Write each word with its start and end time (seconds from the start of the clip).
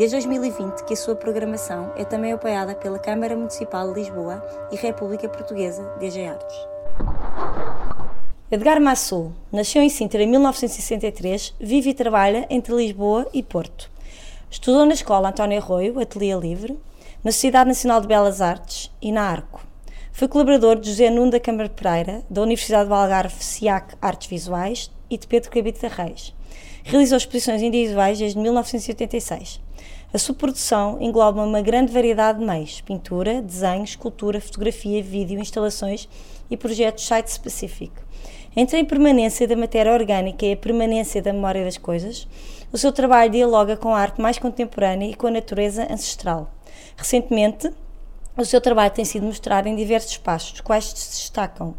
Desde 0.00 0.16
2020 0.16 0.84
que 0.86 0.94
a 0.94 0.96
sua 0.96 1.14
programação 1.14 1.92
é 1.94 2.06
também 2.06 2.32
apoiada 2.32 2.74
pela 2.74 2.98
Câmara 2.98 3.36
Municipal 3.36 3.92
de 3.92 4.00
Lisboa 4.00 4.42
e 4.72 4.76
República 4.76 5.28
Portuguesa 5.28 5.82
DG 6.00 6.24
Artes. 6.24 6.56
Edgar 8.50 8.80
Massou 8.80 9.30
nasceu 9.52 9.82
em 9.82 9.90
Sintra 9.90 10.22
em 10.22 10.26
1963, 10.26 11.54
vive 11.60 11.90
e 11.90 11.94
trabalha 11.94 12.46
entre 12.48 12.74
Lisboa 12.74 13.28
e 13.34 13.42
Porto. 13.42 13.90
Estudou 14.50 14.86
na 14.86 14.94
Escola 14.94 15.28
António 15.28 15.58
Arroio, 15.58 16.00
Ateliê 16.00 16.34
Livre, 16.34 16.78
na 17.22 17.30
Sociedade 17.30 17.68
Nacional 17.68 18.00
de 18.00 18.06
Belas 18.06 18.40
Artes 18.40 18.90
e 19.02 19.12
na 19.12 19.24
Arco. 19.24 19.60
Foi 20.12 20.28
colaborador 20.28 20.80
de 20.80 20.88
José 20.88 21.10
Nuno 21.10 21.32
da 21.32 21.38
Câmara 21.38 21.68
Pereira, 21.68 22.22
da 22.30 22.40
Universidade 22.40 22.88
do 22.88 22.94
Algarve 22.94 23.44
SIAC 23.44 23.96
Artes 24.00 24.28
Visuais 24.28 24.90
e 25.10 25.18
de 25.18 25.26
Pedro 25.26 25.50
Cabito 25.50 25.82
da 25.82 25.88
Reis. 25.88 26.32
Realizou 26.84 27.18
exposições 27.18 27.60
individuais 27.60 28.18
desde 28.18 28.38
1986. 28.38 29.60
A 30.12 30.18
sua 30.18 30.34
produção 30.34 30.98
engloba 31.00 31.40
uma 31.42 31.62
grande 31.62 31.92
variedade 31.92 32.40
de 32.40 32.44
meios: 32.44 32.80
pintura, 32.80 33.40
desenho, 33.40 33.84
escultura, 33.84 34.40
fotografia, 34.40 35.00
vídeo, 35.00 35.38
instalações 35.38 36.08
e 36.50 36.56
projetos 36.56 37.06
site-specific. 37.06 37.92
Entre 38.56 38.76
a 38.76 38.80
impermanência 38.80 39.46
da 39.46 39.54
matéria 39.54 39.92
orgânica 39.92 40.44
e 40.44 40.52
a 40.52 40.56
permanência 40.56 41.22
da 41.22 41.32
memória 41.32 41.64
das 41.64 41.78
coisas, 41.78 42.26
o 42.72 42.78
seu 42.78 42.90
trabalho 42.90 43.30
dialoga 43.30 43.76
com 43.76 43.94
a 43.94 44.00
arte 44.00 44.20
mais 44.20 44.36
contemporânea 44.36 45.10
e 45.10 45.14
com 45.14 45.28
a 45.28 45.30
natureza 45.30 45.84
ancestral. 45.84 46.50
Recentemente, 46.96 47.70
o 48.36 48.44
seu 48.44 48.60
trabalho 48.60 48.92
tem 48.92 49.04
sido 49.04 49.24
mostrado 49.26 49.68
em 49.68 49.76
diversos 49.76 50.10
espaços, 50.10 50.52
dos 50.52 50.60
quais 50.60 50.86
se 50.86 51.10
destacam 51.10 51.76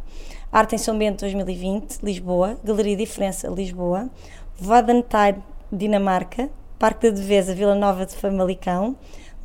Arte 0.49 0.75
em 0.75 0.77
São 0.77 0.97
Bento 0.97 1.21
2020, 1.21 1.99
Lisboa, 2.03 2.57
Galeria 2.61 2.95
Diferença, 2.97 3.47
Lisboa, 3.47 4.09
Vadantine, 4.57 5.41
Dinamarca, 5.71 6.49
Parque 6.81 7.11
da 7.11 7.15
Devesa, 7.15 7.53
Vila 7.53 7.75
Nova 7.75 8.07
de 8.07 8.15
Famalicão, 8.15 8.95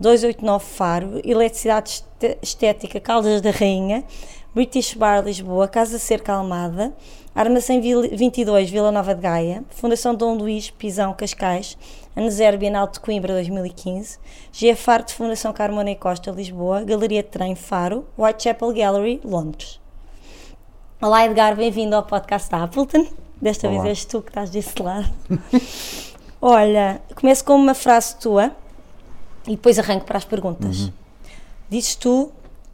289 0.01 0.65
Faro, 0.65 1.21
Eletricidade 1.23 2.03
Estética 2.41 2.99
Caldas 2.99 3.43
da 3.43 3.51
Rainha, 3.51 4.05
British 4.55 4.95
Bar 4.95 5.23
Lisboa, 5.23 5.69
Casa 5.69 5.99
Cerca 5.99 6.33
Almada, 6.33 6.97
Armazém 7.35 7.79
22 7.79 8.71
Vila 8.71 8.91
Nova 8.91 9.15
de 9.15 9.21
Gaia, 9.21 9.63
Fundação 9.69 10.15
Dom 10.15 10.35
Luís 10.35 10.71
Pisão 10.71 11.13
Cascais, 11.13 11.77
Aneser 12.17 12.57
Bienal 12.57 12.89
de 12.89 12.99
Coimbra 13.01 13.35
2015, 13.35 14.19
GFAR 14.51 15.05
de 15.05 15.13
Fundação 15.13 15.53
Carmona 15.53 15.91
e 15.91 15.95
Costa 15.95 16.31
Lisboa, 16.31 16.85
Galeria 16.85 17.23
de 17.23 17.29
Trem 17.29 17.55
Faro, 17.55 18.07
Whitechapel 18.17 18.73
Gallery 18.73 19.21
Londres. 19.23 19.79
Olá 21.03 21.27
Edgar, 21.27 21.55
bem-vindo 21.55 21.97
ao 21.97 22.03
podcast 22.03 22.51
da 22.51 22.63
Appleton. 22.63 23.07
Desta 23.43 23.69
Olá. 23.69 23.83
vez 23.83 23.99
és 23.99 24.05
tu 24.07 24.23
que 24.23 24.31
estás 24.31 24.49
desse 24.49 24.83
lado. 24.83 25.11
Olha, 26.41 27.01
começo 27.15 27.45
com 27.45 27.55
uma 27.55 27.75
frase 27.75 28.17
tua 28.17 28.55
e 29.47 29.53
depois 29.53 29.79
arranco 29.79 30.05
para 30.05 30.19
as 30.19 30.25
perguntas. 30.25 30.81
Uhum. 30.81 30.93
Dizes 31.69 31.95
tu: 31.95 32.31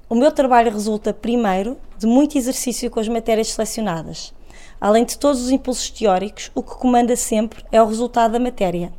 O 0.08 0.14
meu 0.14 0.32
trabalho 0.32 0.72
resulta, 0.72 1.12
primeiro, 1.12 1.76
de 1.98 2.06
muito 2.06 2.36
exercício 2.36 2.90
com 2.90 3.00
as 3.00 3.08
matérias 3.08 3.52
selecionadas. 3.52 4.34
Além 4.80 5.04
de 5.04 5.16
todos 5.16 5.40
os 5.40 5.50
impulsos 5.50 5.90
teóricos, 5.90 6.50
o 6.54 6.62
que 6.62 6.74
comanda 6.74 7.14
sempre 7.14 7.64
é 7.70 7.80
o 7.80 7.86
resultado 7.86 8.32
da 8.32 8.40
matéria. 8.40 8.92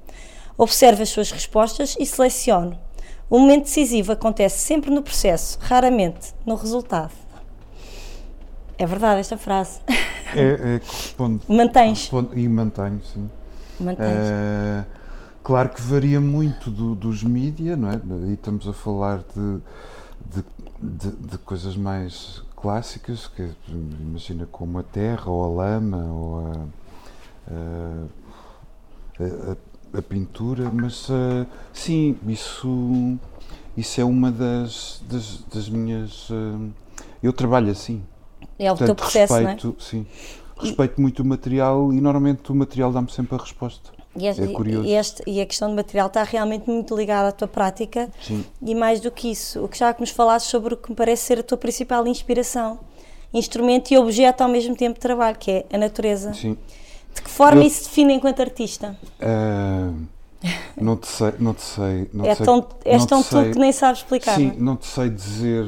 Observo 0.57 1.02
as 1.02 1.09
suas 1.09 1.29
respostas 1.31 1.96
e 2.00 2.06
seleciono. 2.06 2.79
O 3.29 3.40
momento 3.40 3.63
decisivo 3.63 4.12
acontece 4.12 4.59
sempre 4.59 4.91
no 4.91 5.02
processo, 5.02 5.57
raramente 5.59 6.34
no 6.46 6.56
resultado. 6.56 7.12
É 8.78 8.85
verdade 8.85 9.19
esta 9.19 9.38
frase. 9.38 9.79
É, 10.35 10.75
é 10.75 10.79
corresponde. 10.79 11.41
Mantens. 11.47 12.07
Corresponde, 12.07 12.41
e 12.41 12.50
mantenho, 12.50 13.02
sim. 13.13 13.29
Mantens. 13.79 14.09
É, 14.09 14.85
claro 15.44 15.69
que 15.69 15.81
varia 15.81 16.22
muito 16.22 16.69
do, 16.69 16.95
dos 16.95 17.23
mídia, 17.23 17.75
não 17.75 17.89
é? 17.89 18.00
E 18.29 18.34
estamos 18.34 18.67
a 18.67 18.73
falar 18.73 19.19
de, 19.35 19.59
de, 20.25 20.44
de, 20.81 21.11
de, 21.28 21.38
coisas 21.39 21.75
mais 21.75 22.41
clássicas, 22.56 23.28
que 23.28 23.50
imagina 23.67 24.47
como 24.51 24.79
a 24.79 24.84
terra, 24.84 25.29
ou 25.29 25.44
a 25.44 25.47
lama, 25.47 26.06
ou 26.06 26.47
a, 26.47 26.51
a, 29.19 29.51
a, 29.51 30.00
a 30.00 30.01
pintura, 30.01 30.69
mas 30.72 31.09
uh, 31.09 31.45
sim, 31.72 32.17
isso, 32.28 33.17
isso 33.75 34.01
é 34.01 34.03
uma 34.03 34.31
das, 34.31 35.03
das, 35.09 35.44
das 35.53 35.69
minhas. 35.69 36.29
Uh, 36.29 36.72
eu 37.22 37.34
trabalho 37.34 37.72
assim. 37.72 38.03
É 38.57 38.72
o 38.72 38.75
Portanto, 38.75 38.88
teu 38.88 38.95
processo, 38.95 39.34
respeito, 39.34 39.67
não 39.67 39.73
é? 39.73 39.81
Sim. 39.81 40.05
Respeito 40.58 41.02
muito 41.02 41.22
o 41.22 41.25
material 41.25 41.91
e 41.91 42.00
normalmente 42.00 42.52
o 42.52 42.56
material 42.56 42.91
dá-me 42.91 43.12
sempre 43.12 43.36
a 43.36 43.40
resposta. 43.40 43.91
E, 44.16 44.28
é 44.28 44.47
curioso. 44.47 44.88
E, 44.88 44.94
este, 44.94 45.24
e, 45.25 45.41
a 45.41 45.46
questão 45.46 45.69
do 45.69 45.75
material 45.75 46.08
está 46.08 46.24
realmente 46.24 46.69
muito 46.69 46.96
ligada 46.96 47.30
à 47.30 47.31
tua 47.31 47.47
prática. 47.47 48.09
Sim. 48.22 48.46
E 48.62 48.75
mais 48.75 49.00
do 49.00 49.09
que 49.09 49.31
isso, 49.31 49.64
o 49.64 49.68
que 49.68 49.78
já 49.78 49.94
que 49.94 50.02
nos 50.02 50.12
falaste 50.12 50.47
sobre 50.47 50.75
o 50.75 50.78
que 50.78 50.90
me 50.90 50.96
parece 50.96 51.24
ser 51.24 51.40
a 51.40 51.44
tua 51.44 51.58
principal 51.58 52.06
inspiração, 52.06 52.80
instrumento 53.34 53.91
e 53.91 53.97
objeto 53.97 54.41
ao 54.41 54.50
mesmo 54.50 54.75
tempo 54.75 54.96
de 54.96 55.00
trabalho, 55.00 55.38
que 55.38 55.50
é 55.50 55.66
a 55.74 55.78
natureza. 55.78 56.34
Sim. 56.34 56.58
De 57.14 57.22
que 57.22 57.30
forma 57.30 57.62
Eu, 57.62 57.68
isso 57.68 57.84
se 57.84 57.90
define 57.90 58.14
enquanto 58.14 58.40
artista? 58.40 58.97
Uh, 59.20 59.96
não 60.80 60.97
te 60.97 61.08
sei. 61.08 61.34
Não 61.40 61.53
te 61.53 61.62
sei 61.62 62.09
não 62.14 62.25
é 62.25 62.35
sei, 62.35 62.46
tão, 62.46 62.68
és 62.85 63.06
tão 63.06 63.24
tu 63.24 63.52
que 63.52 63.59
nem 63.59 63.72
sabes 63.72 64.02
explicar. 64.02 64.35
Sim, 64.35 64.47
não, 64.47 64.53
é? 64.53 64.59
não 64.59 64.75
te 64.75 64.85
sei 64.85 65.09
dizer 65.09 65.66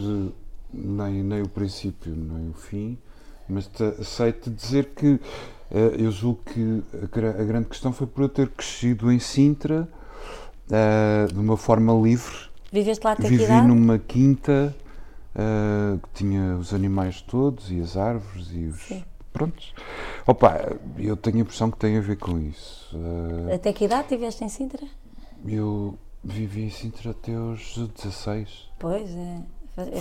nem, 0.74 1.24
nem 1.24 1.42
o 1.42 1.48
princípio 1.48 2.14
nem 2.16 2.50
o 2.50 2.54
fim, 2.54 2.98
mas 3.48 3.70
sei-te 4.04 4.50
dizer 4.50 4.92
que 4.96 5.14
uh, 5.14 5.20
eu 5.98 6.12
julgo 6.12 6.42
que 6.46 6.84
a, 7.02 7.44
grande 7.44 7.68
questão 7.68 7.94
foi 7.94 8.08
por 8.08 8.24
eu 8.24 8.30
ter 8.30 8.50
crescido 8.50 9.12
em 9.12 9.20
Sintra 9.20 9.88
uh, 10.68 11.34
de 11.34 11.40
uma 11.40 11.58
forma 11.58 11.94
livre. 11.94 12.50
Viveste 12.72 13.06
lá 13.06 13.14
até 13.14 13.24
Vivi 13.24 13.38
que 13.38 13.44
idade? 13.44 13.68
numa 13.68 14.00
quinta 14.00 14.76
uh, 15.36 16.00
que 16.00 16.10
tinha 16.14 16.56
os 16.58 16.74
animais 16.74 17.22
todos 17.22 17.72
e 17.72 17.80
as 17.80 17.96
árvores 17.96 18.50
e 18.52 18.66
os. 18.66 18.82
Sim. 18.82 19.04
Prontos. 19.32 19.74
Opa, 20.26 20.78
eu 20.98 21.18
tenho 21.18 21.38
a 21.38 21.40
impressão 21.42 21.70
que 21.70 21.78
tem 21.78 21.98
a 21.98 22.02
ver 22.02 22.16
com 22.16 22.40
isso. 22.40 22.98
até 23.54 23.74
que 23.74 23.84
idade 23.84 24.08
tiveste 24.08 24.46
em 24.46 24.48
Sintra? 24.48 24.88
Eu 25.46 26.00
vivi 26.24 26.64
em 26.64 26.70
Sintra 26.70 27.12
até 27.12 27.36
aos 27.36 27.78
16. 27.78 28.70
Pois 28.80 29.10
é. 29.10 29.42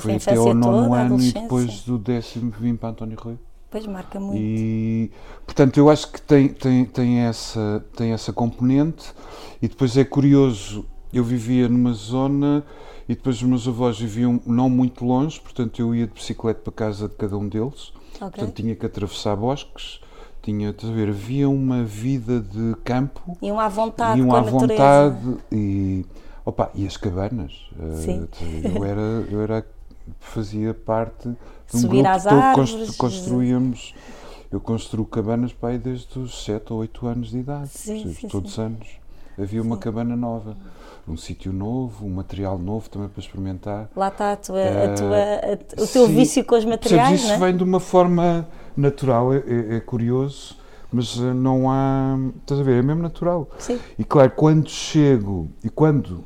Foi 0.01 0.15
até 0.15 0.37
ao 0.37 0.55
nono 0.55 0.95
ano 0.95 1.21
e 1.21 1.33
depois 1.33 1.83
do 1.83 1.99
décimo 1.99 2.53
vim 2.59 2.77
para 2.77 2.91
António 2.91 3.19
Rui. 3.21 3.37
Pois 3.71 3.87
marca 3.89 4.21
muito. 4.21 4.41
E, 4.41 5.11
portanto, 5.45 5.79
eu 5.79 5.91
acho 5.91 6.13
que 6.13 6.23
tem, 6.23 6.49
tem, 6.49 6.85
tem, 6.85 7.19
essa, 7.21 7.85
tem 7.97 8.13
essa 8.13 8.33
componente 8.33 9.13
e 9.61 9.67
depois 9.67 9.97
é 9.97 10.05
curioso, 10.05 10.85
eu 11.13 11.25
vivia 11.25 11.69
numa 11.69 11.93
zona 11.93 12.65
e 13.09 13.17
depois 13.17 13.37
os 13.37 13.43
meus 13.43 13.67
avós 13.67 13.99
viviam 13.99 14.41
não 14.47 14.71
muito 14.71 15.05
longe, 15.05 15.41
portanto 15.41 15.81
eu 15.83 15.93
ia 15.93 16.07
de 16.07 16.13
bicicleta 16.13 16.61
para 16.61 16.73
casa 16.73 17.09
de 17.09 17.17
cada 17.17 17.37
um 17.37 17.49
deles, 17.49 17.93
okay. 18.15 18.29
portanto 18.31 18.55
tinha 18.55 18.77
que 18.77 18.87
atravessar 18.87 19.35
bosques, 19.35 20.01
tinha, 20.41 20.71
estás 20.71 20.93
a 20.93 20.95
ver, 20.95 21.09
havia 21.09 21.49
uma 21.49 21.83
vida 21.83 22.41
de 22.41 22.77
campo. 22.85 23.37
E 23.43 23.51
uma 23.51 23.65
à 23.65 23.69
vontade 23.69 24.21
e 24.21 24.23
uma 24.23 24.39
à 24.39 24.43
vontade 24.43 25.37
e 25.51 26.07
Opa, 26.45 26.71
e 26.75 26.87
as 26.87 26.97
cabanas? 26.97 27.69
Eh, 27.79 27.97
Sim. 27.97 28.29
eu 28.75 28.85
era, 28.85 29.01
eu 29.31 29.41
era 29.43 29.67
fazia 30.21 30.75
parte 30.75 31.29
de 31.29 31.77
um 31.77 31.81
Subir 31.81 32.03
grupo 32.03 32.09
às 32.09 32.27
árvores, 32.27 32.97
construíamos. 32.97 33.95
Eu 34.53 34.61
construo 34.61 35.05
cabanas 35.05 35.53
para 35.53 35.71
aí 35.71 35.79
desde 35.79 36.19
os 36.19 36.45
7 36.45 36.73
ou 36.73 36.81
8 36.81 37.07
anos 37.07 37.31
de 37.31 37.39
idade. 37.39 37.69
Sim, 37.69 38.15
sim, 38.15 38.29
todos 38.29 38.51
os 38.51 38.55
sim. 38.57 38.63
anos 38.63 38.89
havia 39.39 39.61
uma 39.61 39.77
cabana 39.77 40.15
nova, 40.15 40.57
um 41.09 41.17
sítio 41.17 41.53
novo, 41.53 42.07
um 42.07 42.11
material 42.11 42.59
novo 42.59 42.89
também 42.89 43.09
para 43.09 43.21
experimentar. 43.21 43.91
Lá 43.97 44.09
está 44.09 44.33
a 44.33 44.37
tua, 44.37 44.61
a 44.63 44.95
tua, 44.95 45.17
a, 45.17 45.83
o 45.83 45.87
teu 45.87 46.07
sim, 46.07 46.15
vício 46.15 46.45
com 46.45 46.57
os 46.57 46.65
materiais. 46.65 47.21
Isso 47.21 47.29
não 47.29 47.35
é? 47.35 47.39
vem 47.39 47.57
de 47.57 47.65
uma 47.65 47.81
forma 47.81 48.47
natural, 48.77 49.33
é, 49.33 49.39
é, 49.39 49.77
é 49.77 49.81
curioso 49.81 50.63
mas 50.93 51.19
eh, 51.19 51.35
não 51.35 51.69
há. 51.69 52.17
Estás 52.41 52.61
a 52.61 52.63
ver? 52.63 52.79
É 52.79 52.83
mesmo 52.83 53.03
natural. 53.03 53.49
Sim. 53.59 53.81
E 53.99 54.05
claro, 54.05 54.31
quando 54.31 54.71
chego 54.71 55.49
e 55.65 55.69
quando 55.69 56.25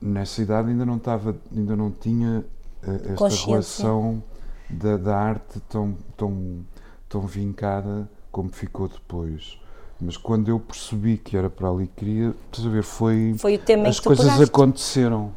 nessa 0.00 0.42
idade 0.42 0.70
ainda 0.70 0.84
não 0.84 0.96
estava, 0.96 1.36
ainda 1.54 1.76
não 1.76 1.90
tinha 1.90 2.44
uh, 2.86 3.12
esta 3.12 3.46
relação 3.46 4.22
da, 4.70 4.96
da, 4.96 5.16
arte 5.16 5.60
tão, 5.68 5.96
tão, 6.16 6.64
tão 7.08 7.22
vincada 7.22 8.08
como 8.30 8.50
ficou 8.50 8.88
depois. 8.88 9.58
Mas 10.00 10.16
quando 10.16 10.48
eu 10.48 10.58
percebi 10.58 11.16
que 11.16 11.36
era 11.36 11.48
para 11.48 11.68
ali 11.68 11.86
que 11.86 12.04
queria, 12.04 12.34
estás 12.50 12.66
a 12.66 12.70
ver, 12.70 12.82
foi, 12.82 13.34
foi 13.38 13.54
o 13.54 13.58
tema 13.58 13.88
as 13.88 14.00
coisas 14.00 14.40
aconteceram, 14.40 15.32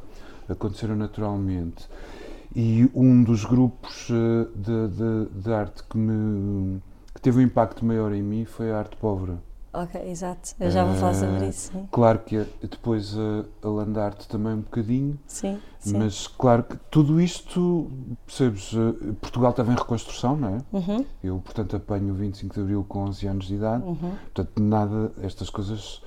aconteceram 0.50 0.96
naturalmente. 0.96 1.88
E 2.56 2.90
um 2.94 3.24
dos 3.24 3.46
grupos 3.46 4.10
uh, 4.10 4.50
de, 4.56 4.88
de, 4.88 5.42
de, 5.44 5.54
arte 5.54 5.84
que, 5.84 5.98
me, 5.98 6.82
que 7.14 7.22
teve 7.22 7.40
um 7.40 7.42
impacto 7.42 7.86
maior 7.86 8.12
em 8.14 8.24
mim 8.24 8.46
foi 8.46 8.72
a 8.72 8.80
arte 8.80 8.96
pobre. 8.96 9.34
Ok, 9.74 10.02
exato. 10.10 10.56
Eu 10.60 10.72
já 10.72 10.84
vou 10.86 10.96
falar 10.96 11.14
sobre 11.14 11.46
Uh, 11.46 11.50
isso. 11.50 11.72
Sim. 11.72 11.88
Claro 11.92 12.20
que 12.20 12.38
a- 12.38 12.46
depois 12.62 13.14
a, 13.18 13.46
a 13.68 13.70
Landarte 13.70 14.28
também 14.28 14.54
um 14.54 14.62
bocadinho, 14.62 15.20
Sim, 15.28 15.60
sim. 15.80 15.98
mas 15.98 16.26
claro 16.28 16.64
que 16.64 16.78
tudo 16.90 17.22
isto, 17.22 17.92
percebes, 18.26 18.74
uh, 18.74 18.94
Portugal 19.22 19.52
estava 19.52 19.72
em 19.72 19.76
reconstrução, 19.76 20.36
não 20.36 20.50
é? 20.50 20.58
Uhum, 20.76 21.06
Eu, 21.24 21.38
portanto, 21.40 21.76
apanho 21.76 22.12
o 22.14 22.16
25 22.16 22.56
de 22.56 22.62
Abril 22.62 22.86
com 22.88 23.04
11 23.04 23.28
anos 23.28 23.48
de 23.48 23.56
idade, 23.56 23.84
uhum. 23.84 24.14
portanto, 24.34 24.62
nada, 24.64 25.12
estas 25.22 25.50
coisas. 25.50 26.02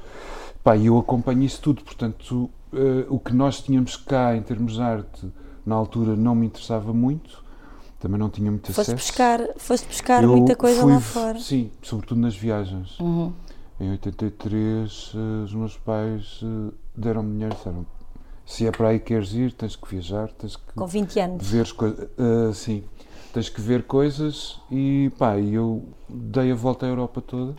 Pá, 0.65 0.77
eu 0.77 0.99
acompanho 0.99 1.43
isso 1.43 1.61
tudo, 1.63 1.83
portanto, 1.85 2.51
eh, 2.73 3.07
o 3.09 3.19
que 3.19 3.33
nós 3.33 3.61
tínhamos 3.63 3.97
cá 3.97 4.35
em 4.37 4.43
termos 4.43 4.75
de 4.75 4.83
arte, 4.83 5.33
na 5.65 5.75
altura, 5.75 6.17
não 6.17 6.35
me 6.35 6.47
interessava 6.47 6.93
muito, 6.93 7.43
também 7.99 8.19
não 8.19 8.29
tinha 8.29 8.51
muito 8.51 8.67
Foste 8.73 8.93
acesso. 8.93 8.97
buscar, 8.97 9.41
foste 9.59 9.87
buscar 9.87 10.23
Eu 10.23 10.31
muita 10.31 10.57
coisa 10.57 10.83
fui 10.83 10.93
lá 10.93 11.01
fora. 11.01 11.39
Sim, 11.39 11.71
sobretudo 11.83 12.21
nas 12.21 12.35
viagens. 12.35 12.99
Uhum. 12.99 13.33
Em 13.81 13.91
83, 13.93 15.13
eh, 15.15 15.45
os 15.45 15.55
meus 15.55 15.77
pais 15.79 16.41
eh, 16.43 16.73
deram-me 16.97 17.33
dinheiro, 17.33 17.55
disseram 17.55 17.87
se 18.45 18.67
é 18.67 18.71
para 18.73 18.89
aí 18.89 18.99
que 18.99 19.07
queres 19.07 19.33
ir, 19.33 19.53
tens 19.53 19.77
que 19.77 19.89
viajar, 19.89 20.29
tens 20.33 20.57
que 20.57 20.63
Com 20.75 20.87
20 20.87 21.21
anos. 21.21 21.47
ver 21.47 21.61
as 21.63 21.71
coisas. 21.73 22.09
sim, 22.55 22.83
tens 23.33 23.49
que 23.49 23.61
ver 23.61 23.85
coisas 23.85 24.59
e 24.71 25.11
pá, 25.17 25.39
e 25.39 25.55
eu 25.55 25.85
dei 26.09 26.51
a 26.51 26.55
volta 26.55 26.85
à 26.85 26.89
Europa 26.89 27.21
toda. 27.21 27.55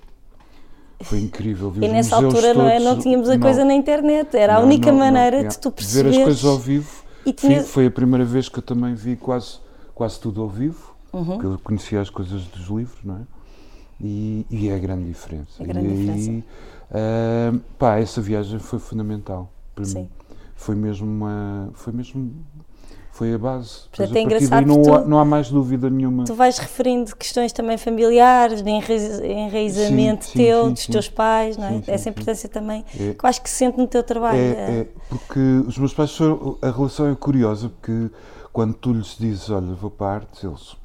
Foi 1.03 1.19
incrível. 1.19 1.71
Vi 1.71 1.85
E 1.85 1.87
nessa 1.87 2.17
altura 2.17 2.53
não, 2.53 2.67
é, 2.67 2.79
não 2.79 2.99
tínhamos 2.99 3.29
a 3.29 3.33
Não, 3.33 3.39
coisa 3.41 3.65
na 3.65 3.73
internet, 3.73 4.35
era 4.35 4.57
a 4.57 4.59
não, 4.59 4.65
única 4.67 4.91
não, 4.91 4.99
não, 4.99 5.05
maneira 5.05 5.37
yeah. 5.37 5.49
de 5.49 5.59
tu 5.59 5.69
Ver 5.69 5.75
perceberes. 5.75 6.17
as 6.17 6.23
coisas 6.23 6.45
ao 6.45 6.59
vivo. 6.59 7.03
E 7.21 7.23
Foi, 7.23 7.33
tinhas... 7.33 7.69
foi 7.69 7.85
a 7.87 7.91
primeira 7.91 8.25
vez 8.25 8.49
que 8.49 8.59
eu 8.59 8.63
também 8.63 8.93
vi 8.93 9.15
quase, 9.15 9.59
quase 9.95 10.19
tudo 10.19 10.41
ao 10.41 10.49
vivo, 10.49 10.91
Uhum. 11.13 11.25
porque 11.25 11.45
eu 11.45 11.59
conhecia 11.63 11.99
as 12.01 12.09
coisas 12.09 12.43
dos 12.45 12.67
livros, 12.67 12.99
não 13.03 13.15
é? 13.17 13.21
E, 14.03 14.45
e 14.49 14.69
é 14.69 14.75
a 14.75 14.79
grande 14.79 15.07
diferença. 15.07 15.61
É 15.61 15.65
grande 15.65 15.87
e 15.87 15.91
aí, 15.91 15.97
diferença. 16.17 16.43
ah, 16.91 17.53
pá, 17.77 17.97
essa 17.99 18.21
viagem 18.21 18.59
foi 18.59 18.79
fundamental 18.79 19.51
para 19.75 19.85
Sim. 19.85 19.99
mim. 20.01 20.09
Foi 20.55 20.75
mesmo 20.75 21.07
uma. 21.07 21.69
Foi 21.73 21.93
mesmo. 21.93 22.31
Foi 23.13 23.33
a 23.33 23.37
base. 23.37 23.81
Portanto, 23.89 24.15
é 24.15 24.19
a 24.19 24.21
engraçado 24.23 24.65
não, 24.65 24.81
que 24.81 24.89
há, 24.89 25.01
tu- 25.01 25.09
não 25.09 25.19
há 25.19 25.25
mais 25.25 25.49
dúvida 25.49 25.89
nenhuma. 25.89 26.23
Tu 26.23 26.33
vais 26.33 26.57
referindo 26.57 27.13
questões 27.15 27.51
também 27.51 27.77
familiares, 27.77 28.61
de 28.63 28.69
enraiz- 28.69 29.19
enraizamento 29.19 30.25
Sim, 30.25 30.31
sim, 30.31 30.37
teu, 30.37 30.65
sim, 30.67 30.73
dos 30.73 30.87
teus 30.87 31.09
pais, 31.09 31.57
não 31.57 31.65
é? 31.65 31.81
Essa 31.87 32.09
importância 32.09 32.47
também, 32.47 32.85
É. 32.97 33.13
que 33.13 33.23
eu 33.25 33.29
acho 33.29 33.41
que 33.41 33.49
se 33.49 33.57
sente 33.57 33.77
no 33.77 33.85
teu 33.85 34.01
trabalho. 34.01 34.37
É, 34.39 34.79
é, 34.81 34.87
porque 35.09 35.39
os 35.67 35.77
meus 35.77 35.93
pais 35.93 36.15
foram. 36.15 36.57
A 36.61 36.71
relação 36.71 37.11
é 37.11 37.15
curiosa, 37.15 37.69
porque 37.69 38.09
quando 38.53 38.73
tu 38.75 38.93
lhes 38.93 39.17
dizes, 39.19 39.49
olha, 39.49 39.73
vou 39.73 39.91
para 39.91 40.07
a 40.07 40.13
arte, 40.15 40.45
eles. 40.47 40.75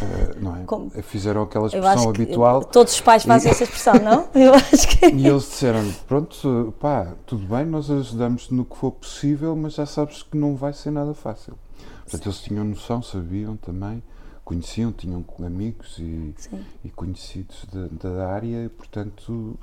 Eh, 0.00 0.34
não 0.40 0.56
é? 0.56 0.64
Como? 0.64 0.90
Fizeram 1.02 1.42
aquela 1.42 1.66
expressão 1.66 2.10
habitual. 2.10 2.64
todos 2.64 2.92
os 2.94 3.00
pais 3.00 3.24
fazem 3.24 3.50
E- 3.50 3.54
essa 3.54 3.64
expressão, 3.64 3.94
não? 3.94 4.28
Eu 4.34 4.54
acho 4.54 4.88
que 4.88 5.06
E 5.06 5.26
eles 5.26 5.42
disseram 5.44 5.90
pronto, 6.06 6.74
pá, 6.78 7.14
tudo 7.26 7.46
bem, 7.46 7.64
nós 7.66 7.90
ajudamos 7.90 8.50
no 8.50 8.64
que 8.64 8.76
for 8.76 8.92
possível, 8.92 9.54
mas 9.56 9.74
já 9.74 9.86
sabes 9.86 10.22
que 10.22 10.36
não 10.36 10.54
vai 10.56 10.72
ser 10.72 10.90
nada 10.90 11.14
fácil. 11.14 11.54
Portanto, 12.02 12.26
eles 12.26 12.38
tinham 12.40 12.64
noção, 12.64 13.02
sabiam 13.02 13.56
também, 13.56 14.02
conheciam, 14.44 14.90
tinham 14.92 15.22
amigos 15.44 15.96
e, 15.98 16.34
Sim. 16.38 16.64
e 16.84 16.88
conhecidos 16.90 17.66
da, 17.70 18.08
da 18.10 18.28
área, 18.28 18.64
e, 18.64 18.68
portanto, 18.70 19.58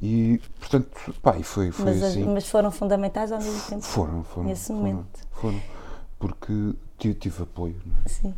e, 0.00 0.40
portanto, 0.60 1.14
pá, 1.20 1.36
e 1.36 1.42
foi, 1.42 1.70
foi 1.72 1.84
mas, 1.86 1.96
as- 2.02 2.10
assim. 2.10 2.24
mas 2.24 2.48
foram 2.48 2.70
fundamentais 2.70 3.32
ao 3.32 3.38
mesmo 3.38 3.60
tempo. 3.68 3.82
Foram, 3.82 4.22
foram. 4.22 4.48
nesse 4.48 4.68
foram, 4.68 4.78
momento. 4.80 5.20
Foram, 5.32 5.60
porque 6.18 6.52
ti- 6.96 7.14
tive 7.14 7.42
apoio. 7.42 7.76
não 7.84 7.96
é? 8.04 8.08
Sim. 8.08 8.34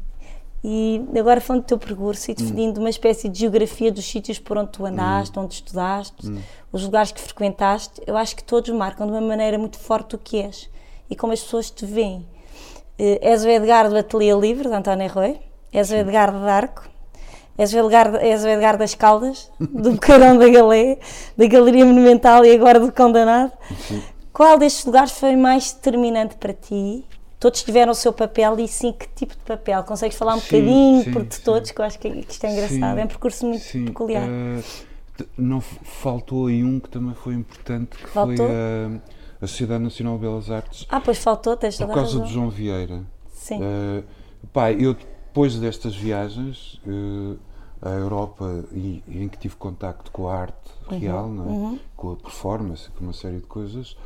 E 0.64 1.02
agora 1.18 1.40
falando 1.40 1.62
do 1.62 1.66
teu 1.66 1.78
percurso 1.78 2.30
Hum. 2.30 2.32
e 2.32 2.34
definindo 2.36 2.78
uma 2.80 2.90
espécie 2.90 3.28
de 3.28 3.40
geografia 3.40 3.90
dos 3.90 4.04
sítios 4.04 4.38
por 4.38 4.56
onde 4.56 4.70
tu 4.70 4.86
andaste, 4.86 5.36
onde 5.38 5.54
estudaste, 5.54 6.28
Hum. 6.28 6.38
os 6.72 6.84
lugares 6.84 7.10
que 7.10 7.20
frequentaste, 7.20 8.00
eu 8.06 8.16
acho 8.16 8.36
que 8.36 8.44
todos 8.44 8.70
marcam 8.70 9.06
de 9.06 9.12
uma 9.12 9.20
maneira 9.20 9.58
muito 9.58 9.78
forte 9.78 10.14
o 10.14 10.18
que 10.18 10.40
és 10.40 10.70
e 11.10 11.16
como 11.16 11.32
as 11.32 11.40
pessoas 11.40 11.68
te 11.70 11.84
veem. 11.84 12.24
Eh, 12.98 13.18
és 13.22 13.44
o 13.44 13.48
Edgar 13.48 13.88
do 13.88 13.96
Ateliê 13.96 14.32
Livre, 14.38 14.68
de 14.68 14.74
António 14.74 15.06
Arroio, 15.10 15.38
és 15.72 15.90
o 15.90 15.94
Edgar 15.96 16.30
de 16.30 16.48
Arco, 16.48 16.82
és 17.58 17.72
o 17.74 17.78
Edgar, 17.78 18.14
és 18.22 18.44
o 18.44 18.48
Edgar 18.48 18.76
das 18.78 18.94
Caldas, 18.94 19.50
do 19.58 19.92
Boqueirão 19.98 20.38
da 20.38 20.48
Galé, 20.48 20.98
da 21.36 21.46
Galeria 21.48 21.84
Monumental 21.84 22.44
e 22.44 22.54
agora 22.54 22.78
do 22.78 22.92
Condenado. 22.92 23.50
Sim. 23.88 24.00
Qual 24.32 24.56
destes 24.58 24.84
lugares 24.86 25.10
foi 25.12 25.34
mais 25.36 25.72
determinante 25.72 26.36
para 26.36 26.52
ti? 26.54 27.04
Todos 27.42 27.62
tiveram 27.62 27.90
o 27.92 27.94
seu 27.94 28.12
papel 28.12 28.58
e 28.60 28.68
sim, 28.68 28.92
que 28.92 29.08
tipo 29.16 29.34
de 29.34 29.40
papel? 29.42 29.82
Consegues 29.82 30.16
falar 30.16 30.34
um 30.36 30.40
Sim, 30.40 30.46
bocadinho 30.46 31.02
sim, 31.04 31.10
por 31.12 31.24
de 31.24 31.34
sim. 31.34 31.42
todos, 31.44 31.70
que 31.72 31.80
eu 31.80 31.84
acho 31.84 31.98
que 31.98 32.08
que 32.10 32.32
isto 32.32 32.44
é 32.44 32.50
engraçado. 32.52 32.98
É 32.98 33.04
um 33.04 33.08
percurso 33.08 33.46
muito 33.46 33.64
peculiar. 33.84 34.28
eh, 34.28 34.62
t- 35.16 35.26
não 35.36 35.60
faltou 35.60 36.46
aí 36.46 36.62
um 36.62 36.78
que 36.78 36.88
também 36.88 37.14
foi 37.14 37.34
importante, 37.34 37.96
que 37.96 38.08
Faltou? 38.08 38.36
foi 38.36 38.46
a, 39.40 39.44
a 39.44 39.46
Sociedade 39.46 39.82
Nacional 39.82 40.14
de 40.14 40.20
Belas 40.20 40.50
Artes, 40.50 40.86
Ah, 40.88 41.00
pois 41.00 41.18
faltou, 41.18 41.56
tens 41.56 41.76
por 41.76 41.86
toda 41.86 41.94
causa 41.94 42.18
razão. 42.18 42.26
de 42.28 42.32
João 42.32 42.48
Vieira. 42.50 43.02
Sim, 43.32 43.60
Eh, 43.60 44.02
pá, 44.52 44.72
eu 44.72 44.94
depois 44.94 45.56
destas 45.56 45.94
viagens 45.96 46.80
eh, 46.86 47.36
à 47.82 47.90
Europa 47.90 48.64
e, 48.72 49.02
em 49.08 49.28
que 49.28 49.38
tive 49.38 49.56
contacto 49.56 50.10
com 50.12 50.28
a 50.28 50.34
arte 50.36 50.70
Uhum, 50.90 50.98
real, 51.00 51.28
não 51.28 51.50
é? 51.74 51.78
com 51.96 52.12
a 52.12 52.16
performance, 52.16 52.90
com 52.90 53.04
uma 53.04 53.12
série 53.12 53.38
de 53.38 53.46
coisas, 53.46 53.96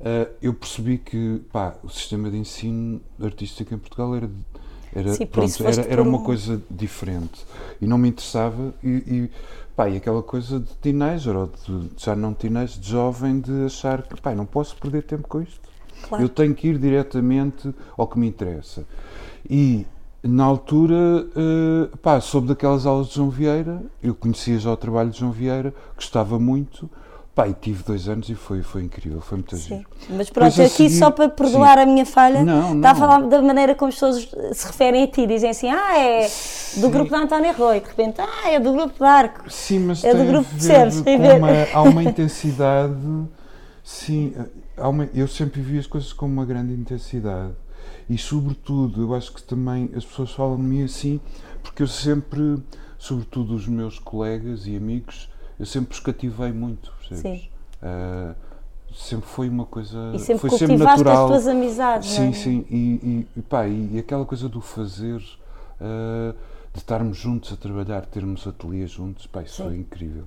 eh, 0.00 0.28
eu 0.42 0.54
percebi 0.54 0.98
que 0.98 1.40
pá, 1.52 1.76
o 1.82 1.88
sistema 1.88 2.30
de 2.30 2.36
ensino 2.38 3.00
artístico 3.22 3.74
em 3.74 3.78
Portugal 3.78 4.14
era, 4.16 4.30
era, 4.94 5.16
Sim, 5.16 5.26
pronto, 5.26 5.64
era, 5.64 5.82
era 5.82 6.02
uma 6.02 6.18
um- 6.18 6.22
coisa 6.22 6.60
diferente 6.70 7.44
e 7.80 7.86
não 7.86 7.98
me 7.98 8.08
interessava 8.08 8.74
e, 8.82 8.88
e, 8.88 9.30
pá, 9.76 9.88
e 9.88 9.96
aquela 9.96 10.22
coisa 10.22 10.60
de 10.60 10.74
teenager 10.76 11.36
ou 11.36 11.46
de, 11.46 11.90
já 11.96 12.14
não 12.14 12.34
teenager, 12.34 12.80
de 12.80 12.88
jovem 12.90 13.40
de 13.40 13.64
achar 13.66 14.02
que 14.02 14.20
pá, 14.20 14.34
não 14.34 14.46
posso 14.46 14.76
perder 14.76 15.02
tempo 15.04 15.26
com 15.28 15.40
isto 15.42 15.60
claro. 16.00 16.24
eu 16.24 16.28
tenho 16.28 16.54
que 16.54 16.68
ir 16.68 16.78
diretamente 16.78 17.72
ao 17.96 18.06
que 18.06 18.18
me 18.18 18.26
interessa. 18.28 18.86
E 19.48 19.86
na 20.22 20.44
altura, 20.44 21.26
eh, 21.36 21.96
pá, 22.02 22.20
soube 22.20 22.48
daquelas 22.48 22.86
aulas 22.86 23.08
de 23.08 23.14
João 23.16 23.30
Vieira, 23.30 23.82
eu 24.02 24.14
conhecia 24.14 24.58
já 24.58 24.70
o 24.72 24.76
trabalho 24.76 25.10
de 25.10 25.18
João 25.18 25.32
Vieira, 25.32 25.74
gostava 25.96 26.38
muito, 26.38 26.88
pá, 27.34 27.48
e 27.48 27.54
tive 27.54 27.82
dois 27.82 28.08
anos 28.08 28.28
e 28.28 28.34
foi, 28.34 28.62
foi 28.62 28.82
incrível, 28.82 29.20
foi 29.20 29.38
muito 29.38 29.56
Sim. 29.56 29.76
giro. 29.78 29.88
Mas 30.10 30.28
pronto, 30.30 30.60
aqui 30.60 30.68
seguir- 30.68 30.90
só 30.98 31.10
para 31.10 31.28
perdoar 31.28 31.78
a 31.78 31.86
minha 31.86 32.04
falha, 32.04 32.44
Não, 32.44 32.76
está 32.76 32.90
a 32.90 32.92
não. 32.92 33.00
falar 33.00 33.22
da 33.22 33.40
maneira 33.40 33.74
como 33.74 33.88
as 33.88 33.94
pessoas 33.94 34.28
se 34.52 34.66
referem 34.66 35.04
a 35.04 35.06
ti. 35.06 35.26
Dizem 35.26 35.50
assim, 35.50 35.70
ah, 35.70 35.98
é 35.98 36.28
do 36.76 36.90
grupo 36.90 37.10
da 37.10 37.18
Antónia 37.18 37.50
Arroio. 37.50 37.80
De 37.80 37.86
repente, 37.88 38.20
ah, 38.20 38.50
é 38.50 38.60
do 38.60 38.72
grupo 38.72 38.98
de 38.98 39.04
Arco. 39.04 39.50
Sim, 39.50 39.78
mas 39.80 40.04
É 40.04 40.14
do 40.14 40.24
grupo, 40.24 40.48
ver. 40.58 41.38
uma, 41.38 41.48
há 41.72 41.82
uma 41.82 42.02
intensidade, 42.02 42.94
sim, 43.82 44.34
uma- 44.76 45.08
eu 45.14 45.26
sempre 45.26 45.60
vi 45.60 45.78
as 45.78 45.86
coisas 45.86 46.12
com 46.12 46.26
uma 46.26 46.44
grande 46.44 46.72
intensidade 46.74 47.52
e 48.08 48.18
sobretudo, 48.18 49.00
eu 49.02 49.14
acho 49.14 49.32
que 49.32 49.42
também 49.42 49.90
as 49.96 50.04
pessoas 50.04 50.32
falam 50.32 50.56
de 50.56 50.62
mim 50.62 50.82
assim, 50.84 51.20
porque 51.62 51.82
eu 51.82 51.86
sempre, 51.88 52.62
sobretudo 52.98 53.54
os 53.54 53.66
meus 53.66 53.98
colegas 53.98 54.66
e 54.66 54.76
amigos, 54.76 55.30
eu 55.58 55.66
sempre 55.66 55.94
os 55.94 56.00
cativei 56.00 56.50
muito, 56.52 56.92
percebes? 57.12 57.40
Sim. 57.42 57.48
Ah, 57.82 58.34
sempre 58.94 59.26
foi 59.28 59.48
uma 59.48 59.64
coisa, 59.66 59.98
E 60.14 60.18
sempre 60.18 60.40
foi 60.40 60.50
sempre 60.50 60.76
cultivaste 60.76 61.04
natural. 61.04 61.24
as 61.24 61.30
tuas 61.30 61.48
amizades, 61.48 62.10
Sim, 62.10 62.28
é? 62.28 62.32
sim, 62.32 62.66
e, 62.70 63.26
e, 63.36 63.42
pá, 63.42 63.66
e 63.66 63.98
aquela 63.98 64.24
coisa 64.24 64.48
do 64.48 64.60
fazer, 64.60 65.22
ah, 65.80 66.34
de 66.72 66.78
estarmos 66.78 67.16
juntos 67.18 67.52
a 67.52 67.56
trabalhar, 67.56 68.06
termos 68.06 68.46
ateliê 68.46 68.86
juntos, 68.86 69.26
pá, 69.26 69.42
isso 69.42 69.56
Sim. 69.56 69.64
foi 69.64 69.76
incrível. 69.76 70.24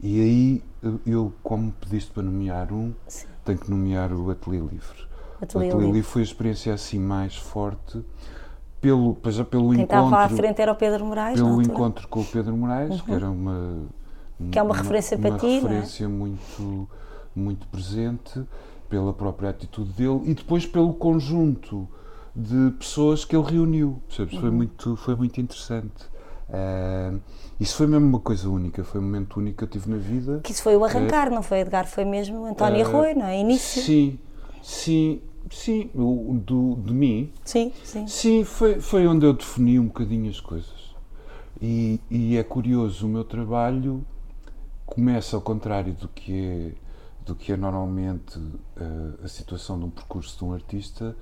E 0.00 0.20
aí, 0.20 0.62
eu- 1.06 1.32
como 1.42 1.72
pediste 1.72 2.10
para 2.12 2.22
nomear 2.22 2.72
um, 2.72 2.92
Sim. 3.08 3.26
tenho 3.44 3.58
que 3.58 3.70
nomear 3.70 4.12
o 4.12 4.30
Ateliê 4.30 4.60
Livre. 4.60 5.08
Ateliê 5.42 5.66
o 5.66 5.72
Ateliê 5.74 5.86
Livre. 5.92 6.02
Foi 6.02 6.22
a 6.22 6.24
experiência 6.24 6.72
assim 6.72 6.98
mais 7.00 7.34
forte, 7.36 8.00
pelo, 8.80 9.14
pois 9.16 9.36
pelo 9.42 9.74
Quem 9.74 9.82
estava 9.84 10.02
à 10.04 10.08
encontro, 10.08 10.36
frente 10.36 10.62
era 10.62 10.70
o 10.72 10.76
Pedro 10.76 11.04
Moraes, 11.04 11.34
pelo 11.34 11.60
encontro 11.62 12.06
com 12.08 12.20
o 12.20 12.24
Pedro 12.24 12.56
Moraes, 12.56 13.00
que 13.00 13.10
era 13.12 13.28
uma 13.28 13.86
Que 14.50 14.58
é 14.58 14.62
uma 14.62 14.74
referência 14.74 15.18
para 15.18 15.30
uma 15.30 15.38
ti, 15.38 15.46
não 15.46 15.52
é? 15.52 15.60
referência 15.60 16.08
muito 16.08 16.88
muito 17.34 17.66
presente 17.68 18.42
pela 18.88 19.12
própria 19.12 19.50
atitude 19.50 19.92
dele 19.92 20.22
e 20.24 20.34
depois 20.34 20.66
pelo 20.66 20.94
conjunto 20.94 21.88
de 22.34 22.70
pessoas 22.78 23.24
que 23.24 23.36
ele 23.36 23.44
reuniu, 23.50 24.02
percebes? 24.06 24.34
Uhum. 24.34 24.40
Foi 24.40 24.50
muito 24.50 24.96
foi 24.96 25.16
muito 25.16 25.40
interessante. 25.40 26.06
Ah, 26.50 27.12
isso 27.60 27.76
foi 27.76 27.86
mesmo 27.86 28.06
uma 28.06 28.20
coisa 28.20 28.48
única, 28.48 28.82
foi 28.84 29.00
um 29.00 29.04
momento 29.04 29.38
único 29.38 29.58
que 29.58 29.64
eu 29.64 29.68
tive 29.68 29.90
na 29.90 29.96
vida. 29.98 30.40
Que 30.42 30.52
isso 30.52 30.62
foi 30.62 30.76
o 30.76 30.84
arrancar, 30.84 31.30
não 31.30 31.42
foi, 31.42 31.60
Edgar? 31.60 31.86
Foi 31.86 32.04
mesmo 32.04 32.44
António 32.44 32.78
Eh, 32.78 32.82
Arroio, 32.82 33.18
não 33.18 33.26
é? 33.26 33.38
Início. 33.40 33.82
Sim, 33.82 34.18
sim, 34.62 35.20
sim, 35.50 35.90
o 35.94 36.40
do, 36.42 36.76
de 36.76 36.94
mim, 36.94 37.32
Sim, 37.44 37.72
sim. 37.84 38.06
Sim, 38.06 38.44
foi, 38.44 38.80
foi 38.80 39.06
onde 39.06 39.26
eu 39.26 39.32
defini 39.32 39.78
um 39.78 39.86
bocadinho 39.86 40.30
as 40.30 40.40
coisas. 40.40 40.94
E, 41.60 42.00
e 42.10 42.36
é 42.36 42.42
curioso, 42.44 43.06
o 43.06 43.08
meu 43.08 43.24
trabalho 43.24 44.04
começa 44.88 45.36
ao 45.36 45.42
contrário 45.42 45.92
do 45.92 46.08
que 46.08 46.32
é, 46.32 46.72
do 47.24 47.34
que 47.34 47.52
é 47.52 47.56
normalmente 47.56 48.40
eh, 48.76 49.24
a 49.24 49.28
situação 49.28 49.78
de 49.78 49.84
um 49.84 49.90
percurso 49.90 50.38
de 50.38 50.44
um 50.44 50.52
artista. 50.52 51.14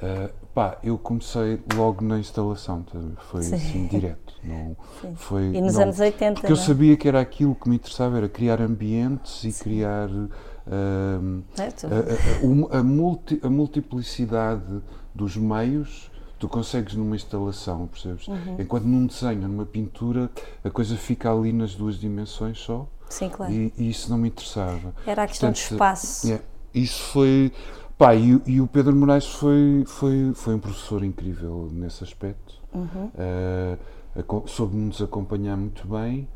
Uh, 0.00 0.32
pá, 0.52 0.78
eu 0.82 0.98
comecei 0.98 1.60
logo 1.76 2.04
na 2.04 2.18
instalação, 2.18 2.82
tá? 2.82 2.98
foi 3.30 3.42
Sim. 3.42 3.54
assim 3.54 3.86
direto. 3.86 4.34
Não, 4.42 4.76
foi, 5.14 5.44
e 5.54 5.60
nos 5.60 5.74
não, 5.74 5.82
anos 5.82 6.00
80? 6.00 6.40
Porque 6.40 6.52
eu 6.52 6.56
é? 6.56 6.58
sabia 6.58 6.96
que 6.96 7.06
era 7.06 7.20
aquilo 7.20 7.54
que 7.54 7.68
me 7.68 7.76
interessava, 7.76 8.16
era 8.16 8.28
criar 8.28 8.60
ambientes 8.60 9.44
e 9.44 9.52
Sim. 9.52 9.62
criar 9.62 10.08
uh, 10.10 11.44
a, 11.56 12.76
a, 12.76 12.78
a, 12.80 12.82
multi, 12.82 13.40
a 13.44 13.48
multiplicidade 13.48 14.82
dos 15.14 15.36
meios 15.36 16.10
tu 16.42 16.48
consegues 16.48 16.96
numa 16.96 17.14
instalação, 17.14 17.86
percebes? 17.86 18.26
Uhum. 18.26 18.56
Enquanto 18.58 18.82
num 18.82 19.06
desenho, 19.06 19.46
numa 19.46 19.64
pintura, 19.64 20.28
a 20.64 20.70
coisa 20.70 20.96
fica 20.96 21.32
ali 21.32 21.52
nas 21.52 21.76
duas 21.76 22.00
dimensões 22.00 22.58
só. 22.58 22.88
Sim, 23.12 23.28
claro. 23.28 23.52
E, 23.52 23.70
e 23.76 23.90
isso 23.90 24.10
não 24.10 24.16
me 24.16 24.28
interessava. 24.28 24.94
Era 25.06 25.24
a 25.24 25.26
questão 25.26 25.50
Portanto, 25.50 25.68
de 25.68 25.74
espaço. 25.74 26.26
Yeah, 26.26 26.44
isso 26.72 27.02
foi. 27.12 27.52
Pá, 27.98 28.14
e, 28.14 28.40
e, 28.46 28.58
o 28.58 28.66
Pedro 28.66 28.96
Moraes 28.96 29.26
foi, 29.26 29.84
foi, 29.86 30.32
foi 30.34 30.54
um 30.54 30.58
professor 30.58 31.04
incrível 31.04 31.68
nesse 31.70 32.02
aspecto. 32.02 32.54
Uhum. 32.72 33.10
Uh, 33.14 34.48
Soube-nos 34.48 35.02
acompanhar 35.02 35.58
muito 35.58 35.86
bem. 35.86 36.26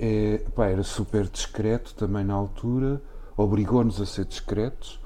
É, 0.00 0.38
pá, 0.54 0.66
era 0.66 0.82
super 0.82 1.28
discreto 1.28 1.94
também 1.94 2.24
na 2.24 2.34
altura, 2.34 3.02
obrigou-nos 3.36 4.00
a 4.00 4.06
ser 4.06 4.24
discretos, 4.24 4.98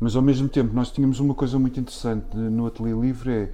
mas 0.00 0.16
ao 0.16 0.22
mesmo 0.22 0.48
tempo 0.48 0.74
nós 0.74 0.90
tínhamos 0.90 1.20
uma 1.20 1.34
coisa 1.34 1.58
muito 1.58 1.78
interessante 1.78 2.34
no 2.36 2.66
Ateliê 2.66 2.94
Livre: 2.94 3.30
é 3.30 3.52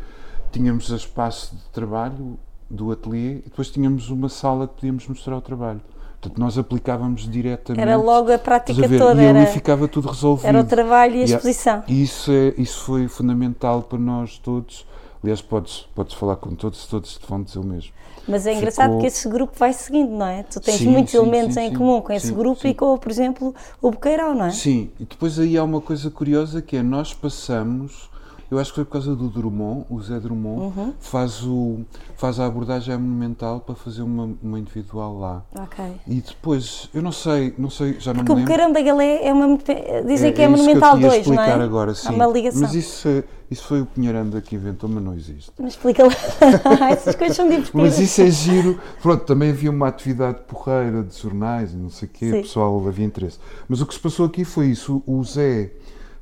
tínhamos 0.52 0.88
espaço 0.90 1.56
de 1.56 1.64
trabalho 1.72 2.38
do 2.70 2.92
ateliê 2.92 3.38
e 3.38 3.42
depois 3.42 3.68
tínhamos 3.68 4.10
uma 4.10 4.28
sala 4.28 4.68
que 4.68 4.74
podíamos 4.74 5.06
mostrar 5.08 5.36
o 5.36 5.40
trabalho. 5.40 5.80
Portanto, 6.20 6.38
nós 6.38 6.58
aplicávamos 6.58 7.28
diretamente. 7.28 7.80
Era 7.80 7.96
logo 7.96 8.30
a 8.30 8.38
prática 8.38 8.84
a 8.84 8.88
toda. 8.88 9.22
E 9.22 9.24
era, 9.24 9.40
ali 9.40 9.50
ficava 9.50 9.88
tudo 9.88 10.08
resolvido. 10.08 10.46
Era 10.46 10.60
o 10.60 10.64
trabalho 10.64 11.16
e 11.16 11.22
a 11.22 11.24
exposição. 11.24 11.82
E 11.88 12.02
isso, 12.02 12.30
é, 12.30 12.52
isso 12.58 12.80
foi 12.84 13.08
fundamental 13.08 13.82
para 13.82 13.98
nós 13.98 14.36
todos. 14.36 14.86
Aliás, 15.22 15.40
podes, 15.40 15.88
podes 15.94 16.14
falar 16.14 16.36
com 16.36 16.54
todos, 16.54 16.86
todos 16.86 17.16
te 17.16 17.26
vão 17.26 17.42
dizer 17.42 17.58
o 17.58 17.64
mesmo. 17.64 17.92
Mas 18.28 18.46
é 18.46 18.54
engraçado 18.54 18.90
Ficou... 18.90 19.00
que 19.00 19.06
esse 19.06 19.28
grupo 19.28 19.54
vai 19.58 19.72
seguindo, 19.72 20.10
não 20.12 20.26
é? 20.26 20.42
Tu 20.42 20.60
tens 20.60 20.76
sim, 20.76 20.88
muitos 20.88 21.12
sim, 21.12 21.16
elementos 21.16 21.54
sim, 21.54 21.60
em 21.60 21.74
comum 21.74 22.00
com 22.02 22.12
esse 22.12 22.32
grupo 22.32 22.66
e 22.66 22.74
com, 22.74 22.96
por 22.98 23.10
exemplo, 23.10 23.54
o 23.80 23.90
Boqueirão, 23.90 24.34
não 24.34 24.46
é? 24.46 24.50
Sim, 24.50 24.90
e 25.00 25.04
depois 25.04 25.38
aí 25.38 25.56
há 25.56 25.64
uma 25.64 25.80
coisa 25.80 26.10
curiosa 26.10 26.60
que 26.60 26.76
é 26.76 26.82
nós 26.82 27.14
passamos 27.14 28.09
eu 28.50 28.58
acho 28.58 28.70
que 28.70 28.76
foi 28.76 28.84
por 28.84 28.92
causa 28.92 29.14
do 29.14 29.28
Drummond, 29.28 29.86
o 29.88 30.00
Zé 30.02 30.18
Drummond, 30.18 30.60
uhum. 30.60 30.94
faz, 30.98 31.42
o, 31.44 31.80
faz 32.16 32.40
a 32.40 32.46
abordagem 32.46 32.96
monumental 32.96 33.60
para 33.60 33.76
fazer 33.76 34.02
uma, 34.02 34.30
uma 34.42 34.58
individual 34.58 35.18
lá. 35.18 35.42
Ok. 35.54 35.84
E 36.06 36.16
depois, 36.16 36.88
eu 36.92 37.00
não 37.00 37.12
sei, 37.12 37.54
não 37.56 37.70
sei, 37.70 38.00
já 38.00 38.12
não 38.12 38.24
Porque 38.24 38.32
me 38.32 38.40
lembro. 38.40 38.52
Porque 38.52 38.52
o 38.52 38.56
Carão 38.56 38.72
da 38.72 38.82
Galé 38.82 39.24
é 39.24 39.32
uma. 39.32 39.56
Dizem 40.04 40.30
é, 40.30 40.32
que 40.32 40.42
é, 40.42 40.44
é 40.44 40.48
Monumental 40.48 40.98
2, 40.98 41.02
não 41.02 41.12
é? 41.12 41.18
explicar 41.20 41.60
agora, 41.60 41.94
sim. 41.94 42.08
Há 42.08 42.10
uma 42.10 42.26
ligação. 42.26 42.62
Mas 42.62 42.74
isso, 42.74 43.08
isso 43.48 43.64
foi 43.64 43.82
o 43.82 43.86
Pinheiranda 43.86 44.40
que 44.40 44.56
inventou, 44.56 44.90
mas 44.90 45.02
não 45.02 45.14
existe. 45.14 45.52
Mas 45.56 45.74
explica 45.74 46.04
lá. 46.04 46.12
Essas 46.90 47.14
coisas 47.14 47.36
são 47.36 47.48
divertidas. 47.48 47.80
Mas 47.80 47.98
isso 48.00 48.20
é 48.20 48.30
giro. 48.30 48.80
Pronto, 49.00 49.24
também 49.24 49.50
havia 49.50 49.70
uma 49.70 49.86
atividade 49.86 50.38
porreira 50.48 51.04
de 51.04 51.16
jornais 51.16 51.72
e 51.72 51.76
não 51.76 51.90
sei 51.90 52.08
o 52.08 52.10
quê, 52.10 52.30
o 52.30 52.42
pessoal 52.42 52.84
havia 52.86 53.04
interesse. 53.06 53.38
Mas 53.68 53.80
o 53.80 53.86
que 53.86 53.94
se 53.94 54.00
passou 54.00 54.26
aqui 54.26 54.44
foi 54.44 54.66
isso. 54.66 55.02
O 55.06 55.22
Zé 55.22 55.70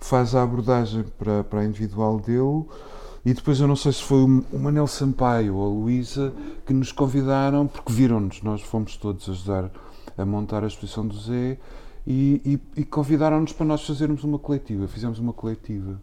faz 0.01 0.35
a 0.35 0.43
abordagem 0.43 1.05
para, 1.19 1.45
para 1.45 1.61
a 1.61 1.65
individual 1.65 2.19
dele 2.21 2.65
e 3.25 3.35
depois 3.35 3.61
eu 3.61 3.69
não 3.69 3.77
sei 3.77 3.93
se 3.93 4.03
foi 4.03 4.23
o 4.23 4.59
Manel 4.59 4.87
Sampaio 4.87 5.57
ou 5.57 5.67
a 5.67 5.69
Luísa 5.69 6.33
que 6.65 6.73
nos 6.73 6.93
convidaram, 6.93 7.67
porque 7.67 7.93
viram-nos, 7.93 8.43
nós 8.43 8.63
fomos 8.63 8.97
todos 8.97 9.29
ajudar 9.29 9.71
a 10.17 10.25
montar 10.25 10.65
a 10.65 10.67
exposição 10.67 11.07
do 11.07 11.19
Zé 11.19 11.59
e, 12.07 12.41
e, 12.75 12.81
e 12.81 12.85
convidaram-nos 12.85 13.53
para 13.53 13.67
nós 13.67 13.85
fazermos 13.87 14.25
uma 14.25 14.39
coletiva. 14.39 14.89
Fizemos 14.89 15.19
uma 15.19 15.33
coletiva 15.33 16.01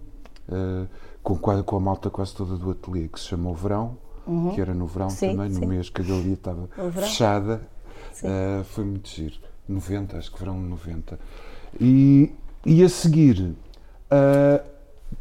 uh, 0.50 0.88
com, 1.24 1.36
com 1.38 1.76
a 1.76 1.80
malta 1.80 2.10
quase 2.10 2.36
toda 2.36 2.56
do 2.58 2.70
ateliê, 2.72 3.08
que 3.08 3.20
se 3.20 3.26
chamou 3.26 3.56
Verão, 3.56 3.98
uhum. 4.28 4.54
que 4.54 4.62
era 4.62 4.74
no 4.74 4.86
verão 4.86 5.10
sim, 5.10 5.32
também, 5.32 5.52
sim. 5.52 5.62
no 5.62 5.68
mês 5.68 5.90
que 5.90 6.02
a 6.02 6.06
galeria 6.06 6.34
estava 6.34 6.68
fechada. 6.92 7.68
Uh, 8.22 8.64
foi 8.66 8.84
muito 8.84 9.10
giro. 9.10 9.36
90, 9.68 10.18
acho 10.18 10.32
que 10.32 10.40
verão 10.40 10.60
90. 10.60 11.20
E, 11.82 12.32
e 12.64 12.84
a 12.84 12.90
seguir 12.90 13.56
uh, 14.12 14.64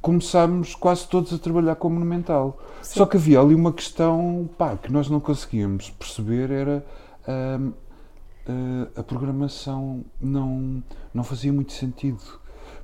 começámos 0.01 0.75
quase 0.75 1.07
todos 1.09 1.33
a 1.33 1.39
trabalhar 1.39 1.77
com 1.77 1.89
o 1.89 1.91
Monumental. 1.91 2.59
Sim. 2.83 2.99
Só 2.99 3.07
que 3.07 3.17
havia 3.17 3.41
ali 3.41 3.55
uma 3.55 3.73
questão 3.73 4.49
pá, 4.59 4.77
que 4.77 4.93
nós 4.93 5.09
não 5.09 5.21
conseguíamos 5.21 5.91
perceber, 5.91 6.51
era 6.51 6.85
uh, 7.27 7.69
uh, 7.69 8.89
a 8.97 9.03
programação 9.03 10.05
não, 10.21 10.83
não 11.13 11.25
fazia 11.25 11.53
muito 11.53 11.73
sentido, 11.73 12.21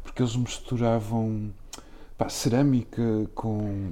porque 0.02 0.22
eles 0.22 0.36
misturavam 0.36 1.50
pá, 2.16 2.28
cerâmica 2.28 3.02
com 3.34 3.90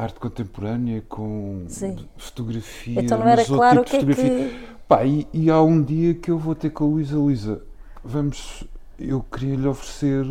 arte 0.00 0.18
contemporânea, 0.18 1.02
com 1.06 1.64
Sim. 1.68 1.96
fotografia. 2.16 3.00
Então 3.00 3.18
não 3.18 3.28
era 3.28 3.44
claro 3.44 3.82
o 3.82 3.84
que 3.84 3.96
é 3.96 4.04
que... 4.04 4.76
Pá, 4.88 5.04
e, 5.04 5.26
e 5.32 5.50
há 5.50 5.60
um 5.60 5.82
dia 5.82 6.14
que 6.14 6.30
eu 6.30 6.38
vou 6.38 6.54
ter 6.54 6.70
com 6.70 6.84
a 6.84 6.86
Luísa, 6.86 7.16
Luísa, 7.16 7.62
vamos, 8.04 8.64
eu 8.98 9.20
queria 9.20 9.56
lhe 9.56 9.66
oferecer 9.66 10.24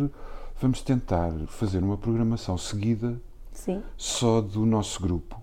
vamos 0.60 0.82
tentar 0.82 1.32
fazer 1.48 1.82
uma 1.82 1.96
programação 1.96 2.56
seguida 2.56 3.20
Sim. 3.52 3.82
só 3.96 4.40
do 4.40 4.64
nosso 4.64 5.00
grupo. 5.00 5.40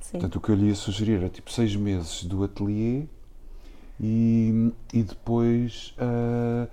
Sim. 0.00 0.12
Portanto, 0.12 0.36
o 0.36 0.40
que 0.40 0.50
eu 0.50 0.54
lhe 0.54 0.66
ia 0.66 0.74
sugerir 0.74 1.16
era 1.16 1.28
tipo 1.28 1.50
seis 1.50 1.74
meses 1.74 2.24
do 2.24 2.44
ateliê 2.44 3.04
e, 4.00 4.72
e 4.92 5.02
depois. 5.02 5.94
Uh, 5.98 6.68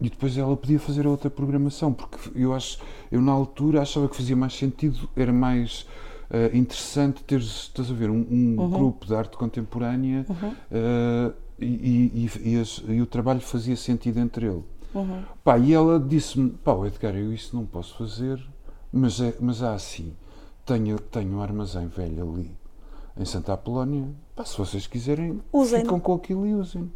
e 0.00 0.08
depois 0.08 0.38
ela 0.38 0.56
podia 0.56 0.78
fazer 0.78 1.08
outra 1.08 1.28
programação, 1.28 1.92
porque 1.92 2.30
eu 2.36 2.54
acho, 2.54 2.78
eu 3.10 3.20
na 3.20 3.32
altura 3.32 3.82
achava 3.82 4.08
que 4.08 4.16
fazia 4.16 4.36
mais 4.36 4.56
sentido, 4.56 5.08
era 5.16 5.32
mais 5.32 5.88
uh, 6.30 6.56
interessante 6.56 7.24
ter, 7.24 7.40
estás 7.40 7.90
a 7.90 7.94
ver, 7.94 8.08
um, 8.08 8.24
um 8.30 8.60
uhum. 8.60 8.70
grupo 8.70 9.06
de 9.06 9.14
arte 9.16 9.36
contemporânea 9.36 10.24
uhum. 10.28 10.50
uh, 10.50 11.34
e, 11.58 11.66
e, 11.66 12.30
e, 12.44 12.92
e, 12.94 13.02
o 13.02 13.06
trabalho 13.06 13.40
fazia 13.40 13.74
sentido 13.74 14.20
entre 14.20 14.46
ele. 14.46 14.62
Uhum. 14.94 15.22
Pá, 15.44 15.58
e 15.58 15.72
ela 15.72 15.98
disse-me: 16.00 16.50
pá, 16.50 16.74
Edgar, 16.86 17.14
eu 17.14 17.32
isso 17.32 17.54
não 17.54 17.66
posso 17.66 17.96
fazer, 17.96 18.40
mas, 18.92 19.20
é, 19.20 19.34
mas 19.40 19.62
há 19.62 19.74
assim: 19.74 20.12
tenho, 20.64 20.98
tenho 20.98 21.36
um 21.36 21.42
armazém 21.42 21.86
velho 21.86 22.30
ali 22.30 22.50
em 23.18 23.24
Santa 23.24 23.52
Apolónia. 23.52 24.04
Pá, 24.34 24.44
se 24.44 24.56
vocês 24.56 24.86
quiserem, 24.86 25.40
usem. 25.52 25.80
ficam 25.80 25.98
com 25.98 26.14
aquilo 26.14 26.46
e 26.46 26.54
usem. 26.54 26.90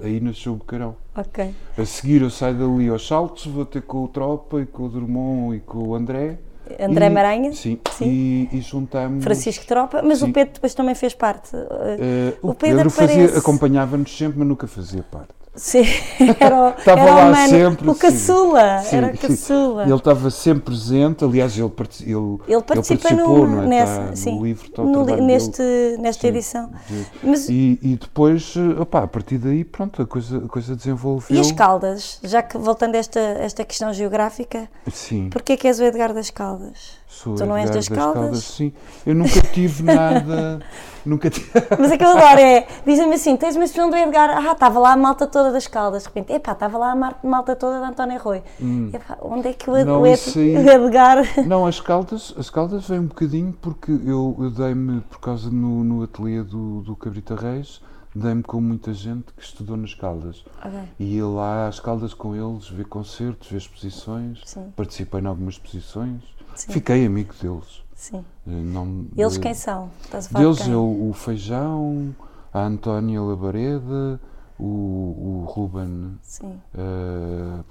Aí 0.00 0.20
nasceu 0.20 0.52
o 0.52 0.56
Bocarão. 0.56 0.96
Ok. 1.16 1.54
A 1.78 1.84
seguir 1.84 2.22
eu 2.22 2.30
saio 2.30 2.58
dali 2.58 2.88
aos 2.88 3.06
saltos, 3.06 3.46
vou 3.46 3.64
ter 3.64 3.82
com 3.82 4.04
o 4.04 4.08
Tropa 4.08 4.60
e 4.60 4.66
com 4.66 4.84
o 4.84 4.88
Drummond 4.88 5.56
e 5.56 5.60
com 5.60 5.78
o 5.78 5.94
André. 5.94 6.38
André 6.78 7.06
e, 7.06 7.10
Maranha? 7.10 7.52
Sim, 7.52 7.78
sim. 7.92 8.04
E, 8.06 8.48
e 8.52 8.60
juntamos. 8.60 9.24
Francisco 9.24 9.66
Tropa, 9.66 10.02
mas 10.02 10.18
sim. 10.18 10.30
o 10.30 10.32
Pedro 10.32 10.54
depois 10.54 10.74
também 10.74 10.94
fez 10.94 11.14
parte. 11.14 11.56
Uh, 11.56 12.36
o, 12.42 12.54
Pedro, 12.54 12.90
Pedro 12.90 12.90
parece... 12.92 13.38
acompanhava-nos 13.38 14.16
sempre, 14.16 14.38
mas 14.38 14.48
nunca 14.48 14.66
fazia 14.66 15.02
parte. 15.02 15.39
Sim, 15.54 15.82
era, 16.38 16.56
o, 16.56 16.68
estava 16.70 17.00
era 17.00 17.14
lá 17.14 17.26
o, 17.26 17.32
mano, 17.32 17.48
sempre, 17.48 17.90
o 17.90 17.94
caçula, 17.96 18.78
sim, 18.84 18.96
era 18.96 19.16
caçula. 19.16 19.82
Ele 19.82 19.94
estava 19.94 20.30
sempre 20.30 20.62
presente, 20.62 21.24
aliás, 21.24 21.58
ele, 21.58 21.72
ele, 22.02 22.38
ele 22.46 22.62
participa 22.62 23.08
ele 23.08 23.16
participou 23.16 23.48
no, 23.48 23.62
é? 23.64 23.66
nessa, 23.66 24.00
tá, 24.00 24.16
sim, 24.16 24.36
no 24.36 24.44
livro, 24.44 24.70
no, 24.78 25.04
neste, 25.04 25.62
nesta 25.98 26.22
sim, 26.22 26.28
edição. 26.28 26.70
De, 26.88 27.06
Mas, 27.22 27.48
e, 27.48 27.80
e, 27.82 27.96
depois, 27.96 28.54
opa, 28.78 29.02
a 29.02 29.06
partir 29.08 29.38
daí, 29.38 29.64
pronto, 29.64 30.00
a 30.00 30.06
coisa, 30.06 30.38
a 30.38 30.48
coisa 30.48 30.76
desenvolveu. 30.76 31.36
E 31.36 31.40
as 31.40 31.50
Caldas, 31.50 32.20
já 32.22 32.42
que 32.42 32.56
voltando 32.56 32.94
a 32.94 32.98
esta, 32.98 33.18
esta 33.18 33.64
questão 33.64 33.92
geográfica, 33.92 34.68
sim. 34.92 35.28
porquê 35.30 35.56
que 35.56 35.66
és 35.66 35.80
o 35.80 35.84
Edgar 35.84 36.14
das 36.14 36.30
Caldas? 36.30 36.99
Sou 37.10 37.34
tu 37.34 37.44
não 37.44 37.56
és 37.56 37.68
das, 37.68 37.88
das 37.88 37.98
Caldas? 37.98 38.22
Caldas? 38.22 38.44
Sim, 38.44 38.72
eu 39.04 39.14
nunca 39.14 39.40
tive 39.52 39.82
nada... 39.82 40.60
Nunca 41.04 41.30
tive. 41.30 41.50
Mas 41.78 41.92
aquilo 41.92 42.10
agora 42.10 42.40
é. 42.40 42.66
Dizem-me 42.84 43.14
assim: 43.14 43.36
tens 43.36 43.56
uma 43.56 43.64
expressão 43.64 43.90
do 43.90 43.96
Edgar. 43.96 44.30
Ah, 44.30 44.52
estava 44.52 44.78
lá 44.78 44.92
a 44.92 44.96
malta 44.96 45.26
toda 45.26 45.50
das 45.50 45.66
caldas. 45.66 46.02
De 46.02 46.08
repente, 46.08 46.32
epá, 46.32 46.52
estava 46.52 46.76
lá 46.76 46.92
a 46.92 47.26
malta 47.26 47.56
toda 47.56 47.80
da 47.80 47.88
António 47.88 48.20
Rui. 48.20 48.42
Hum. 48.60 48.90
Epá, 48.92 49.16
onde 49.22 49.48
é 49.48 49.52
que 49.52 49.70
o, 49.70 49.84
não, 49.84 50.02
o, 50.02 50.06
Ed, 50.06 50.20
aí, 50.36 50.56
o 50.56 50.70
Edgar. 50.70 51.24
Não, 51.46 51.66
as 51.66 51.80
caldas, 51.80 52.34
as 52.36 52.50
caldas 52.50 52.86
vêm 52.86 53.00
um 53.00 53.06
bocadinho 53.06 53.52
porque 53.60 53.90
eu, 53.90 54.36
eu 54.38 54.50
dei-me, 54.50 55.00
por 55.02 55.20
causa 55.20 55.50
no, 55.50 55.82
no 55.82 56.02
ateliê 56.02 56.42
do, 56.42 56.82
do 56.82 56.94
Cabrita 56.94 57.34
Reis, 57.34 57.80
dei-me 58.14 58.42
com 58.42 58.60
muita 58.60 58.92
gente 58.92 59.32
que 59.32 59.42
estudou 59.42 59.76
nas 59.76 59.94
Caldas. 59.94 60.44
Okay. 60.58 60.88
E 60.98 61.16
ia 61.16 61.26
lá 61.26 61.68
às 61.68 61.80
Caldas 61.80 62.12
com 62.12 62.34
eles, 62.34 62.68
ver 62.68 62.84
concertos, 62.86 63.50
ver 63.50 63.58
exposições. 63.58 64.40
Sim. 64.44 64.72
Participei 64.76 65.20
em 65.20 65.26
algumas 65.26 65.54
exposições. 65.54 66.22
Sim. 66.54 66.72
Fiquei 66.72 67.06
amigo 67.06 67.34
deles. 67.40 67.82
Sim. 67.94 68.24
Eh, 68.46 68.50
não, 68.50 69.06
Eles 69.16 69.36
quem 69.38 69.54
são? 69.54 69.90
Deles 70.32 70.66
é 70.66 70.74
o, 70.74 71.10
o, 71.10 71.12
Feijão, 71.12 72.14
a 72.52 72.60
Antónia 72.60 73.20
Labareda, 73.20 74.20
o, 74.58 74.64
o 74.64 75.44
Ruben. 75.46 76.18
Sim. 76.22 76.60
Uh, 76.74 77.64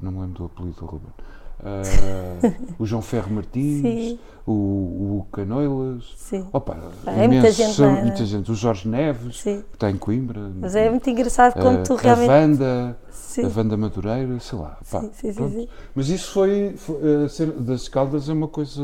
não 0.00 0.12
me 0.12 0.20
lembro 0.20 0.38
do 0.38 0.44
apelido 0.46 0.80
do 0.80 0.86
Ruben. 0.86 1.12
Uh, 1.60 2.54
o 2.78 2.86
João 2.86 3.02
Ferro 3.02 3.32
Martins, 3.34 4.18
o, 4.46 4.52
o 4.52 5.26
Canoilas. 5.32 6.04
Opa, 6.52 6.76
É 7.06 7.26
muita 7.28 7.48
imensos, 7.48 7.56
gente, 7.56 7.82
é? 7.82 8.02
muita 8.02 8.24
gente. 8.24 8.50
O 8.52 8.54
Jorge 8.54 8.88
Neves, 8.88 9.40
Sim. 9.40 9.62
que 9.70 9.74
está 9.76 9.90
em 9.90 9.96
Coimbra. 9.96 10.50
Mas 10.60 10.74
é 10.76 10.88
muito 10.90 11.08
engraçado 11.10 11.54
como 11.54 11.78
uh, 11.80 11.82
tu 11.82 11.94
a 11.94 11.96
realmente. 12.00 12.30
Wanda, 12.30 12.98
Sim. 13.10 13.44
a 13.44 13.50
Wanda 13.58 13.76
Madureira, 13.76 14.38
sei 14.40 14.58
lá. 14.58 14.78
pá, 14.90 15.00
Sim, 15.00 15.10
sim, 15.12 15.28
sim, 15.28 15.34
pronto. 15.34 15.52
sim. 15.54 15.68
Mas 15.94 16.08
isso 16.08 16.32
foi, 16.32 16.74
foi 16.76 17.24
a 17.24 17.28
cena 17.28 17.52
das 17.54 17.88
Caldas 17.88 18.28
é 18.28 18.32
uma 18.32 18.48
coisa. 18.48 18.80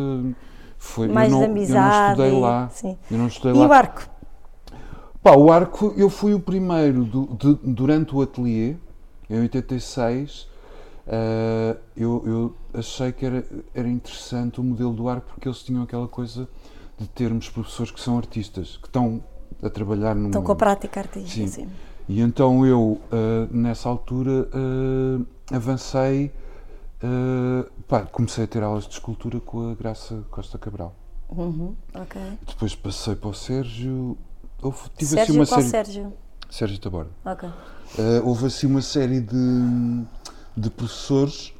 Foi, 0.78 1.06
Mais 1.08 1.30
eu, 1.30 1.38
não, 1.38 1.42
eu 1.44 1.48
não 1.48 1.56
amizade. 1.56 2.10
estudei 2.20 2.40
lá. 2.40 2.68
Sim. 2.70 2.98
Eu 3.10 3.18
não 3.18 3.26
estudei 3.28 3.52
E 3.56 3.58
lá. 3.58 3.68
o 3.68 3.72
arco? 3.72 4.02
Pá, 5.22 5.36
o 5.36 5.52
arco, 5.52 5.94
eu 5.96 6.10
fui 6.10 6.34
o 6.34 6.40
primeiro 6.40 7.04
do- 7.04 7.26
de- 7.38 7.58
durante 7.62 8.12
o 8.16 8.20
ateliê, 8.22 8.74
em 9.30 9.40
86. 9.42 10.48
eh, 11.06 11.76
eu, 11.96 12.22
eu 12.26 12.56
achei 12.74 13.12
que 13.12 13.24
era, 13.24 13.44
era 13.74 13.88
interessante 13.88 14.60
o 14.60 14.64
modelo 14.64 14.92
do 14.92 15.08
arco 15.08 15.28
porque 15.34 15.48
eles 15.48 15.62
tinham 15.62 15.82
aquela 15.82 16.08
coisa 16.08 16.48
de 16.98 17.06
termos 17.08 17.48
professores 17.48 17.90
que 17.90 18.00
são 18.00 18.16
artistas, 18.16 18.76
que 18.76 18.86
estão 18.86 19.22
a 19.62 19.70
trabalhar 19.70 20.14
no 20.14 20.26
Estão 20.26 20.42
com 20.42 20.52
a 20.52 20.56
prática 20.56 21.00
artística. 21.00 21.46
Sim. 21.46 21.64
Sim. 21.64 21.68
E 22.08 22.20
então 22.20 22.66
eu, 22.66 23.00
eh, 23.12 23.48
nessa 23.50 23.88
altura, 23.88 24.48
eh, 24.52 25.54
avancei, 25.56 26.32
eh, 27.02 27.70
pá, 27.86 28.00
comecei 28.02 28.44
a 28.44 28.46
ter 28.46 28.62
aulas 28.62 28.86
de 28.86 28.94
escultura 28.94 29.40
com 29.40 29.70
a 29.70 29.74
Graça 29.74 30.24
Costa 30.30 30.58
Cabral. 30.58 30.94
Uhum. 31.30 31.74
Depois 32.46 32.74
passei 32.74 33.14
para 33.14 33.28
o 33.28 33.34
Sérgio. 33.34 34.18
Houve, 34.60 34.78
tive 34.96 35.12
Sérgio, 35.12 35.22
assim 35.22 35.38
uma 35.40 35.46
qual 35.46 35.60
série. 35.60 35.70
Sérgio? 35.70 36.12
Sérgio 36.50 36.78
Taborda. 36.78 37.10
Ok. 37.24 37.48
Uh, 37.48 38.26
houve 38.28 38.46
assim 38.46 38.66
uma 38.66 38.82
série 38.82 39.20
de, 39.20 40.04
de 40.56 40.70
professores, 40.70 41.51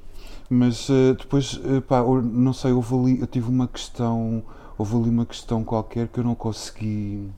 mas 0.52 0.88
uh, 0.88 1.14
depois, 1.18 1.54
uh, 1.54 1.80
pá, 1.82 2.02
não 2.02 2.52
sei, 2.52 2.72
houve 2.72 2.94
ali, 2.94 3.20
eu 3.20 3.26
tive 3.26 3.48
uma 3.48 3.66
questão, 3.66 4.42
houve 4.76 4.94
ali 4.96 5.08
uma 5.08 5.24
questão 5.24 5.64
qualquer 5.64 6.08
que 6.08 6.20
eu 6.20 6.24
não 6.24 6.34
consegui 6.34 7.30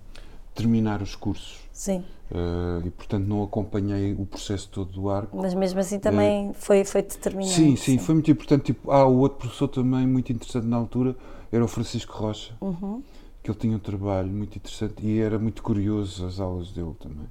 terminar 0.55 1.01
os 1.01 1.15
cursos. 1.15 1.61
Sim. 1.73 2.05
Uh, 2.31 2.85
e 2.85 2.91
portanto 2.91 3.25
não 3.27 3.43
acompanhei 3.43 4.15
o 4.15 4.25
processo 4.25 4.69
todo 4.69 4.91
do 4.91 5.11
arco. 5.11 5.37
Mas 5.37 5.55
mesmo 5.55 5.79
assim 5.79 5.99
também 5.99 6.53
foi, 6.55 6.85
foi 6.85 7.03
determinante. 7.03 7.53
É. 7.53 7.55
Sim, 7.55 7.77
sim, 7.77 7.99
foi 7.99 8.15
muito 8.15 8.31
importante. 8.31 8.65
Tipo, 8.65 8.91
ah, 8.91 9.07
o 9.07 9.19
outro 9.19 9.39
professor 9.39 9.69
também 9.69 10.07
muito 10.07 10.33
interessante 10.33 10.67
na 10.67 10.77
altura 10.77 11.15
era 11.53 11.65
o 11.65 11.69
Francisco 11.69 12.17
Rocha, 12.17 12.55
Uhum. 12.61 13.03
que 13.43 13.51
ele 13.51 13.59
tinha 13.59 13.77
um 13.77 13.81
trabalho 13.81 14.29
muito 14.29 14.57
interessante 14.57 14.95
e 15.07 15.21
era 15.21 15.39
muito 15.39 15.63
curioso 15.63 16.27
as 16.27 16.41
aulas 16.41 16.73
dele 16.73 16.95
também. 16.99 17.29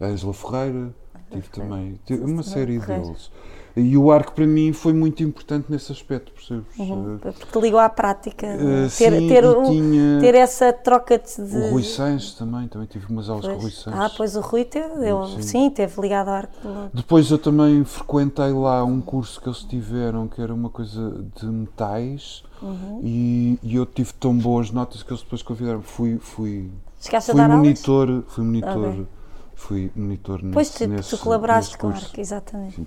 A 0.00 0.06
Ângela 0.06 0.32
Ferreira, 0.32 0.94
tive 1.30 1.48
também, 1.50 2.00
tive 2.06 2.24
uma 2.24 2.42
Sim, 2.42 2.50
série 2.50 2.78
deles. 2.80 3.30
E 3.76 3.96
o 3.96 4.10
arco 4.10 4.32
para 4.32 4.46
mim 4.46 4.72
foi 4.72 4.92
muito 4.92 5.22
importante 5.22 5.66
nesse 5.70 5.92
aspecto, 5.92 6.32
percebes? 6.32 6.66
Uhum, 6.78 7.18
Eh, 7.24 7.30
Porque 7.32 7.60
ligou 7.60 7.78
à 7.78 7.88
prática. 7.88 8.46
eh, 8.46 8.88
ter, 8.96 9.12
sim, 9.12 9.28
ter, 9.28 9.44
tinha 9.64 10.18
ter 10.20 10.34
essa 10.34 10.72
troca 10.72 11.18
de. 11.18 11.40
o 11.56 11.70
Rui 11.70 11.82
Sanches 11.84 12.34
também, 12.34 12.66
também 12.68 12.86
tive 12.88 13.06
umas 13.10 13.28
aulas 13.30 13.46
com 13.46 13.52
o 13.52 13.54
Rui 13.54 13.62
Pois. 13.62 13.74
Sanches. 13.74 14.00
Ah, 14.00 14.10
pois 14.16 14.36
o 14.36 14.40
Rui 14.40 14.64
teve, 14.64 15.08
eu, 15.08 15.24
Sim. 15.26 15.42
sim. 15.42 15.70
teve 15.70 16.00
ligado 16.00 16.28
ao 16.28 16.34
arco. 16.34 16.52
Depois 16.92 17.30
eu 17.30 17.38
também 17.38 17.84
frequentei 17.84 18.52
lá 18.52 18.84
um 18.84 19.00
curso 19.00 19.40
que 19.40 19.48
eles 19.48 19.62
tiveram 19.62 20.26
que 20.26 20.42
era 20.42 20.52
uma 20.52 20.68
coisa 20.70 21.24
de 21.40 21.46
metais 21.46 22.42
Uhum. 22.62 23.00
e, 23.02 23.58
e 23.62 23.76
eu 23.76 23.86
tive 23.86 24.12
tão 24.14 24.36
boas 24.36 24.70
notas 24.70 25.02
que 25.02 25.10
eles 25.10 25.22
depois 25.22 25.42
convidaram. 25.42 25.80
Fui, 25.80 26.18
fui, 26.18 26.70
Chegaste 27.00 27.30
fui 27.30 27.40
dar 27.40 27.44
aulas? 27.50 27.58
monitor, 27.64 28.22
fui 28.28 28.44
monitor, 28.44 28.86
Ok. 28.88 29.06
fui 29.54 29.92
monitor 29.96 30.42
nesse, 30.42 30.52
Pois 30.52 30.70
tu, 30.70 30.86
nesse, 30.86 31.10
tu 31.10 31.18
colaboraste 31.18 31.70
nesse 31.70 31.78
com 31.78 31.86
o 31.86 31.90
arco, 31.90 32.20
exatamente. 32.20 32.74
Sim. 32.76 32.86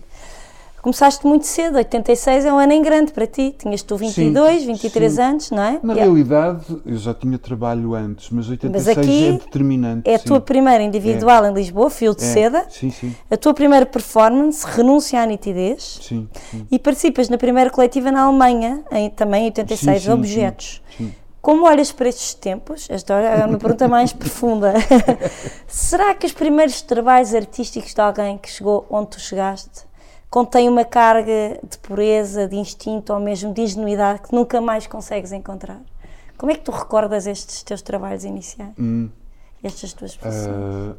Começaste 0.84 1.25
muito 1.25 1.48
cedo, 1.48 1.78
86 1.78 2.44
é 2.44 2.52
um 2.52 2.58
ano 2.60 2.74
em 2.74 2.82
grande 2.82 3.13
para 3.13 3.25
ti. 3.25 3.56
Tinhas 3.58 3.82
tu 3.82 3.96
22, 3.96 4.63
Sim, 4.63 4.68
23 4.74 5.13
sim. 5.13 5.22
anos, 5.22 5.50
não 5.50 5.63
é? 5.63 5.80
Na 5.82 5.94
é- 5.94 5.96
realidade, 6.04 6.66
eu 6.86 6.98
já 6.98 7.13
tinha 7.13 7.40
trabalho 7.40 7.94
antes, 7.96 8.30
mas 8.30 8.50
86 8.50 8.98
aqui 8.98 9.28
é 9.28 9.32
determinante. 9.32 10.10
É 10.10 10.16
a 10.16 10.20
sim. 10.20 10.25
tua 10.25 10.42
primeira 10.42 10.84
individual 10.84 11.46
em 11.46 11.54
Lisboa, 11.54 11.90
fio 11.90 12.13
de 12.13 12.22
É, 12.25 12.28
seda. 12.28 12.66
Sim, 12.70 12.90
sim, 12.92 13.16
A 13.32 13.38
tua 13.38 13.54
primeira 13.54 13.86
performance, 13.86 14.66
renúncia 14.68 15.22
à 15.22 15.25
nitidez. 15.25 16.00
sim. 16.02 16.28
E 16.70 16.78
participas 16.78 17.30
na 17.30 17.38
primeira 17.38 17.70
coletiva 17.70 18.12
na 18.12 18.24
Alemanha, 18.24 18.84
em, 18.92 19.10
também 19.10 19.44
em 19.44 19.46
86, 19.46 20.02
Sim, 20.02 20.08
sim, 20.10 20.13
Objetos. 20.13 20.82
sim. 20.98 21.13
Como 21.42 21.66
olhas 21.66 21.94
para 21.94 22.10
estes 22.10 22.34
tempos? 22.34 22.88
Esta 22.90 23.13
é 23.13 23.46
uma 23.46 23.58
pergunta 23.58 23.88
mais 23.88 24.12
profunda. 24.13 24.74
Será 25.65 26.13
que 26.13 26.26
os 26.26 26.34
primeiros 26.34 26.82
trabalhos 26.82 27.34
artísticos 27.34 27.93
de 27.93 28.02
alguém 28.02 28.38
que 28.38 28.50
chegou 28.50 28.86
onde 28.89 29.12
tu 29.12 29.22
chegaste 29.22 29.92
contêm 30.34 30.67
uma 30.67 30.84
carga 30.84 31.60
de 31.62 31.78
pureza, 31.78 32.48
de 32.48 32.56
instinto 32.56 33.13
ou 33.13 33.19
mesmo 33.19 33.54
de 33.54 33.62
ingenuidade 33.62 34.24
que 34.24 34.34
nunca 34.34 34.60
mais 34.60 34.88
consegues 34.88 35.32
encontrar? 35.32 35.80
Como 36.36 36.52
é 36.52 36.56
que 36.56 36.62
tu 36.62 36.72
recordas 36.72 37.28
estes 37.28 37.62
teus 37.62 37.84
trabalhos 37.84 38.24
iniciais? 38.24 38.74
Hum. 38.80 39.12
Estas 39.63 39.93
tuas 39.93 40.10
expressões? 40.10 40.58
Ah, 40.58 40.96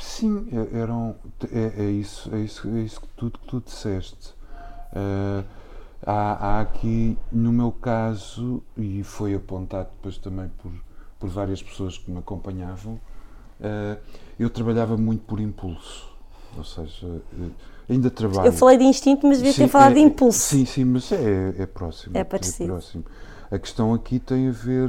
sim, 0.00 0.48
é- 0.50 0.78
eram, 0.78 1.14
é, 1.52 1.82
é 1.82 1.90
isso, 1.90 2.34
é 2.34 2.38
isso, 2.38 2.66
é 2.66 2.80
isso 2.80 3.02
que 3.02 3.08
tudo 3.08 3.38
que 3.40 3.46
tu 3.46 3.60
disseste. 3.60 4.34
Ah, 4.96 5.44
há, 6.06 6.46
há 6.46 6.60
aqui, 6.62 7.18
no 7.30 7.52
meu 7.52 7.72
caso, 7.72 8.62
e 8.74 9.04
foi 9.04 9.34
apontado 9.34 9.90
depois 9.96 10.16
também 10.16 10.50
por, 10.62 10.72
por 11.20 11.28
várias 11.28 11.62
pessoas 11.62 11.98
que 11.98 12.10
me 12.10 12.20
acompanhavam, 12.20 12.98
ah, 13.62 13.98
eu 14.38 14.48
trabalhava 14.48 14.96
muito 14.96 15.24
por 15.26 15.40
impulso. 15.40 16.10
Ou 16.56 16.64
seja, 16.64 17.20
eh, 17.38 17.50
ainda 17.88 18.10
trabalho. 18.10 18.46
Eu 18.48 18.52
falei 18.52 18.78
de 18.78 18.84
instinto, 18.84 19.26
mas 19.26 19.38
devia 19.38 19.52
ter 19.52 19.64
Sim, 19.64 19.68
falado 19.68 19.92
é- 19.92 19.94
de 19.94 20.00
impulso. 20.00 20.38
Sim, 20.38 20.64
sim, 20.64 20.84
mas 20.84 21.10
é, 21.12 21.54
é 21.58 21.66
próximo. 21.66 22.16
É 22.16 22.24
parecido. 22.24 22.70
próximo. 22.72 23.04
A 23.50 23.58
questão 23.58 23.92
aqui 23.94 24.18
tem 24.18 24.48
a 24.48 24.52
ver. 24.52 24.88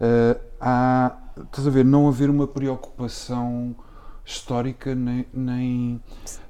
eh, 0.00 0.38
há, 0.60 1.16
estás 1.44 1.66
a 1.66 1.70
ver, 1.70 1.84
não 1.84 2.06
haver 2.08 2.28
uma 2.28 2.46
preocupação 2.46 3.74
histórica, 4.24 4.94
nem. 4.94 5.26
nem 5.32 6.00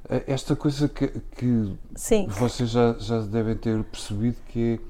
eh, 0.09 0.25
esta 0.27 0.57
coisa 0.57 0.89
que, 0.89 1.09
que 1.37 1.73
Sim. 1.95 2.27
vocês 2.29 2.71
já, 2.71 2.95
já 2.99 3.21
devem 3.21 3.57
ter 3.57 3.83
percebido 3.85 4.37
que 4.49 4.81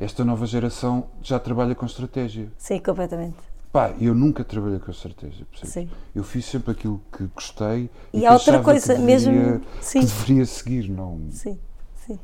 é 0.00 0.04
esta 0.04 0.24
nova 0.24 0.46
geração 0.46 1.06
já 1.22 1.38
trabalha 1.38 1.74
com 1.74 1.84
estratégia. 1.84 2.48
Sim, 2.56 2.78
completamente. 2.78 3.36
Pá, 3.72 3.92
eu 4.00 4.14
nunca 4.14 4.42
trabalhei 4.44 4.78
com 4.78 4.90
estratégia, 4.90 5.44
percebes? 5.50 5.72
Sim. 5.74 5.88
Eu 6.14 6.24
fiz 6.24 6.44
sempre 6.46 6.70
aquilo 6.72 7.00
que 7.16 7.24
gostei 7.34 7.90
E 8.12 8.20
que 8.20 8.26
há 8.26 8.32
outra 8.32 8.62
coisa, 8.62 8.94
que 8.94 9.00
mesmo- 9.00 9.32
deveria- 9.32 9.60
sim. 9.80 10.00
que 10.00 10.06
deveria 10.06 10.46
seguir, 10.46 10.88
não. 10.88 11.20
Sim, 11.30 11.58
sim. 12.06 12.18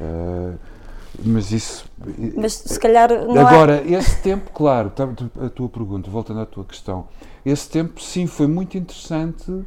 Uh, 0.00 0.58
mas 1.24 1.52
isso. 1.52 1.86
Mas 2.36 2.52
se 2.54 2.78
calhar 2.78 3.08
não 3.10 3.46
há- 3.46 3.48
Agora, 3.50 3.82
esse 3.86 4.20
tempo, 4.20 4.50
claro, 4.52 4.90
tá- 4.90 5.08
a 5.40 5.48
tua 5.48 5.68
pergunta, 5.70 6.10
voltando 6.10 6.40
à 6.40 6.46
tua 6.46 6.64
questão, 6.64 7.08
esse 7.46 7.68
tempo 7.70 8.02
sim 8.02 8.26
foi 8.26 8.46
muito 8.46 8.76
interessante, 8.76 9.64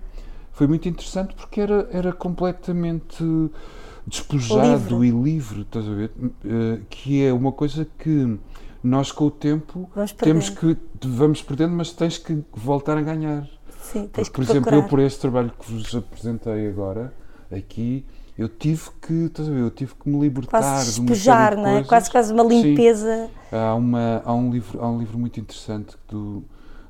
foi 0.52 0.68
muito 0.68 0.88
interessante 0.88 1.34
porque 1.34 1.62
era, 1.62 1.88
era 1.92 2.14
completamente 2.14 3.24
despojado 4.06 5.04
e 5.04 5.10
livre, 5.10 5.62
estás 5.62 5.88
a 5.88 5.92
ver? 5.94 6.12
Uh, 6.22 6.80
que 6.90 7.24
é 7.24 7.34
uma 7.34 7.52
coisa 7.52 7.88
que 7.98 8.38
nós 8.88 9.12
com 9.12 9.26
o 9.26 9.32
tempo 9.32 9.90
Vamos 9.94 10.12
temos 10.14 10.50
que 10.50 10.78
vamos 11.04 11.42
perdendo, 11.42 11.74
mas 11.74 11.92
tens 11.92 12.18
que 12.18 12.44
voltar 12.54 12.98
a 12.98 13.02
ganhar. 13.02 13.48
Sim, 13.82 14.08
tens 14.08 14.12
Porque, 14.12 14.24
que 14.26 14.32
por 14.32 14.42
exemplo, 14.44 14.62
procurar. 14.64 14.84
eu 14.86 14.90
por 14.90 15.00
este 15.00 15.20
trabalho 15.22 15.52
que 15.58 15.72
vos 15.72 15.96
apresentei 15.96 16.68
agora, 16.68 17.14
aqui, 17.52 18.06
eu 18.38 18.48
tive 18.48 18.90
que, 19.02 19.32
eu 19.38 19.72
tive 19.72 19.96
que 19.96 20.10
me 20.10 20.20
libertar 20.20 20.60
quase 20.60 20.94
de 20.94 21.00
uma 21.00 21.08
despejar, 21.08 21.56
de 21.56 21.62
não 21.62 21.78
é? 21.78 21.84
Quase, 21.84 22.12
quase 22.12 22.34
uma 22.34 22.44
Sim. 22.44 22.62
limpeza. 22.62 23.30
Há, 23.52 23.74
uma, 23.76 24.22
há, 24.24 24.34
um 24.34 24.52
livro, 24.52 24.82
há 24.82 24.90
um 24.90 25.00
livro 25.00 25.18
muito 25.18 25.40
interessante 25.40 25.96
do, 26.08 26.44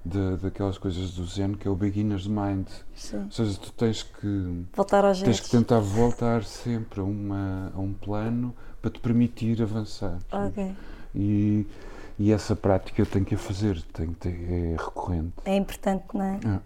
de, 0.03 0.38
daquelas 0.38 0.77
coisas 0.77 1.12
do 1.12 1.25
Zen, 1.25 1.53
que 1.53 1.67
é 1.67 1.71
o 1.71 1.75
Beginner's 1.75 2.27
Mind. 2.27 2.67
Sim. 2.95 3.23
Ou 3.25 3.31
seja, 3.31 3.57
tu 3.60 3.71
tens 3.71 4.03
que, 4.03 4.65
Voltar 4.73 5.05
aos 5.05 5.21
tens 5.21 5.39
que 5.39 5.49
tentar 5.49 5.79
voltar 5.79 6.43
sempre 6.43 6.99
a, 6.99 7.03
uma, 7.03 7.71
a 7.73 7.79
um 7.79 7.93
plano 7.93 8.53
para 8.81 8.91
te 8.91 8.99
permitir 8.99 9.62
avançar. 9.62 10.17
Ok. 10.31 10.75
E, 11.15 11.65
e 12.19 12.32
essa 12.32 12.56
prática 12.56 13.01
eu 13.01 13.06
tenho 13.06 13.25
que 13.25 13.36
a 13.36 13.38
fazer, 13.38 13.82
tenho 13.93 14.10
que 14.10 14.15
ter, 14.15 14.30
é 14.30 14.75
recorrente. 14.77 15.34
É 15.45 15.56
importante, 15.56 16.06
não 16.13 16.25
é? 16.25 16.39
Ah. 16.45 16.60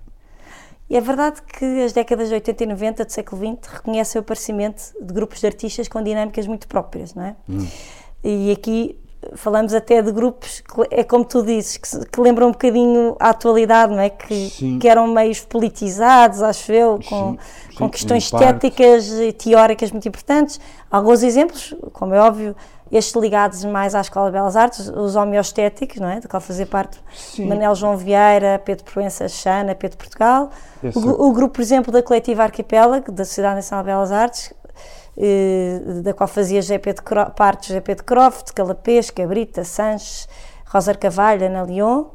E 0.89 0.97
é 0.97 1.01
verdade 1.01 1.41
que 1.41 1.83
as 1.83 1.93
décadas 1.93 2.27
de 2.27 2.33
80 2.35 2.63
e 2.63 2.67
90 2.67 3.05
do 3.05 3.11
século 3.11 3.41
XX 3.41 3.73
reconhecem 3.73 4.19
o 4.19 4.21
aparecimento 4.21 4.81
de 4.99 5.13
grupos 5.13 5.39
de 5.39 5.47
artistas 5.47 5.87
com 5.87 6.03
dinâmicas 6.03 6.45
muito 6.47 6.67
próprias, 6.67 7.13
não 7.13 7.23
é? 7.23 7.35
Hum. 7.49 7.65
E 8.23 8.51
aqui 8.51 8.99
falamos 9.35 9.73
até 9.73 10.01
de 10.01 10.11
grupos 10.11 10.61
que 10.61 10.81
é 10.89 11.03
como 11.03 11.23
tu 11.23 11.43
dizes, 11.43 11.77
que, 11.77 12.05
que 12.05 12.21
lembram 12.21 12.47
um 12.47 12.51
bocadinho 12.51 13.15
a 13.19 13.29
atualidade, 13.29 13.93
não 13.93 14.01
é? 14.01 14.09
Que, 14.09 14.77
que 14.79 14.87
eram 14.87 15.07
meios 15.07 15.41
politizados, 15.41 16.41
acho 16.41 16.71
eu, 16.71 16.99
com, 17.07 17.33
Sim, 17.33 17.75
com 17.75 17.85
sim, 17.85 17.89
questões 17.89 18.23
estéticas 18.25 19.11
e 19.11 19.31
teóricas 19.31 19.91
muito 19.91 20.07
importantes. 20.07 20.59
Alguns 20.89 21.23
exemplos, 21.23 21.75
como 21.93 22.13
é 22.13 22.19
óbvio, 22.19 22.55
estes 22.91 23.15
ligados 23.15 23.63
mais 23.63 23.95
à 23.95 24.01
Escola 24.01 24.27
de 24.27 24.33
Belas 24.33 24.55
Artes, 24.55 24.89
os 24.89 25.15
homeostéticos, 25.15 25.97
não 25.97 26.09
é? 26.09 26.19
Do 26.19 26.27
qual 26.27 26.41
fazia 26.41 26.65
parte 26.65 26.99
Sim. 27.15 27.47
Manel 27.47 27.73
João 27.73 27.95
Vieira, 27.95 28.61
Pedro 28.63 28.83
Proença 28.83 29.27
Chana, 29.29 29.73
Pedro 29.73 29.97
Portugal. 29.97 30.49
O, 30.93 31.27
o 31.27 31.31
grupo, 31.31 31.55
por 31.55 31.61
exemplo, 31.61 31.91
da 31.91 32.03
Coletiva 32.03 32.43
Arquipélago, 32.43 33.11
da 33.11 33.23
Sociedade 33.23 33.55
Nacional 33.55 33.83
de 33.83 33.91
Belas 33.91 34.11
Artes, 34.11 34.53
eh, 35.17 35.81
da 36.03 36.13
qual 36.13 36.27
fazia 36.27 36.61
GP 36.61 36.93
de 36.93 37.01
Cro 37.01 37.29
partes 37.31 37.69
GP 37.69 37.95
de 37.95 38.03
Croft, 38.03 38.53
Calapés, 38.53 39.09
Cabrita, 39.09 39.63
Sanches, 39.63 40.27
Rosa 40.65 40.93
Carvalho, 40.95 41.45
Ana 41.45 41.63
Leon. 41.63 42.05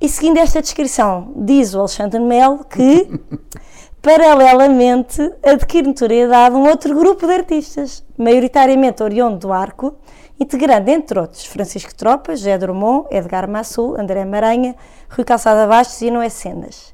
E 0.00 0.08
seguindo 0.08 0.38
esta 0.38 0.60
descrição, 0.60 1.32
diz 1.36 1.74
o 1.74 1.80
Alexandre 1.80 2.20
Melo 2.20 2.64
que, 2.64 3.08
paralelamente, 4.02 5.32
adquire 5.44 5.86
notoriedade 5.86 6.56
um 6.56 6.68
outro 6.68 6.92
grupo 6.94 7.24
de 7.24 7.32
artistas, 7.32 8.04
maioritariamente 8.18 9.00
oriundo 9.00 9.38
do 9.38 9.52
Arco, 9.52 9.94
integrando, 10.40 10.90
entre 10.90 11.20
outros, 11.20 11.46
Francisco 11.46 11.94
Tropas, 11.94 12.40
José 12.40 12.58
Drummond, 12.58 13.06
Edgar 13.12 13.48
Massul, 13.48 13.96
André 13.98 14.24
Maranha, 14.24 14.74
Rui 15.08 15.24
Calçada 15.24 15.68
Bastos 15.68 16.02
e 16.02 16.10
Noé 16.10 16.28
Cenas. 16.28 16.92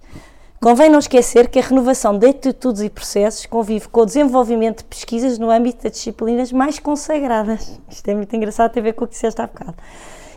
Convém 0.61 0.91
não 0.91 0.99
esquecer 0.99 1.49
que 1.49 1.59
a 1.59 1.63
renovação 1.63 2.19
de 2.19 2.27
atitudes 2.27 2.83
e 2.83 2.91
processos 2.91 3.47
convive 3.47 3.89
com 3.89 4.01
o 4.01 4.07
desenvolvimento 4.07 4.79
de 4.79 4.85
pesquisas 4.85 5.39
no 5.39 5.51
âmbito 5.51 5.85
das 5.85 5.93
disciplinas 5.93 6.53
mais 6.53 6.79
consagradas. 6.79 7.81
Isto 7.89 8.09
é 8.09 8.15
muito 8.15 8.35
engraçado, 8.37 8.73
tem 8.73 8.81
a 8.83 8.85
ver 8.85 8.93
com 8.93 9.05
o 9.05 9.09
que 9.09 9.15
disseste 9.15 9.41
há 9.41 9.47
bocado. 9.47 9.77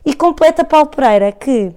E 0.06 0.14
completa 0.14 0.64
Paulo 0.64 0.88
Pereira 0.88 1.32
que 1.32 1.74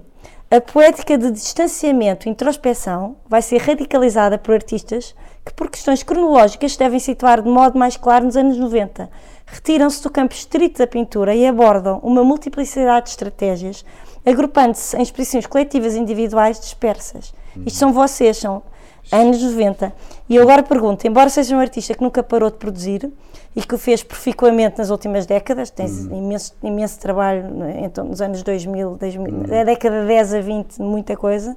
a 0.55 0.61
poética 0.61 1.17
de 1.17 1.31
distanciamento 1.31 2.27
e 2.27 2.31
introspeção 2.31 3.17
vai 3.27 3.41
ser 3.41 3.57
radicalizada 3.57 4.37
por 4.37 4.53
artistas 4.53 5.13
que, 5.45 5.53
por 5.53 5.69
questões 5.69 6.01
cronológicas, 6.01 6.71
se 6.71 6.79
devem 6.79 6.97
situar 6.97 7.41
de 7.41 7.49
modo 7.49 7.77
mais 7.77 7.97
claro 7.97 8.23
nos 8.23 8.37
anos 8.37 8.57
90. 8.57 9.09
Retiram-se 9.45 10.01
do 10.01 10.09
campo 10.09 10.33
estrito 10.33 10.77
da 10.77 10.87
pintura 10.87 11.35
e 11.35 11.45
abordam 11.45 11.99
uma 12.01 12.23
multiplicidade 12.23 13.07
de 13.07 13.09
estratégias, 13.09 13.83
agrupando-se 14.25 14.95
em 14.95 15.01
expressões 15.01 15.45
coletivas 15.45 15.93
e 15.93 15.99
individuais 15.99 16.57
dispersas. 16.57 17.33
Isto 17.65 17.77
são 17.77 17.91
vocês, 17.91 18.37
são 18.37 18.63
anos 19.11 19.41
90. 19.41 19.93
E 20.27 20.35
eu 20.35 20.43
agora 20.43 20.63
pergunto, 20.63 21.05
embora 21.07 21.29
seja 21.29 21.55
um 21.55 21.59
artista 21.59 21.93
que 21.93 22.01
nunca 22.01 22.23
parou 22.23 22.49
de 22.49 22.57
produzir 22.57 23.11
e 23.55 23.61
que 23.61 23.75
o 23.75 23.77
fez 23.77 24.03
proficuamente 24.03 24.77
nas 24.79 24.89
últimas 24.89 25.25
décadas, 25.25 25.69
tem 25.69 25.85
Uhum. 25.87 26.17
imenso, 26.17 26.53
imenso 26.61 26.99
trabalho 26.99 27.45
então, 27.83 28.05
nos 28.05 28.21
anos 28.21 28.43
2000, 28.43 28.97
2000 28.97 29.31
da 29.43 29.63
década 29.63 30.01
de 30.01 30.07
10 30.07 30.33
a 30.33 30.41
20, 30.41 30.81
muita 30.81 31.15
coisa, 31.15 31.55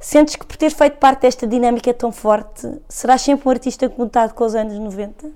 sentes 0.00 0.36
que 0.36 0.46
por 0.46 0.56
ter 0.56 0.70
feito 0.70 0.96
parte 0.98 1.22
desta 1.22 1.46
dinâmica 1.46 1.92
tão 1.92 2.10
forte, 2.12 2.70
serás 2.88 3.20
sempre 3.20 3.46
um 3.48 3.50
artista 3.50 3.88
conectado 3.88 4.32
com 4.32 4.44
os 4.44 4.54
anos 4.54 4.78
90? 4.78 5.26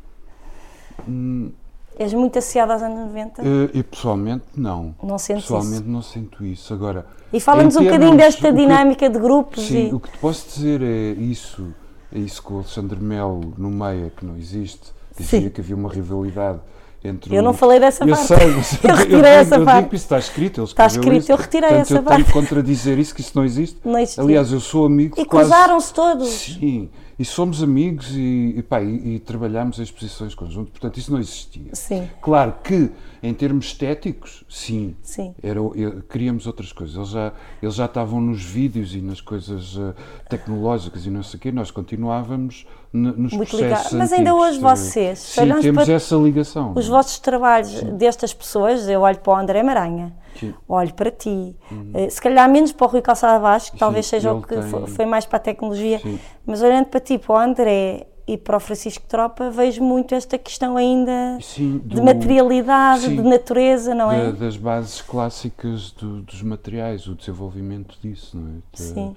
És 1.98 2.12
muito 2.14 2.38
associado 2.38 2.72
aos 2.72 2.82
anos 2.82 2.98
90? 3.06 3.42
Eh, 3.42 3.70
Eu 3.74 3.84
pessoalmente 3.84 4.44
não. 4.56 4.94
Não 5.02 5.18
sentes 5.18 5.42
Pessoalmente 5.44 5.86
não 5.88 6.02
sinto 6.02 6.44
isso. 6.44 6.72
Agora, 6.72 7.06
E 7.32 7.38
fala-nos 7.38 7.76
um 7.76 7.84
bocadinho 7.84 8.16
desta 8.16 8.52
dinâmica 8.52 9.08
de 9.10 9.18
grupos 9.18 9.64
Sim, 9.66 9.88
e... 9.90 9.94
o 9.94 10.00
que 10.00 10.10
te 10.10 10.18
posso 10.18 10.46
dizer 10.48 10.82
é 10.82 11.10
isso, 11.20 11.66
é 12.14 12.18
isso 12.18 12.42
que 12.42 12.52
o 12.52 12.56
Alexandre 12.56 12.98
Melo 13.00 13.52
no 13.58 13.70
Meia, 13.70 14.10
que 14.16 14.24
não 14.24 14.36
existe, 14.36 14.92
dizia 15.16 15.40
Sim. 15.42 15.48
que 15.50 15.60
havia 15.60 15.76
uma 15.76 15.90
rivalidade 15.90 16.58
entre 17.04 17.34
Eu 17.34 17.42
não 17.42 17.52
falei 17.52 17.78
dessa 17.80 18.04
eu 18.04 18.08
parte. 18.14 18.26
Sei, 18.26 18.46
mas 18.56 18.84
Eu 18.84 18.94
retirei 18.94 19.16
digo- 19.16 19.26
essa 19.26 19.54
eu 19.56 19.64
parte. 19.64 19.76
Digo 19.78 19.88
que 19.90 19.96
isso 19.96 20.04
está 20.06 20.18
escrito, 20.18 20.60
ele 20.60 20.66
Está 20.66 20.86
escrito, 20.86 21.16
isso. 21.18 21.32
eu 21.32 21.36
retirei 21.36 21.68
Portanto, 21.68 21.82
essa 21.86 21.94
eu 21.98 22.02
parte. 22.02 22.16
tenho 22.16 22.26
que 22.26 22.32
contradizer 22.32 22.98
isso, 22.98 23.14
que 23.14 23.20
isso 23.20 23.32
não 23.34 23.44
existe. 23.44 23.78
Não 23.84 23.98
existiu. 23.98 24.24
Aliás, 24.24 24.50
eu 24.52 24.60
sou 24.60 24.86
amigo 24.86 25.20
E 25.20 25.24
quase... 25.24 25.50
cruzaram-se 25.50 25.92
todos. 25.92 26.28
Sim, 26.28 26.88
e 27.18 27.24
somos 27.24 27.62
amigos 27.62 28.10
e, 28.16 28.54
e, 28.56 28.62
pá, 28.62 28.80
e, 28.80 29.14
e 29.14 29.18
trabalhamos 29.18 29.78
em 29.78 29.82
exposições 29.82 30.34
conjuntas, 30.34 30.70
portanto 30.70 30.96
isso 30.98 31.12
não 31.12 31.18
existia. 31.18 31.74
Sim. 31.74 32.08
Claro 32.20 32.54
que, 32.62 32.90
em 33.22 33.32
termos 33.34 33.66
estéticos, 33.66 34.44
sim. 34.48 34.96
Sim. 35.02 35.34
Era, 35.42 35.60
queríamos 36.08 36.46
outras 36.46 36.72
coisas. 36.72 36.96
Eles 36.96 37.08
já, 37.10 37.32
eles 37.62 37.74
já 37.74 37.84
estavam 37.84 38.20
nos 38.20 38.42
vídeos 38.42 38.94
e 38.94 39.00
nas 39.00 39.20
coisas 39.20 39.76
eh, 39.78 39.94
tecnológicas 40.28 41.06
e 41.06 41.10
não 41.10 41.22
sei 41.22 41.38
o 41.38 41.40
quê. 41.40 41.52
Nós 41.52 41.70
continuávamos 41.70 42.66
nos 42.92 43.32
Muito 43.32 43.50
processos 43.50 43.60
ligado. 43.60 43.96
Mas 43.96 44.12
ainda 44.12 44.34
hoje 44.34 44.58
ver? 44.58 44.64
vocês, 44.64 45.18
Sim, 45.18 45.40
temos 45.60 45.84
para 45.84 45.94
essa 45.94 46.16
ligação. 46.16 46.72
Os 46.76 46.86
é? 46.86 46.88
vossos 46.88 47.18
trabalhos 47.18 47.82
destas 47.94 48.34
pessoas, 48.34 48.88
eu 48.88 49.00
olho 49.00 49.18
para 49.18 49.32
o 49.32 49.36
André 49.36 49.62
Maranha, 49.62 50.12
Sim. 50.38 50.48
Uhum. 50.48 50.54
olho 50.76 50.94
para 50.94 51.10
ti, 51.10 51.54
eh, 51.94 52.08
se 52.10 52.20
calhar 52.20 52.48
menos 52.50 52.72
para 52.72 52.86
o 52.86 52.90
Rui 52.90 53.02
Calçada 53.02 53.38
Vasco, 53.38 53.72
que 53.72 53.78
talvez 53.78 54.06
seja 54.06 54.32
o 54.32 54.42
que 54.42 54.48
tem- 54.48 54.62
fo- 54.62 54.86
foi 54.86 55.06
mais 55.06 55.24
para 55.26 55.36
a 55.36 55.40
tecnologia, 55.40 55.98
Sim. 56.00 56.18
mas 56.46 56.62
olhando 56.62 56.86
para 56.86 57.00
ti, 57.00 57.18
para 57.18 57.32
o 57.34 57.38
André 57.38 58.06
e 58.26 58.38
para 58.38 58.56
o 58.56 58.60
Francisco 58.60 59.04
Tropa, 59.08 59.50
vejo 59.50 59.82
muito 59.82 60.14
esta 60.14 60.38
questão 60.38 60.76
ainda 60.76 61.38
Sim, 61.40 61.78
de 61.84 61.96
do- 61.96 62.02
materialidade, 62.02 63.02
sim. 63.02 63.16
de 63.16 63.22
natureza, 63.22 63.94
não 63.94 64.08
da- 64.08 64.14
é? 64.14 64.32
das 64.32 64.56
bases 64.56 65.02
clássicas 65.02 65.90
do- 65.92 66.22
dos 66.22 66.40
materiais, 66.42 67.06
o 67.06 67.14
desenvolvimento 67.14 67.96
disso, 68.02 68.36
não 68.38 68.48
é? 68.48 68.54
De- 68.72 68.82
Sim. 68.82 69.16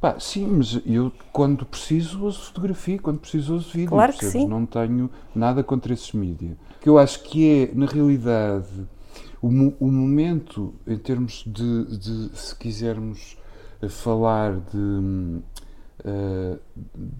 Pá, 0.00 0.16
sim, 0.18 0.46
mas 0.46 0.80
eu 0.86 1.12
quando 1.30 1.66
preciso 1.66 2.24
uso 2.24 2.40
fotografia, 2.46 2.98
quando 2.98 3.18
preciso 3.18 3.54
uso 3.54 3.70
vídeo, 3.70 3.90
Claro 3.90 4.12
que 4.14 4.18
percebes? 4.20 4.42
sim. 4.44 4.48
Não 4.48 4.64
tenho 4.64 5.10
nada 5.34 5.62
contra 5.62 5.92
esses 5.92 6.10
mídias. 6.12 6.56
Que 6.80 6.88
eu 6.88 6.98
acho 6.98 7.22
que 7.22 7.68
é, 7.70 7.74
na 7.76 7.84
realidade, 7.84 8.64
o, 9.42 9.48
o 9.48 9.90
momento, 9.90 10.74
em 10.86 10.98
termos 10.98 11.44
de, 11.46 11.96
de, 11.98 12.38
se 12.38 12.54
quisermos 12.56 13.36
eh, 13.82 13.88
falar 13.88 14.54
de 14.54 14.78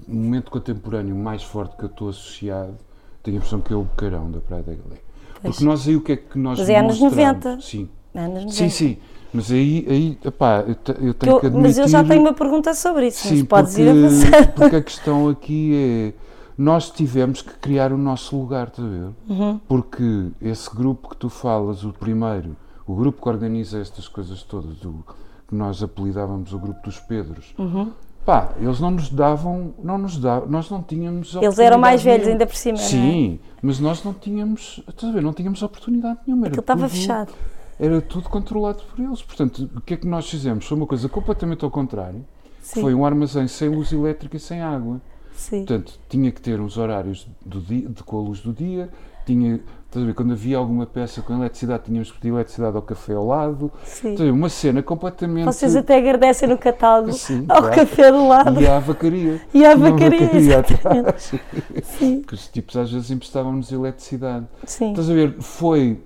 um 0.09 0.15
momento 0.15 0.51
contemporâneo 0.51 1.15
mais 1.15 1.43
forte 1.43 1.77
que 1.77 1.83
eu 1.85 1.89
estou 1.89 2.09
associado, 2.09 2.75
tenho 3.23 3.37
a 3.37 3.39
impressão 3.39 3.61
que 3.61 3.73
é 3.73 3.77
o 3.77 3.83
Bocarão 3.83 4.31
da 4.31 4.41
Praia 4.41 4.63
da. 4.63 4.73
Pois. 4.73 5.55
Porque 5.55 5.65
nós 5.65 5.87
aí 5.89 5.97
o 5.97 6.01
que 6.01 6.13
é 6.13 6.17
que 6.17 6.39
nós 6.39 6.59
Mas 6.59 6.69
é 6.69 6.79
anos 6.79 6.99
demonstramos? 6.99 7.45
90. 7.45 7.61
Sim. 7.61 7.89
Anos 8.15 8.45
90. 8.45 8.53
Sim, 8.53 8.69
sim. 8.69 8.99
Mas 9.33 9.51
aí, 9.53 9.87
aí 9.89 10.19
epá, 10.25 10.65
eu, 10.67 10.77
eu 11.05 11.15
tenho 11.15 11.33
eu- 11.35 11.41
que 11.41 11.47
admitir... 11.47 11.63
mas 11.69 11.79
eu 11.79 11.89
já 11.89 12.03
tenho 12.03 12.21
uma 12.21 12.33
pergunta 12.35 12.75
sobre 12.75 13.07
isso, 13.07 13.29
mas 13.29 13.39
Sim, 13.39 13.45
podes 13.45 13.75
porque, 13.75 13.83
ir 13.83 13.89
avançando. 13.91 14.53
porque 14.55 14.77
a 14.77 14.83
questão 14.83 15.29
aqui 15.29 15.75
é 15.75 16.13
nós 16.61 16.91
tivemos 16.91 17.41
que 17.41 17.55
criar 17.55 17.91
o 17.91 17.97
nosso 17.97 18.37
lugar, 18.37 18.69
estás 18.69 18.87
a 18.87 18.91
ver? 18.91 19.11
Uhum. 19.31 19.59
Porque 19.67 20.29
esse 20.43 20.69
grupo 20.69 21.09
que 21.09 21.17
tu 21.17 21.31
falas, 21.31 21.85
o 21.85 21.93
primeiro, 21.93 22.55
o 22.87 22.95
grupo 22.95 23.23
que 23.23 23.29
organiza 23.31 23.81
estas 23.81 24.07
coisas 24.07 24.43
todas, 24.43 24.77
do, 24.77 25.03
que 25.49 25.55
nós 25.55 25.83
apelidávamos 25.83 26.53
o 26.53 26.59
grupo 26.59 26.83
dos 26.83 27.01
Pedros, 27.01 27.55
Uhum. 27.59 27.91
pá, 28.27 28.51
eles 28.61 28.79
não 28.79 28.91
nos 28.91 29.09
davam, 29.09 29.73
não 29.83 29.97
nos 29.97 30.19
davam, 30.19 30.51
nós 30.51 30.69
não 30.69 30.83
tínhamos 30.83 31.35
Eles 31.35 31.59
eram 31.59 31.79
mais 31.79 32.03
velhos 32.03 32.29
ainda 32.29 32.47
por 32.47 32.57
cima, 32.57 32.77
é? 32.77 32.83
Sim, 32.83 33.41
mas 33.63 33.81
nós 33.81 34.05
não 34.05 34.13
tínhamos, 34.13 34.83
estás 34.87 35.11
a 35.11 35.15
ver, 35.15 35.23
não 35.23 35.33
tínhamos 35.33 35.63
oportunidade 35.63 36.19
nenhuma. 36.27 36.49
Aquilo 36.49 36.61
estava 36.61 36.87
fechado. 36.91 37.33
Era 37.79 38.03
tudo 38.03 38.29
controlado 38.29 38.83
por 38.83 39.03
eles. 39.03 39.23
Portanto, 39.23 39.71
o 39.75 39.81
que 39.81 39.95
é 39.95 39.97
que 39.97 40.07
nós 40.07 40.29
fizemos? 40.29 40.67
Foi 40.67 40.77
uma 40.77 40.87
coisa 40.87 41.09
completamente 41.09 41.65
ao 41.65 41.71
contrário. 41.71 42.23
Sim. 42.61 42.83
Foi 42.83 42.95
um 42.95 43.07
armazém 43.07 43.49
sem 43.49 43.71
luz 43.71 43.91
elétrica 43.91 44.37
e 44.37 44.41
sem 44.41 44.61
água. 44.61 45.01
Sim. 45.41 45.65
Portanto, 45.65 45.99
tinha 46.07 46.31
que 46.31 46.39
ter 46.39 46.61
uns 46.61 46.77
horários 46.77 47.27
do 47.45 47.63
dia, 47.63 47.89
de, 47.89 48.03
com 48.03 48.19
a 48.19 48.21
luz 48.21 48.41
do 48.41 48.53
dia, 48.53 48.91
tinha, 49.25 49.59
estás 49.87 50.05
a 50.05 50.07
ver, 50.07 50.13
quando 50.13 50.33
havia 50.35 50.59
alguma 50.59 50.85
peça 50.85 51.23
com 51.23 51.33
eletricidade, 51.33 51.85
tínhamos 51.87 52.13
que 52.13 52.19
pedir 52.19 52.35
eletricidade 52.35 52.77
ao 52.77 52.83
café 52.83 53.15
ao 53.15 53.27
lado. 53.27 53.73
Sim. 53.83 54.17
Ver, 54.17 54.31
uma 54.31 54.51
cena 54.51 54.83
completamente. 54.83 55.47
Vocês 55.47 55.75
até 55.75 55.97
agradecem 55.97 56.47
no 56.47 56.59
catálogo 56.59 57.15
Sim, 57.15 57.47
ao 57.49 57.63
claro. 57.63 57.75
café 57.75 58.13
do 58.13 58.29
lado. 58.29 58.61
E 58.61 58.67
à 58.67 58.79
vacaria. 58.79 59.41
E 59.55 59.65
à 59.65 59.75
Uma 59.75 59.93
vacaria, 59.93 60.59
atrás. 60.59 61.33
Sim. 61.85 62.21
Que 62.21 62.35
os 62.35 62.47
tipos 62.49 62.77
às 62.77 62.93
vezes 62.93 63.11
emprestavam-nos 63.11 63.73
eletricidade. 63.73 64.47
Sim. 64.67 64.91
Estás 64.91 65.09
a 65.09 65.15
ver, 65.15 65.37
foi, 65.41 66.03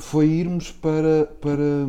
foi 0.00 0.26
irmos 0.26 0.72
para, 0.72 1.30
para, 1.40 1.86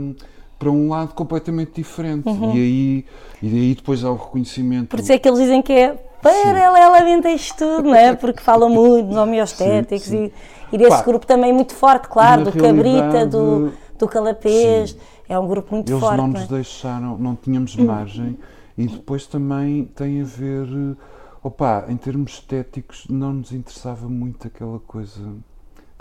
para 0.60 0.69
um 0.69 0.89
lado 0.89 1.15
completamente 1.15 1.71
diferente. 1.73 2.29
E 2.29 2.51
aí 2.51 3.06
e 3.41 3.49
daí 3.49 3.75
depois 3.75 4.03
há 4.06 4.12
o 4.12 4.15
reconhecimento. 4.15 4.82
Uhum. 4.82 4.88
Por 4.88 4.99
isso 4.99 5.12
é 5.12 5.17
que 5.17 5.27
eles 5.27 5.39
dizem 5.39 5.62
que 5.62 5.73
é 5.73 6.12
paralelamente 6.24 7.28
a 7.28 7.34
isto 7.34 7.58
tudo, 7.58 7.90
não 7.90 7.96
é? 7.96 8.16
Porque 8.16 8.42
falam 8.42 8.70
muito 8.70 9.10
dos 9.10 9.18
homeostéticos 9.18 10.08
Sim, 10.08 10.32
e, 10.72 10.76
e 10.76 10.78
desse 10.78 10.98
Pá, 10.98 11.04
grupo 11.04 11.28
também 11.28 11.54
muito 11.54 11.76
forte, 11.76 12.08
claro, 12.08 12.46
do 12.46 12.52
Cabrita, 12.52 13.26
do, 13.28 13.74
do 14.00 14.08
Calapés. 14.08 14.98
É 15.28 15.38
um 15.38 15.48
grupo 15.48 15.76
muito 15.76 15.92
Eles 15.92 16.00
forte. 16.00 16.18
não 16.18 16.28
não 16.28 16.34
nos 16.34 16.44
é? 16.44 16.48
deixaram, 16.48 17.18
não 17.18 17.36
tínhamos 17.36 17.76
margem 17.76 18.38
e 18.78 18.88
depois 18.88 19.28
também 19.28 19.86
tem 19.86 20.22
a 20.22 20.26
ver, 20.26 20.66
eh, 20.66 20.96
opá, 21.44 21.86
em 21.88 21.96
termos 21.96 22.34
estéticos 22.34 23.06
não 23.10 23.34
nos 23.34 23.52
interessava 23.52 24.08
muito 24.10 24.48
aquela 24.48 24.80
coisa. 24.80 25.22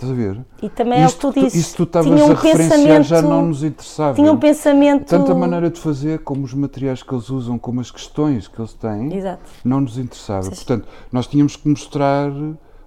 Estás 0.02 0.10
a 0.10 0.14
ver? 0.16 0.44
E 0.60 0.68
também 0.68 1.00
é 1.00 1.06
o 1.06 1.08
que 1.08 1.12
Isto 1.14 1.32
tu 1.32 1.40
dizes. 1.40 1.54
Isto 1.66 1.76
tu 1.76 1.82
estavas 1.84 2.10
um 2.20 2.24
a 2.24 2.34
referenciar 2.34 3.02
já 3.04 3.22
não 3.22 3.46
nos 3.46 3.62
interessava. 3.62 4.14
tinha 4.16 4.32
um 4.32 4.36
pensamento. 4.36 5.06
Tanto 5.06 5.30
a 5.30 5.34
maneira 5.34 5.70
de 5.70 5.78
fazer, 5.78 6.18
como 6.20 6.42
os 6.44 6.52
materiais 6.52 7.02
que 7.04 7.14
eles 7.14 7.30
usam, 7.30 7.56
como 7.56 7.80
as 7.80 7.90
questões 7.90 8.48
que 8.48 8.60
eles 8.60 8.72
têm, 8.72 9.14
Exato. 9.16 9.42
não 9.64 9.80
nos 9.80 9.98
interessava. 9.98 10.42
Vocês- 10.42 10.58
Portanto, 10.64 10.88
nós 11.12 11.26
tínhamos 11.28 11.54
que 11.54 11.68
mostrar, 11.68 12.32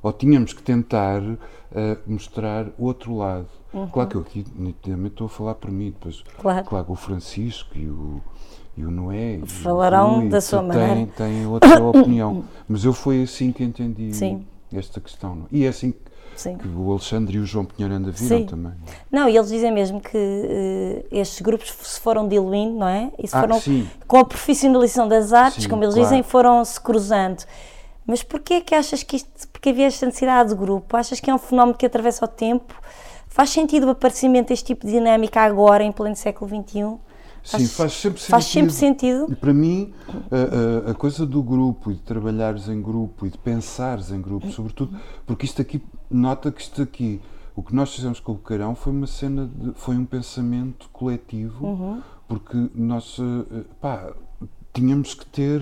ou 0.04 0.12
tínhamos 0.12 0.52
que 0.52 0.62
tentar 0.62 1.22
eh, 1.74 1.98
mostrar 2.06 2.66
o 2.78 2.86
outro 2.86 3.16
lado. 3.16 3.48
Claro 3.94 4.10
que 4.10 4.16
eu 4.16 4.22
aqui 4.22 4.46
nitidamente 4.56 5.14
estou 5.14 5.26
a 5.28 5.30
falar 5.30 5.56
por 5.56 5.72
mim, 5.72 5.92
depois, 5.92 6.18
Uhum. 6.20 6.24
Claro. 6.42 6.66
claro, 6.66 6.86
o 6.90 6.96
Francisco 6.96 7.78
e 7.78 7.88
o, 7.90 8.22
e 8.78 8.84
o 8.86 8.92
Noé 8.92 9.36
e 9.38 9.42
o 9.42 9.46
Falarão 9.46 10.20
Rui, 10.20 10.30
da 10.30 10.40
sua 10.42 10.62
maneira. 10.62 11.08
têm 11.18 11.46
outra 11.46 11.82
opinião. 11.84 12.44
Mas 12.68 12.84
eu 12.86 12.94
foi 12.94 13.24
assim 13.24 13.52
que 13.52 13.64
entendi 13.64 14.14
Sim. 14.14 14.46
esta 14.74 15.00
questão. 15.02 15.36
não? 15.36 15.46
E 15.52 15.66
é 15.66 15.68
assim 15.70 15.94
Sim. 16.36 16.58
que 16.58 16.68
o 16.68 16.92
Alexandre 16.92 17.38
e 17.38 17.40
o 17.40 17.46
João 17.46 17.66
Pinheiranda 17.66 18.12
viram 18.12 18.38
Sim. 18.40 18.46
também. 18.46 18.74
Não, 19.12 19.28
e 19.30 19.36
eles 19.38 19.50
dizem 19.50 19.72
mesmo 19.72 20.00
que 20.02 20.10
eh, 20.18 21.06
estes 21.12 21.42
grupos 21.42 21.72
se 21.72 22.00
foram 22.00 22.28
diluindo, 22.28 22.78
não 22.80 22.88
é? 22.88 23.12
E 23.18 23.28
se 23.28 23.36
Ah, 23.36 23.42
foram, 23.42 23.60
sim. 23.60 23.88
com 24.08 24.18
a 24.18 24.26
profissionalização 24.26 25.08
das 25.08 25.34
artes, 25.34 25.64
Sim, 25.64 25.70
como 25.70 25.84
eles 25.84 25.96
claro. 25.96 26.10
dizem, 26.10 26.24
foram 26.24 26.64
se 26.66 26.80
cruzando. 26.80 27.44
Mas 28.06 28.22
porquê 28.22 28.62
que 28.62 28.76
achas 28.76 29.02
que 29.02 29.16
isto, 29.16 29.48
porque 29.48 29.70
havia 29.70 29.88
esta 29.88 30.06
necessidade 30.06 30.50
de 30.50 30.56
grupo? 30.56 30.96
Achas 30.96 31.20
que 31.20 31.30
é 31.30 31.34
um 31.34 31.40
fenómeno 31.40 31.78
que 31.78 31.86
atravessa 31.86 32.26
o 32.26 32.28
tempo? 32.28 32.74
Faz 33.28 33.50
sentido 33.50 33.88
o 33.88 33.90
aparecimento 33.90 34.50
deste 34.50 34.66
tipo 34.66 34.86
de 34.86 34.92
dinâmica 34.94 35.42
agora, 35.42 35.84
em 35.84 35.92
pleno 35.92 36.16
século 36.16 36.50
XXI? 36.50 36.98
Sim, 37.44 37.68
faz 37.68 37.94
sempre 37.94 38.20
sentido. 38.20 38.32
Faz 38.32 38.46
sempre 38.46 38.74
sentido. 38.74 39.28
E 39.30 39.36
para 39.36 39.54
mim, 39.54 39.94
a, 40.32 40.88
a, 40.88 40.92
a, 40.92 40.94
coisa 40.96 41.26
do 41.28 41.44
grupo 41.44 41.92
e 41.92 41.94
de 41.94 42.00
trabalhares 42.02 42.68
em 42.70 42.82
grupo 42.82 43.26
e 43.26 43.30
de 43.30 43.38
pensares 43.38 44.12
em 44.12 44.20
grupo, 44.20 44.50
sobretudo, 44.52 44.98
porque 45.28 45.46
isto 45.46 45.62
aqui, 45.62 45.80
nota 46.10 46.52
que 46.52 46.62
isto 46.62 46.82
aqui, 46.82 47.22
o 47.56 47.64
que 47.64 47.74
nós 47.74 47.94
fizemos 47.94 48.20
com 48.20 48.34
o 48.34 48.38
Queirão 48.38 48.76
foi 48.76 48.92
uma 48.92 49.08
cena, 49.08 49.48
de, 49.48 49.74
foi 49.76 49.96
um 49.96 50.06
pensamento 50.06 50.90
coletivo, 50.92 51.66
uhum. 51.66 52.02
porque 52.28 52.70
nós, 52.76 53.18
eh, 53.20 53.64
pá, 53.80 54.14
tínhamos 54.74 55.14
que 55.14 55.26
ter 55.26 55.62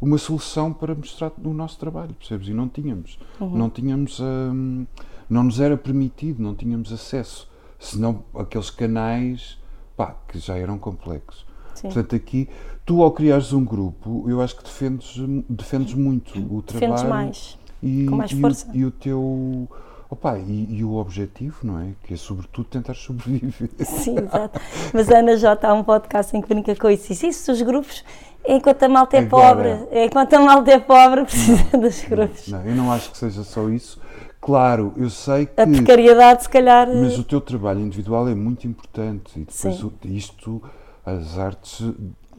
uma 0.00 0.16
solução 0.16 0.72
para 0.72 0.94
mostrar 0.94 1.32
no 1.36 1.52
nosso 1.52 1.78
trabalho, 1.78 2.14
percebes? 2.14 2.48
E 2.48 2.54
não 2.54 2.66
tínhamos. 2.66 3.18
Uhum. 3.38 3.56
Não 3.56 3.68
tínhamos, 3.68 4.18
hum, 4.20 4.86
não 5.28 5.44
nos 5.44 5.60
era 5.60 5.76
permitido, 5.76 6.42
não 6.42 6.54
tínhamos 6.54 6.90
acesso, 6.90 7.48
senão 7.78 8.24
aqueles 8.34 8.70
canais 8.70 9.58
pá, 9.94 10.16
que 10.26 10.38
já 10.38 10.56
eram 10.56 10.78
complexos. 10.78 11.44
Sim. 11.74 11.88
Portanto, 11.88 12.16
aqui, 12.16 12.48
tu 12.86 13.02
ao 13.02 13.10
criares 13.12 13.52
um 13.52 13.64
grupo, 13.64 14.24
eu 14.28 14.40
acho 14.40 14.56
que 14.56 14.64
defendes, 14.64 15.14
defendes 15.48 15.92
muito 15.92 16.38
o 16.38 16.62
trabalho. 16.62 16.92
Defendes 16.92 17.02
mais, 17.02 17.58
e, 17.84 18.06
com 18.06 18.16
mais 18.16 18.32
força. 18.32 18.66
E 18.72 18.78
o, 18.78 18.80
e 18.80 18.84
o 18.86 18.90
teu... 18.90 19.68
Opa, 20.10 20.38
e, 20.38 20.68
e, 20.70 20.84
o 20.84 20.94
objetivo, 20.94 21.56
não 21.62 21.80
é? 21.80 21.88
Que 22.04 22.14
é 22.14 22.16
sobretudo 22.16 22.68
tentar 22.68 22.94
sobreviver. 22.94 23.70
Sim, 23.84 24.18
exato. 24.18 24.60
Mas 24.92 25.10
a 25.10 25.18
Ana 25.18 25.36
J 25.36 25.66
há 25.66 25.74
um 25.74 25.82
podcast 25.82 26.36
em 26.36 26.40
que 26.40 26.48
brinca 26.48 26.74
com 26.76 26.88
isso. 26.88 27.12
E 27.12 27.28
isso, 27.28 27.50
os 27.50 27.60
grupos, 27.62 28.04
enquanto 28.46 28.82
a 28.84 28.88
malta 28.88 29.16
é 29.16 29.20
Agora, 29.20 29.78
pobre, 29.78 30.04
enquanto 30.04 30.34
a 30.34 30.40
malta 30.40 30.70
é 30.70 30.78
pobre, 30.78 31.24
precisa 31.24 31.78
dos 31.78 32.04
grupos. 32.04 32.48
Não, 32.48 32.62
eu 32.64 32.74
não 32.76 32.92
acho 32.92 33.10
que 33.10 33.18
seja 33.18 33.42
só 33.42 33.68
isso. 33.68 34.00
Claro, 34.40 34.92
eu 34.96 35.08
sei 35.08 35.46
que. 35.46 35.60
A 35.60 35.66
precariedade, 35.66 36.42
se 36.42 36.48
calhar. 36.50 36.86
Mas 36.86 37.18
o 37.18 37.24
teu 37.24 37.40
trabalho 37.40 37.80
individual 37.80 38.28
é 38.28 38.34
muito 38.34 38.68
importante. 38.68 39.32
E 39.36 39.40
depois 39.40 39.76
Sim. 39.78 39.92
isto, 40.04 40.62
as 41.04 41.38
artes 41.38 41.82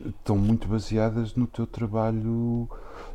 estão 0.06 0.38
muito 0.38 0.68
baseadas 0.68 1.36
no 1.36 1.48
teu 1.48 1.66
trabalho 1.66 2.70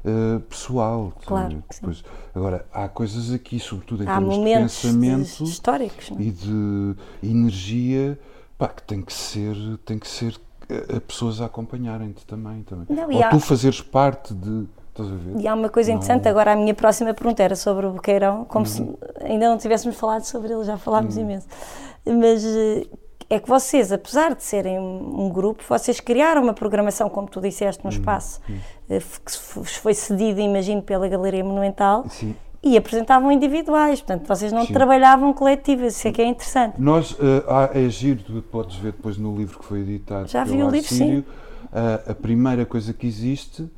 uh, 0.04 0.40
pessoal. 0.48 1.12
Claro. 1.24 1.62
Depois, 1.70 2.04
agora, 2.34 2.66
há 2.72 2.88
coisas 2.88 3.32
aqui, 3.32 3.58
sobretudo 3.58 4.04
em 4.04 4.08
há 4.08 4.16
termos 4.16 4.36
de 4.36 4.44
pensamento 4.44 5.44
históricos, 5.44 6.10
é? 6.12 6.22
e 6.22 6.30
de 6.30 6.96
energia, 7.22 8.18
pá, 8.58 8.68
que 8.68 8.82
tem 8.82 9.02
que 9.02 9.12
ser, 9.12 9.56
tem 9.84 9.98
que 9.98 10.08
ser 10.08 10.38
a 10.68 10.96
eh, 10.96 11.00
pessoas 11.00 11.40
a 11.40 11.46
acompanharem-te 11.46 12.24
também. 12.26 12.62
também. 12.62 12.86
Não, 12.88 13.08
Ou 13.08 13.24
há... 13.24 13.28
tu 13.28 13.40
fazeres 13.40 13.80
parte 13.80 14.32
de 14.34 14.66
e 15.38 15.48
há 15.48 15.54
uma 15.54 15.68
coisa 15.68 15.92
interessante, 15.92 16.24
não... 16.24 16.30
agora 16.30 16.52
a 16.52 16.56
minha 16.56 16.74
próxima 16.74 17.14
pergunta 17.14 17.42
era 17.42 17.56
sobre 17.56 17.86
o 17.86 17.92
Boqueirão, 17.92 18.44
como 18.44 18.66
uhum. 18.66 18.70
se 18.70 18.98
ainda 19.24 19.48
não 19.48 19.56
tivéssemos 19.56 19.96
falado 19.96 20.24
sobre 20.24 20.52
ele, 20.52 20.64
já 20.64 20.76
falámos 20.76 21.16
uhum. 21.16 21.22
imenso. 21.22 21.46
Mas 22.04 22.44
eh, 22.44 22.86
é 23.30 23.38
que 23.38 23.48
vocês, 23.48 23.92
apesar 23.92 24.34
de 24.34 24.42
serem 24.42 24.76
um 24.76 25.30
grupo, 25.30 25.62
vocês 25.68 26.00
criaram 26.00 26.42
uma 26.42 26.52
programação, 26.52 27.08
como 27.08 27.28
tu 27.28 27.40
disseste, 27.40 27.84
no 27.84 27.90
uhum. 27.90 27.96
espaço, 27.96 28.40
uhum. 28.48 28.58
que 29.24 29.70
foi 29.78 29.94
cedida, 29.94 30.40
imagino, 30.40 30.82
pela 30.82 31.08
Galeria 31.08 31.44
Monumental. 31.44 32.04
Sim. 32.08 32.34
E 32.62 32.76
apresentavam 32.76 33.32
individuais, 33.32 34.02
portanto, 34.02 34.26
vocês 34.26 34.52
não 34.52 34.66
Sim. 34.66 34.74
trabalhavam 34.74 35.32
coletivas, 35.32 35.96
isso 35.96 36.08
é 36.08 36.12
que 36.12 36.20
é 36.20 36.26
interessante. 36.26 36.74
Nós, 36.78 37.12
uh, 37.12 37.16
é 37.72 37.88
giro, 37.88 38.22
tu 38.22 38.42
podes 38.42 38.76
ver 38.76 38.92
depois 38.92 39.16
no 39.16 39.34
livro 39.34 39.58
que 39.58 39.64
foi 39.64 39.80
editado 39.80 40.28
Já 40.28 40.44
vi 40.44 40.62
o 40.62 40.68
livro, 40.68 40.92
sim. 40.92 41.20
Uh, 41.20 41.24
a 42.10 42.14
primeira 42.14 42.66
coisa 42.66 42.92
que 42.92 43.06
existe 43.06 43.70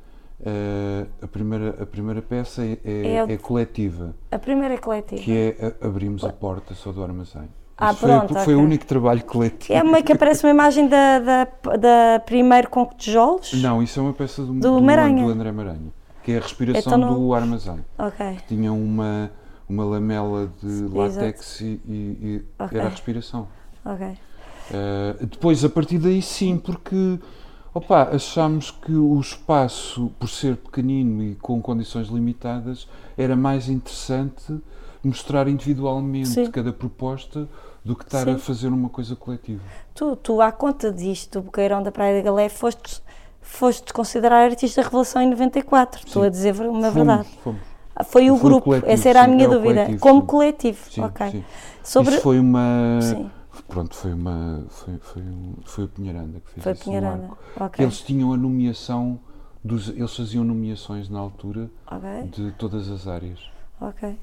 Uh, 0.42 1.06
a, 1.22 1.28
primeira, 1.28 1.68
a 1.80 1.86
primeira 1.86 2.20
peça 2.20 2.64
é, 2.64 2.76
é, 2.84 3.06
é, 3.06 3.32
é, 3.34 3.36
coletiva. 3.36 4.12
A 4.28 4.38
primeira 4.40 4.74
é 4.74 4.76
coletiva. 4.76 5.22
Que 5.22 5.54
é 5.56 5.74
Abrimos 5.80 6.24
a 6.24 6.32
Porta 6.32 6.74
só 6.74 6.90
do 6.90 7.00
armazém. 7.00 7.48
Ah, 7.84 7.92
foi, 7.92 8.08
pronto, 8.08 8.34
foi, 8.44 8.54
o 8.54 8.60
único 8.60 8.86
trabalho 8.86 9.24
coletivo. 9.24 9.76
É 9.76 9.82
uma 9.82 10.00
que 10.02 10.12
aparece 10.12 10.44
uma 10.44 10.50
imagem 10.50 10.86
da, 10.86 11.18
da, 11.18 11.44
da 11.76 12.20
primeiro 12.24 12.70
com 12.70 12.86
tijolos? 12.96 13.52
Não, 13.54 13.82
isso 13.82 13.98
é 13.98 14.02
uma 14.04 14.12
peça 14.12 14.42
do, 14.42 14.52
do, 14.52 14.60
do, 14.60 14.80
Maranha. 14.80 15.24
do 15.24 15.32
André 15.32 15.50
Maranha, 15.50 15.92
que 16.22 16.30
é 16.30 16.38
a 16.38 16.40
respiração 16.40 16.96
então, 16.96 17.14
do 17.14 17.34
armazém. 17.34 17.84
Okay. 17.98 18.36
Que 18.36 18.54
tinha 18.54 18.72
uma, 18.72 19.32
uma 19.68 19.84
lamela 19.84 20.48
de 20.62 20.82
látex 20.94 21.60
e, 21.60 21.80
e, 21.88 21.90
e 21.90 22.44
okay. 22.62 22.78
era 22.78 22.86
a 22.86 22.90
respiração. 22.90 23.48
Ok. 23.84 24.06
Uh, 24.06 25.26
depois, 25.26 25.64
a 25.64 25.68
partir 25.68 25.98
daí, 25.98 26.22
sim, 26.22 26.58
porque 26.58 27.18
Opa, 27.74 28.10
achamos 28.12 28.70
que 28.70 28.92
o 28.92 29.18
espaço, 29.18 30.12
por 30.20 30.28
ser 30.28 30.56
pequenino 30.56 31.24
e 31.24 31.34
com 31.36 31.60
condições 31.60 32.08
limitadas, 32.08 32.86
era 33.16 33.34
mais 33.34 33.68
interessante 33.68 34.60
mostrar 35.02 35.48
individualmente 35.48 36.28
Sim. 36.28 36.50
cada 36.50 36.72
proposta 36.72 37.48
do 37.84 37.96
que 37.96 38.04
estar 38.04 38.24
Sim. 38.24 38.34
a 38.34 38.38
fazer 38.38 38.68
uma 38.68 38.88
coisa 38.88 39.16
coletiva. 39.16 39.62
Tu, 39.94 40.16
tu, 40.16 40.40
à 40.40 40.52
conta 40.52 40.92
disto, 40.92 41.38
o 41.38 41.42
Boqueirão 41.42 41.82
da 41.82 41.90
Praia 41.90 42.16
da 42.16 42.22
Galé, 42.22 42.48
foste, 42.48 43.02
foste 43.40 43.92
considerar 43.92 44.44
artista 44.44 44.80
da 44.80 44.88
Revelação 44.88 45.22
em 45.22 45.30
94. 45.30 46.00
Sim. 46.00 46.06
Estou 46.06 46.22
a 46.22 46.28
dizer 46.28 46.52
uma 46.60 46.90
fomos, 46.90 46.94
verdade. 46.94 47.28
Fomos. 47.42 47.60
Ah, 47.94 48.04
foi 48.04 48.30
o 48.30 48.36
foi 48.36 48.48
grupo, 48.48 48.64
coletivo, 48.64 48.90
essa 48.90 49.08
era 49.08 49.24
a 49.24 49.28
minha 49.28 49.48
dúvida. 49.48 49.74
Coletivo, 49.74 50.00
Como 50.00 50.22
coletivo, 50.22 50.78
ok. 51.04 51.44
Sobre... 51.82 52.14
Isso 52.14 52.22
foi 52.22 52.38
uma. 52.38 53.00
Sim 53.02 53.30
Pronto, 53.68 53.94
foi 53.94 54.12
uma. 54.12 54.64
Foi, 54.68 54.98
foi, 54.98 55.22
foi 55.64 55.84
o 55.84 55.88
Pinharanda 55.88 56.40
que 56.40 56.50
fez 56.50 56.62
foi 56.62 56.72
esse 56.72 56.84
Pinharanda. 56.84 57.30
Okay. 57.58 57.84
Eles 57.84 58.00
tinham 58.00 58.32
a 58.32 58.36
nomeação, 58.36 59.18
dos, 59.62 59.88
eles 59.88 60.14
faziam 60.14 60.44
nomeações 60.44 61.08
na 61.08 61.18
altura 61.18 61.70
okay. 61.86 62.28
de 62.28 62.52
todas 62.52 62.90
as 62.90 63.06
áreas. 63.06 63.40
Ok. 63.80 64.18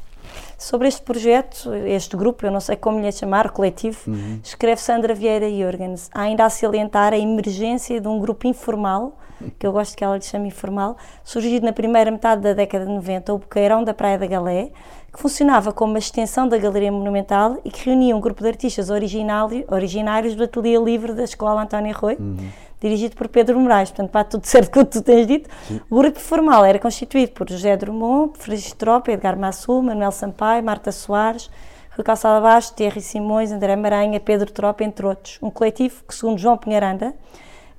Sobre 0.57 0.87
este 0.87 1.01
projeto, 1.01 1.73
este 1.73 2.17
grupo, 2.17 2.45
eu 2.45 2.51
não 2.51 2.59
sei 2.59 2.75
como 2.75 2.99
lhe 2.99 3.11
chamar, 3.11 3.49
coletivo, 3.51 3.97
uhum. 4.07 4.39
escreve 4.43 4.81
Sandra 4.81 5.13
Vieira 5.13 5.49
Jorgens, 5.49 6.09
ainda 6.13 6.45
a 6.45 6.49
salientar 6.49 7.13
a 7.13 7.17
emergência 7.17 8.01
de 8.01 8.07
um 8.07 8.19
grupo 8.19 8.45
informal, 8.45 9.17
que 9.57 9.65
eu 9.65 9.71
gosto 9.71 9.95
que 9.95 10.03
ela 10.03 10.17
lhe 10.17 10.23
chame 10.23 10.49
informal, 10.49 10.97
surgido 11.23 11.65
na 11.65 11.71
primeira 11.71 12.11
metade 12.11 12.41
da 12.41 12.53
década 12.53 12.85
de 12.85 12.91
90, 12.91 13.33
o 13.33 13.37
Boqueirão 13.37 13.83
da 13.83 13.93
Praia 13.93 14.17
da 14.17 14.27
Galé, 14.27 14.71
que 15.11 15.19
funcionava 15.19 15.71
como 15.71 15.93
uma 15.93 15.99
extensão 15.99 16.47
da 16.47 16.57
Galeria 16.57 16.91
Monumental 16.91 17.57
e 17.63 17.71
que 17.71 17.85
reunia 17.85 18.15
um 18.15 18.19
grupo 18.19 18.41
de 18.43 18.49
artistas 18.49 18.89
originários 18.89 20.35
do 20.35 20.43
Ateliê 20.43 20.77
Livre 20.77 21.13
da 21.13 21.23
Escola 21.23 21.63
António 21.63 21.95
Rui, 21.95 22.17
uhum. 22.19 22.49
Dirigido 22.79 23.15
por 23.15 23.27
Pedro 23.27 23.59
Moraes. 23.59 23.89
Portanto, 23.89 24.11
para 24.11 24.23
tudo 24.23 24.45
certo 24.45 24.71
que 24.71 24.85
tu 24.85 25.01
tens 25.01 25.27
dito. 25.27 25.49
Sim. 25.67 25.81
O 25.89 25.97
grupo 25.97 26.19
formal 26.19 26.65
era 26.65 26.79
constituído 26.79 27.31
por 27.33 27.49
José 27.49 27.75
Drummond, 27.75 28.37
Francisco 28.37 28.77
Tropa, 28.77 29.11
Edgar 29.11 29.37
Massul, 29.37 29.81
Manuel 29.81 30.11
Sampaio, 30.11 30.63
Marta 30.63 30.91
Soares, 30.91 31.49
Rui 31.95 32.03
Calçada 32.03 32.39
Baixo, 32.41 32.73
Thierry 32.73 33.01
Simões, 33.01 33.51
André 33.51 33.75
Maranha, 33.75 34.19
Pedro 34.19 34.51
Tropa, 34.51 34.83
entre 34.83 35.05
outros. 35.05 35.37
Um 35.41 35.49
coletivo 35.49 36.03
que, 36.07 36.15
segundo 36.15 36.37
João 36.37 36.57
Pinharanda, 36.57 37.13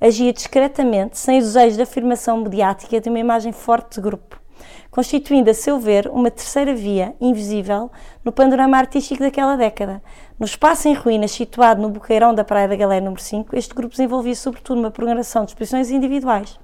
agia 0.00 0.32
discretamente, 0.32 1.18
sem 1.18 1.38
os 1.38 1.44
desejos 1.46 1.76
de 1.76 1.82
afirmação 1.82 2.38
mediática 2.38 3.00
de 3.00 3.08
uma 3.08 3.18
imagem 3.18 3.52
forte 3.52 3.96
de 3.96 4.00
grupo 4.00 4.39
constituindo, 4.90 5.50
a 5.50 5.54
seu 5.54 5.78
ver, 5.78 6.08
uma 6.08 6.30
terceira 6.30 6.74
via, 6.74 7.14
invisível, 7.20 7.90
no 8.24 8.32
panorama 8.32 8.76
artístico 8.76 9.22
daquela 9.22 9.56
década. 9.56 10.02
No 10.38 10.46
espaço 10.46 10.88
em 10.88 10.94
ruínas 10.94 11.30
situado 11.30 11.80
no 11.80 11.90
Boqueirão 11.90 12.34
da 12.34 12.42
Praia 12.42 12.66
da 12.66 12.74
Galé 12.74 13.00
número 13.00 13.22
5, 13.22 13.56
este 13.56 13.74
grupo 13.74 13.92
desenvolvia 13.92 14.34
sobretudo 14.34 14.80
uma 14.80 14.90
programação 14.90 15.44
de 15.44 15.52
exposições 15.52 15.90
individuais. 15.90 16.58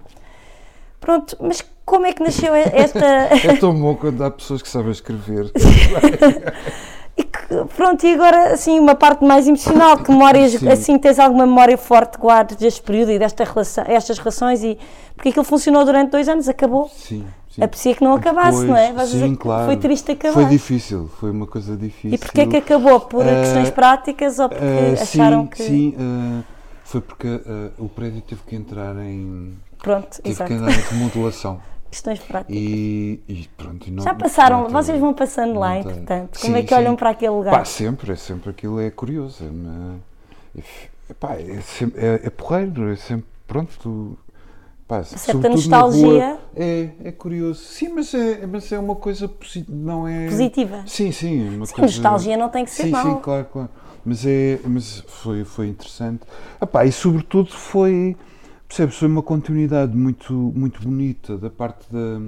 Pronto, 1.00 1.36
mas 1.40 1.64
como 1.84 2.06
é 2.06 2.12
que 2.12 2.22
nasceu 2.22 2.52
esta... 2.54 3.06
é 3.46 3.56
tão 3.56 3.72
bom 3.78 3.94
quando 3.94 4.24
há 4.24 4.30
pessoas 4.30 4.60
que 4.60 4.68
sabem 4.68 4.90
escrever. 4.90 5.52
e 7.16 7.22
que, 7.22 7.64
pronto, 7.76 8.04
e 8.04 8.12
agora 8.12 8.52
assim 8.52 8.80
uma 8.80 8.94
parte 8.94 9.24
mais 9.24 9.46
emocional, 9.46 9.98
que 9.98 10.10
memórias, 10.10 10.52
Sim. 10.52 10.68
assim 10.68 10.98
tens 10.98 11.18
alguma 11.18 11.46
memória 11.46 11.78
forte 11.78 12.18
guardas 12.18 12.56
deste 12.56 12.82
período 12.82 13.12
e 13.12 13.18
desta 13.18 13.44
relação, 13.44 13.84
estas 13.86 14.18
relações 14.18 14.64
e 14.64 14.76
porque 15.14 15.28
aquilo 15.30 15.44
funcionou 15.44 15.84
durante 15.84 16.10
dois 16.10 16.28
anos, 16.28 16.48
acabou. 16.48 16.88
Sim. 16.88 17.24
Sim. 17.56 17.64
Aprecia 17.64 17.94
que 17.94 18.04
não 18.04 18.12
acabasse, 18.12 18.60
Depois, 18.60 18.68
não 18.68 18.76
é? 18.76 18.92
Vais 18.92 19.08
sim, 19.08 19.34
claro. 19.34 19.64
Foi 19.64 19.76
triste 19.78 20.12
acabar. 20.12 20.34
Foi 20.34 20.44
difícil, 20.44 21.08
foi 21.18 21.30
uma 21.30 21.46
coisa 21.46 21.74
difícil. 21.74 22.12
E 22.12 22.18
porquê 22.18 22.42
é 22.42 22.46
que 22.46 22.56
acabou? 22.58 23.00
Por 23.00 23.24
uh, 23.24 23.28
questões 23.28 23.70
práticas 23.70 24.38
ou 24.38 24.50
porque 24.50 24.62
uh, 24.62 25.02
acharam 25.02 25.42
sim, 25.44 25.48
que. 25.48 25.62
Sim, 25.62 25.94
uh, 25.96 26.44
foi 26.84 27.00
porque 27.00 27.40
o 27.78 27.88
prédio 27.88 28.20
teve 28.20 28.42
que 28.42 28.54
entrar 28.54 28.94
em. 28.98 29.56
Pronto, 29.78 30.20
teve 30.20 30.28
exato. 30.28 30.48
que 30.48 30.54
entrar 30.54 30.70
em 30.70 30.82
remodelação. 30.82 31.60
questões 31.90 32.18
práticas. 32.18 32.54
E, 32.54 33.22
e 33.26 33.48
pronto. 33.56 33.90
Não, 33.90 34.04
Já 34.04 34.14
passaram, 34.14 34.64
não 34.64 34.70
vocês 34.70 35.00
vão 35.00 35.14
passando 35.14 35.58
lá, 35.58 35.78
entretanto. 35.78 36.38
Como 36.38 36.52
sim, 36.54 36.60
é 36.60 36.62
que 36.62 36.74
olham 36.74 36.94
para 36.94 37.10
aquele 37.10 37.32
lugar? 37.32 37.52
Pá, 37.52 37.64
sempre, 37.64 38.12
é 38.12 38.16
sempre 38.16 38.50
aquilo, 38.50 38.78
é 38.78 38.90
curioso. 38.90 39.42
É, 40.54 40.60
é, 41.08 41.14
pá, 41.14 41.36
é, 41.36 41.60
sempre, 41.62 42.04
é, 42.04 42.20
é 42.22 42.30
porreiro, 42.30 42.92
é 42.92 42.96
sempre. 42.96 43.24
Pronto, 43.46 43.72
tu 43.80 44.18
Pá, 44.86 45.02
certa 45.02 45.48
nostalgia. 45.48 46.06
Rua, 46.06 46.40
é, 46.54 46.90
é 47.04 47.12
curioso. 47.12 47.60
Sim, 47.60 47.88
mas 47.94 48.14
é, 48.14 48.46
mas 48.46 48.70
é 48.70 48.78
uma 48.78 48.94
coisa 48.94 49.28
não 49.68 50.06
é 50.06 50.28
positiva. 50.28 50.84
Sim, 50.86 51.10
sim, 51.10 51.56
uma 51.56 51.66
sim, 51.66 51.74
coisa... 51.74 51.92
nostalgia 51.94 52.36
não 52.36 52.48
tem 52.48 52.64
que 52.64 52.70
ser 52.70 52.84
sim, 52.84 52.90
mal. 52.90 53.04
Sim, 53.04 53.20
claro, 53.20 53.46
claro. 53.52 53.68
Mas 54.04 54.24
é, 54.24 54.60
mas 54.64 55.02
foi 55.08 55.44
foi 55.44 55.68
interessante. 55.68 56.22
Epá, 56.62 56.84
e 56.84 56.92
sobretudo 56.92 57.50
foi, 57.50 58.16
percebes, 58.68 58.96
foi 58.96 59.08
uma 59.08 59.22
continuidade 59.22 59.96
muito 59.96 60.32
muito 60.32 60.80
bonita 60.80 61.36
da 61.36 61.50
parte 61.50 61.84
da 61.90 62.20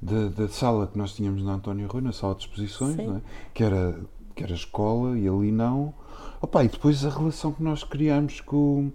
da, 0.00 0.28
da 0.28 0.48
sala 0.48 0.86
que 0.86 0.96
nós 0.96 1.12
tínhamos 1.12 1.42
na 1.44 1.54
António 1.54 1.86
Rui, 1.86 2.00
na 2.00 2.12
sala 2.12 2.34
de 2.34 2.42
exposições, 2.42 2.98
é? 2.98 3.20
que, 3.52 3.62
era, 3.62 4.00
que 4.34 4.42
era 4.42 4.54
escola 4.54 5.18
e 5.18 5.28
ali 5.28 5.52
não. 5.52 5.92
Opa, 6.40 6.64
e 6.64 6.68
depois 6.68 7.04
a 7.04 7.10
relação 7.10 7.52
que 7.52 7.62
nós 7.62 7.84
criámos 7.84 8.40
com. 8.40 8.90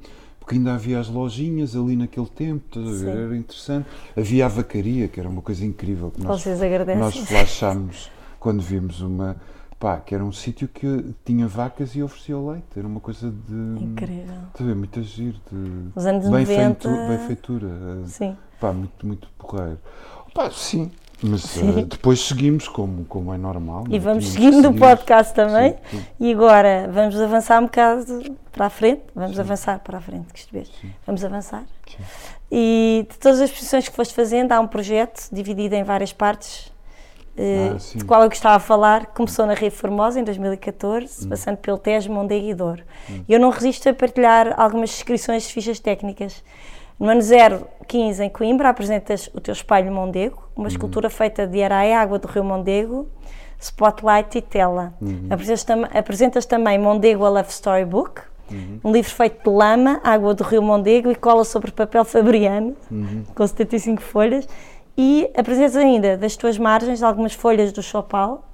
Porque 0.45 0.57
ainda 0.57 0.75
havia 0.75 0.99
as 0.99 1.07
lojinhas 1.09 1.75
ali 1.75 1.95
naquele 1.95 2.27
tempo? 2.27 2.79
Sim. 2.79 3.09
era 3.09 3.35
interessante. 3.35 3.87
Havia 4.15 4.45
a 4.45 4.47
vacaria, 4.47 5.07
que 5.07 5.19
era 5.19 5.27
uma 5.27 5.41
coisa 5.41 5.65
incrível 5.65 6.11
que 6.11 6.21
nós, 6.21 6.45
nós 6.99 7.17
flashámos 7.17 8.11
quando 8.39 8.61
vimos 8.61 9.01
uma. 9.01 9.35
Pá, 9.79 9.97
que 9.99 10.13
era 10.13 10.23
um 10.23 10.31
sítio 10.31 10.67
que 10.67 11.03
tinha 11.25 11.47
vacas 11.47 11.95
e 11.95 12.03
oferecia 12.03 12.37
o 12.37 12.51
leite. 12.51 12.67
Era 12.77 12.87
uma 12.87 12.99
coisa 12.99 13.31
de. 13.31 13.83
Incrível. 13.83 14.35
A 14.53 14.63
ver? 14.63 14.75
Muito 14.75 15.01
giro. 15.01 15.37
De, 15.51 15.89
Os 15.95 16.05
anos 16.05 16.29
bem 16.29 16.45
90. 16.45 16.89
benfeitura. 17.07 17.67
eh, 17.67 18.07
Sim. 18.07 18.37
Pá, 18.61 18.71
muito, 18.71 19.05
muito 19.07 19.27
porreiro. 19.39 19.79
Pá, 20.31 20.51
sim. 20.51 20.91
Mas 21.23 21.41
Sim. 21.43 21.79
eh, 21.79 21.85
depois 21.85 22.19
seguimos 22.19 22.67
como, 22.67 23.05
como 23.05 23.33
é 23.33 23.37
normal. 23.37 23.85
E 23.89 23.95
é? 23.95 23.99
vamos 23.99 24.25
Tínhamos 24.25 24.55
seguindo 24.55 24.67
seguir. 24.67 24.79
podcast 24.79 25.33
também. 25.33 25.71
Sim, 25.89 25.97
sim. 25.97 26.05
E 26.19 26.31
agora 26.33 26.89
vamos 26.91 27.19
avançar 27.19 27.59
um 27.61 27.65
bocado 27.65 28.35
para 28.51 28.65
a 28.65 28.69
frente. 28.69 29.01
Vamos 29.15 29.39
avançar 29.39 29.79
para 29.79 29.97
a 29.97 30.01
frente, 30.01 30.31
que 30.33 30.39
isto 30.39 30.51
vês. 30.51 30.69
Vamos 31.05 31.23
avançar. 31.23 31.63
Sim. 31.87 32.03
E 32.51 33.07
de 33.09 33.17
todas 33.17 33.39
as 33.39 33.49
exposições 33.49 33.87
que 33.87 33.95
foste 33.95 34.13
fazendo, 34.13 34.51
há 34.51 34.59
um 34.59 34.67
projeto 34.67 35.29
dividido 35.31 35.73
em 35.75 35.83
várias 35.83 36.11
partes, 36.13 36.71
eh, 37.37 37.71
Ah, 37.75 37.79
sim. 37.79 37.97
de 37.99 38.05
qual 38.05 38.21
eu 38.21 38.29
gostava 38.29 38.59
de 38.59 38.65
falar. 38.65 39.07
Começou 39.07 39.45
na 39.45 39.53
Ria 39.53 39.71
Formosa, 39.71 40.19
em 40.19 40.23
2014, 40.23 41.27
passando 41.27 41.57
pelo 41.57 41.77
Tejo, 41.77 42.11
Mondego 42.11 42.45
e 42.47 42.53
Douro. 42.53 42.83
E 43.27 43.33
eu 43.33 43.39
não 43.39 43.49
resisto 43.49 43.87
a 43.89 43.93
partilhar 43.93 44.53
algumas 44.59 44.89
descrições 44.91 45.47
de 45.47 45.53
fichas 45.53 45.79
técnicas. 45.79 46.43
No 46.99 47.09
ano 47.09 47.21
015, 47.87 48.23
em 48.23 48.29
Coimbra, 48.29 48.69
apresentas 48.69 49.29
o 49.33 49.41
teu 49.41 49.51
espelho 49.53 49.91
Mondego, 49.91 50.44
uma 50.55 50.67
escultura 50.67 51.09
feita 51.09 51.45
de 51.45 51.61
areia, 51.61 51.99
água 51.99 52.17
do 52.19 52.27
rio 52.27 52.43
Mondego, 52.43 53.07
spotlight 53.59 54.37
e 54.37 54.41
tela. 54.41 54.93
Apresentas, 55.29 55.63
tam- 55.63 55.87
apresentas 55.93 56.45
também 56.45 56.77
Mondego 56.79 57.25
a 57.25 57.29
Love 57.29 57.49
Storybook, 57.51 58.21
um 58.83 58.91
livro 58.91 59.09
feito 59.11 59.43
de 59.43 59.55
lama, 59.55 59.99
água 60.03 60.33
do 60.33 60.43
rio 60.43 60.61
Mondego 60.61 61.09
e 61.11 61.15
cola 61.15 61.43
sobre 61.43 61.71
papel 61.71 62.05
fabriano, 62.05 62.75
com 63.33 63.45
75 63.47 64.01
folhas. 64.01 64.47
E 64.97 65.29
apresentas 65.35 65.75
ainda 65.75 66.15
das 66.15 66.35
tuas 66.37 66.57
margens 66.57 67.03
algumas 67.03 67.33
folhas 67.33 67.71
do 67.73 67.81
Chopal, 67.83 68.45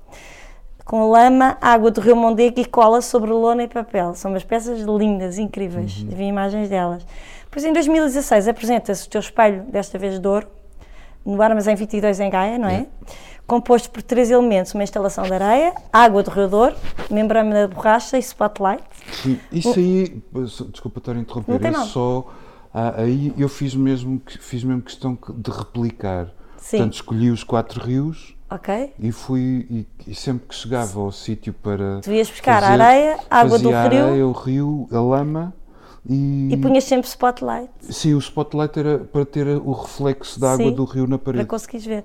com 0.86 1.10
lama, 1.12 1.56
água 1.62 1.92
do 1.92 2.02
rio 2.02 2.16
Mondego 2.16 2.60
e 2.60 2.66
cola 2.66 3.02
sobre 3.02 3.30
lona 3.32 3.64
e 3.64 3.68
papel. 3.68 4.16
São 4.16 4.32
umas 4.32 4.44
peças 4.44 4.80
lindas, 4.82 5.38
incríveis. 5.38 5.92
Vi 6.02 6.24
imagens 6.24 6.68
delas. 6.70 7.06
Depois, 7.44 7.64
em 7.66 7.72
2016, 7.74 8.48
apresentas 8.48 9.06
o 9.06 9.10
teu 9.10 9.20
espelho, 9.20 9.64
desta 9.64 9.98
vez 10.00 10.20
de 10.20 10.28
ouro, 10.28 10.48
no 11.26 11.42
Armazém 11.42 11.76
22 11.76 12.20
em 12.20 12.30
Gaia, 12.30 12.58
não 12.58 12.68
é? 12.70 12.86
Composto 13.48 13.90
por 13.90 14.02
três 14.02 14.32
elementos: 14.32 14.74
uma 14.74 14.84
instalação 14.84 15.24
de 15.26 15.34
areia, 15.34 15.74
água 15.92 16.24
do 16.24 16.32
rio 16.32 16.48
Douro, 16.48 16.76
membrana 17.10 17.68
de 17.68 17.74
borracha 17.76 18.18
e 18.18 18.20
spotlight. 18.22 18.84
Sim, 19.12 19.40
isso 19.52 19.78
aí, 19.78 20.22
desculpa 20.72 21.00
estar 21.00 21.14
a 21.14 21.20
interromper, 21.20 21.60
Não 21.72 21.82
é 21.82 21.86
só. 21.86 22.32
ah, 22.74 22.94
aí 23.02 23.34
eu 23.38 23.50
fiz 23.50 23.76
mesmo, 23.76 24.22
fiz 24.40 24.64
mesmo 24.64 24.82
questão 24.82 25.16
que- 25.16 25.34
de 25.34 25.52
replicar. 25.52 26.28
Sim. 26.58 26.78
Portanto, 26.78 26.94
escolhi 26.94 27.32
os 27.32 27.44
quatro 27.44 27.84
rios 27.84 28.36
Ok? 28.50 28.94
e 29.00 29.12
fui. 29.12 29.66
E, 29.70 29.88
e 30.12 30.16
sempre 30.16 30.48
que 30.48 30.56
chegava 30.56 31.00
ao 31.00 31.12
sítio 31.12 31.52
para. 31.54 32.00
Tu 32.02 32.12
ias 32.12 32.30
buscar 32.30 32.64
a 32.64 32.68
fazer- 32.68 32.82
areia, 32.84 33.18
a 33.30 33.40
água 33.40 33.58
do 33.58 33.64
fazia 33.72 33.80
a 33.80 33.88
rio 33.90 34.06
areia, 34.06 34.28
o 34.28 34.32
rio, 34.32 34.88
a 34.92 35.00
lama 35.02 35.54
e. 36.10 36.50
e 36.52 36.58
punhas 36.58 36.84
sempre 36.84 37.08
spotlight 37.08 37.70
Sim, 37.82 38.16
o 38.16 38.18
spotlight 38.20 38.80
era 38.80 39.00
para 39.00 39.24
ter 39.26 39.48
o 39.48 39.72
reflexo 39.72 40.40
da 40.40 40.54
água 40.54 40.66
Sim, 40.70 40.74
do 40.76 40.84
rio 40.84 41.06
na 41.08 41.18
para 41.18 41.34
parede. 41.34 41.46
conseguires 41.48 41.86
ver. 41.86 42.04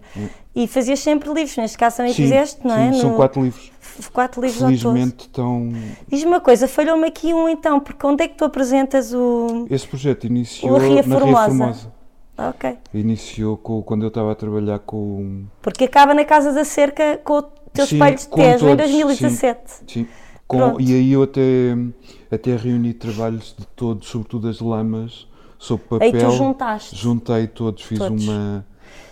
E 0.54 0.66
fazias 0.66 1.00
sempre 1.00 1.32
livros, 1.32 1.56
neste 1.56 1.78
caso 1.78 1.98
também 1.98 2.12
Sim, 2.12 2.22
fizeste, 2.24 2.66
não 2.66 2.74
é? 2.76 2.92
sim, 2.92 3.00
são 3.00 3.10
No- 3.10 3.16
quatro 3.16 3.42
livros. 3.42 3.72
quatro 4.12 4.40
livros 4.42 4.62
ao 4.62 4.68
todo. 4.70 4.78
Felizmente 4.80 5.24
estão. 5.26 5.72
Diz-me 6.08 6.28
uma 6.30 6.40
coisa, 6.40 6.68
falhou-me 6.68 7.06
aqui 7.06 7.32
um 7.32 7.48
então, 7.48 7.80
porque 7.80 8.06
onde 8.06 8.24
é 8.24 8.28
que 8.28 8.36
tu 8.36 8.44
apresentas 8.44 9.12
o. 9.14 9.66
Esse 9.70 9.86
projeto 9.86 10.24
iniciou 10.24 10.72
O 10.74 10.78
Ria 10.78 11.02
na 11.06 11.18
Ria 11.18 11.34
Formosa. 11.36 11.92
Ok. 12.38 12.76
Iniciou 12.92 13.56
com, 13.56 13.80
quando 13.82 14.02
eu 14.02 14.08
estava 14.08 14.32
a 14.32 14.34
trabalhar 14.34 14.78
com. 14.80 15.44
Porque 15.62 15.84
acaba 15.84 16.12
na 16.12 16.24
Casa 16.24 16.52
da 16.52 16.64
Cerca 16.64 17.18
com 17.24 17.38
o 17.38 17.42
teu 17.42 17.86
Sim, 17.86 17.96
espelho 17.96 18.16
de 18.18 18.26
com 18.28 18.36
Tejo 18.36 18.54
em 18.68 18.76
todos, 18.76 18.76
2017. 18.90 19.60
Sim, 19.86 20.06
com, 20.46 20.58
Pronto. 20.58 20.80
e 20.82 20.92
aí 20.94 21.12
eu 21.12 21.22
até, 21.22 21.40
até 22.30 22.56
reuni 22.56 22.92
trabalhos 22.92 23.54
de 23.58 23.66
todos, 23.68 24.08
sobretudo 24.08 24.48
as 24.48 24.60
lamas, 24.60 25.26
sob 25.58 25.82
Aí 26.00 26.12
papel. 26.12 26.30
tu 26.30 26.36
juntaste. 26.36 26.96
Juntei 26.96 27.46
todos, 27.46 27.82
fiz 27.82 27.98
Todos. 27.98 28.26
uma. 28.26 28.64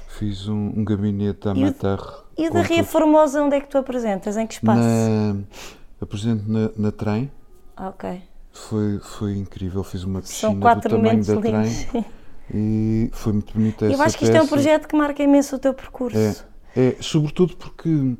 Fiz 0.08 0.46
um, 0.48 0.72
um 0.76 0.84
gabinete 0.84 1.48
à 1.48 1.54
matar. 1.54 1.98
E 2.38 2.48
o 2.48 2.52
da 2.52 2.62
Ria 2.62 2.84
Formosa, 2.84 3.42
onde 3.42 3.56
é 3.56 3.60
que 3.60 3.68
tu 3.68 3.76
apresentas? 3.78 4.36
Em 4.36 4.46
que 4.46 4.54
espaço? 4.54 4.80
Na, 4.80 5.36
apresento 6.00 6.44
na, 6.50 6.70
na 6.76 6.92
trem. 6.92 7.30
Ah, 7.76 7.88
Ok. 7.88 8.22
Foi, 8.52 9.00
foi 9.00 9.36
incrível, 9.36 9.82
fiz 9.82 10.04
uma 10.04 10.20
piscina 10.20 10.52
São 10.52 10.60
quatro 10.60 10.88
do 10.88 10.96
tamanho 11.02 11.24
da 11.24 11.34
lindos. 11.34 11.84
trem 11.90 12.04
e 12.54 13.10
foi 13.12 13.32
muito 13.32 13.52
bonita 13.52 13.86
essa 13.86 13.94
Eu 13.96 14.00
acho 14.02 14.16
que 14.16 14.22
isto 14.24 14.32
é 14.36 14.38
um 14.38 14.42
peça. 14.44 14.54
projeto 14.54 14.86
que 14.86 14.96
marca 14.96 15.20
imenso 15.24 15.56
o 15.56 15.58
teu 15.58 15.74
percurso. 15.74 16.16
É, 16.16 16.36
é, 16.76 16.96
sobretudo 17.00 17.56
porque 17.56 18.14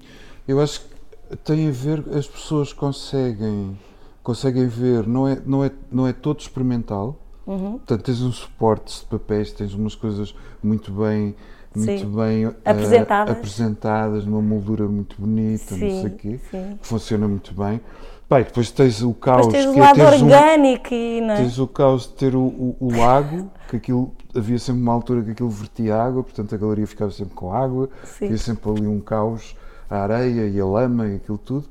eu 0.48 0.60
acho 0.60 0.80
que 0.80 1.36
tem 1.44 1.68
a 1.68 1.70
ver, 1.70 2.02
as 2.16 2.26
pessoas 2.26 2.72
conseguem, 2.72 3.78
conseguem 4.24 4.66
ver, 4.66 5.06
não 5.06 5.28
é, 5.28 5.38
não 5.46 5.62
é, 5.64 5.70
não 5.92 6.06
é 6.08 6.12
todo 6.12 6.40
experimental, 6.40 7.16
Uhum. 7.46 7.72
portanto 7.72 8.02
tens 8.02 8.22
uns 8.22 8.36
suportes 8.36 9.00
de 9.00 9.06
papéis, 9.06 9.52
tens 9.52 9.74
umas 9.74 9.94
coisas 9.94 10.34
muito 10.62 10.90
bem, 10.90 11.36
muito 11.76 11.98
Sim. 12.00 12.06
bem 12.16 12.44
eh, 12.46 12.54
Apresentadas. 12.64 13.36
apresentadas, 13.36 14.24
numa 14.24 14.40
moldura 14.40 14.86
muito 14.88 15.14
bonita, 15.20 15.72
não 15.72 15.78
sei 15.78 15.90
Sim, 16.00 16.06
o 16.06 16.10
quê, 16.10 16.40
sim. 16.50 16.78
que 16.80 16.86
funciona 16.88 17.28
muito 17.28 17.52
bem. 17.54 17.80
Pai, 18.26 18.44
depois 18.44 18.70
tens 18.70 19.02
o 19.02 19.12
caos, 19.12 19.46
Depois 19.46 19.62
tens 19.62 19.70
o 19.70 19.74
que 19.74 19.78
é 19.78 19.82
lado 19.82 19.94
teres 19.96 20.22
um- 20.22 20.24
orgânico 20.24 20.94
e. 20.94 21.20
Não 21.20 21.34
é? 21.34 21.36
Tens 21.36 21.58
o 21.58 21.66
caos 21.68 22.02
de 22.04 22.08
ter 22.14 22.34
o, 22.34 22.40
o- 22.40 22.76
o 22.80 22.96
lago, 22.96 23.50
que 23.68 23.76
aquilo 23.76 24.10
havia 24.34 24.58
sempre 24.58 24.80
uma 24.80 24.94
altura 24.94 25.22
que 25.22 25.32
aquilo 25.32 25.50
vertia 25.50 25.94
água, 26.02 26.22
portanto 26.22 26.54
a 26.54 26.58
galeria 26.58 26.86
ficava 26.86 27.10
sempre 27.10 27.34
com 27.34 27.52
água, 27.52 27.90
Sim. 28.04 28.24
havia 28.24 28.38
sempre 28.38 28.70
ali 28.70 28.86
um 28.86 28.98
caos, 29.00 29.54
a 29.90 29.98
areia 29.98 30.48
e 30.48 30.58
a 30.58 30.64
lama 30.64 31.06
e 31.08 31.16
aquilo 31.16 31.36
tudo. 31.36 31.66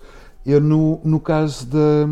Eu, 0.45 0.61
no, 0.61 0.99
no 1.03 1.19
caso 1.19 1.65
da, 1.65 2.07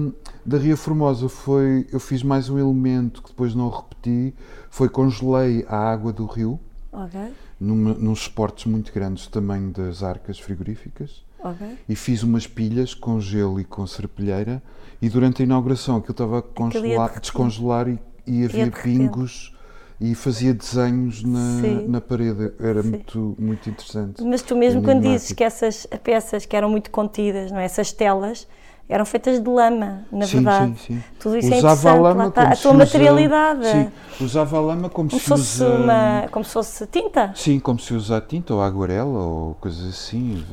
da 0.46 0.58
Ria 0.58 0.76
Formosa, 0.76 1.30
foi, 1.30 1.88
eu 1.92 2.00
fiz 2.00 2.24
mais 2.24 2.50
um 2.50 2.58
elemento 2.58 3.22
que 3.22 3.30
depois 3.30 3.54
não 3.54 3.70
repeti, 3.70 4.34
foi 4.70 4.90
congelei 4.90 5.66
a 5.68 5.78
água 5.78 6.12
do 6.12 6.26
rio, 6.26 6.60
Ok, 6.92 7.20
numa, 7.60 7.94
nos 7.94 8.22
suportes 8.22 8.66
muito 8.66 8.92
grandes, 8.92 9.28
do 9.28 9.32
tamanho 9.32 9.72
das 9.72 10.04
arcas 10.04 10.40
frigoríficas 10.40 11.24
ok. 11.40 11.78
e 11.88 11.96
fiz 11.96 12.24
umas 12.24 12.46
pilhas 12.46 12.94
com 12.94 13.20
gelo 13.20 13.60
e 13.62 13.64
com 13.64 13.86
serpilheira 13.88 14.62
e 15.02 15.10
durante 15.10 15.42
a 15.42 15.46
inauguração 15.46 15.98
aquilo 15.98 16.12
estava 16.12 16.40
a 16.40 16.42
congelar, 16.42 17.20
descongelar 17.20 17.88
e, 17.88 18.00
e 18.28 18.44
havia 18.44 18.70
pingos 18.72 19.56
e 20.02 20.16
fazia 20.16 20.52
desenhos 20.52 21.24
na, 21.24 21.62
Sim. 21.62 21.88
na 21.88 22.02
parede. 22.02 22.52
Era 22.60 22.82
muito, 22.82 23.36
muito 23.38 23.70
interessante. 23.70 24.24
Mas 24.24 24.42
tu 24.42 24.56
mesmo 24.56 24.82
quando 24.82 25.04
dizes 25.04 25.32
que 25.32 25.44
essas 25.44 25.86
peças 26.04 26.44
que 26.44 26.56
eram 26.56 26.72
muito 26.72 26.90
contidas, 26.90 27.52
não 27.52 27.60
é? 27.60 27.66
essas 27.66 27.92
telas, 27.92 28.48
eram 28.92 29.06
feitas 29.06 29.42
de 29.42 29.50
lama, 29.50 30.02
na 30.12 30.26
sim, 30.26 30.38
verdade. 30.38 30.78
sim, 30.80 30.96
sim. 30.96 31.04
Tudo 31.20 31.38
isso 31.38 31.54
é 31.54 31.58
usava 31.58 31.72
a 31.72 31.76
interessante, 31.96 32.02
lama 32.04 32.24
lá 32.24 32.30
está. 32.30 32.42
como 32.42 32.52
A 32.52 32.56
se 32.56 32.62
tua 32.62 32.72
usa- 32.72 32.78
materialidade. 32.80 33.66
Sim, 33.68 33.92
usava 34.24 34.58
a 34.58 34.62
lama 34.62 34.90
como, 34.90 35.10
Como 35.10 35.20
se 35.20 35.24
se 35.24 35.30
fosse 35.30 35.64
usa. 35.64 35.70
uma. 35.70 36.28
como 36.32 36.46
se 36.46 36.54
fosse 36.54 36.88
tinta. 36.88 37.32
Sim, 37.36 37.60
como 37.60 37.80
se 37.80 37.94
usa 37.94 38.18
a 38.18 38.22
tinta 38.22 38.54
ou 38.54 38.62
a 38.62 38.66
aguarela 38.68 39.20
ou 39.20 39.56
coisas 39.56 39.88
assim, 39.90 40.44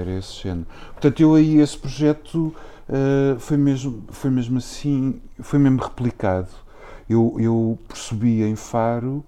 era 0.00 0.10
esse 0.12 0.42
género. 0.42 0.66
Portanto, 0.92 1.20
eu 1.20 1.34
aí 1.34 1.56
esse 1.58 1.76
projeto 1.78 2.54
eh, 2.88 3.36
foi, 3.38 3.56
mesmo, 3.56 4.04
foi 4.10 4.30
mesmo 4.30 4.58
assim, 4.58 5.20
foi 5.40 5.58
mesmo 5.58 5.80
replicado. 5.82 6.48
Eu, 7.08 7.36
eu 7.38 7.78
percebi 7.88 8.42
em 8.42 8.56
Faro, 8.56 9.24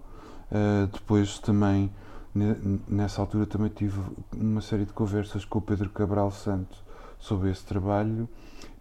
eh, 0.51 0.87
depois 0.93 1.39
também, 1.39 1.91
ne- 2.35 2.81
nessa 2.89 3.21
altura 3.23 3.47
também 3.47 3.69
tive 3.75 4.01
uma 4.37 4.61
série 4.61 4.85
de 4.85 4.93
conversas 4.93 5.45
com 5.45 5.59
o 5.59 5.63
Pedro 5.63 5.89
Cabral 5.91 6.31
Santo 6.31 6.77
sobre 7.21 7.51
esse 7.51 7.65
trabalho, 7.65 8.29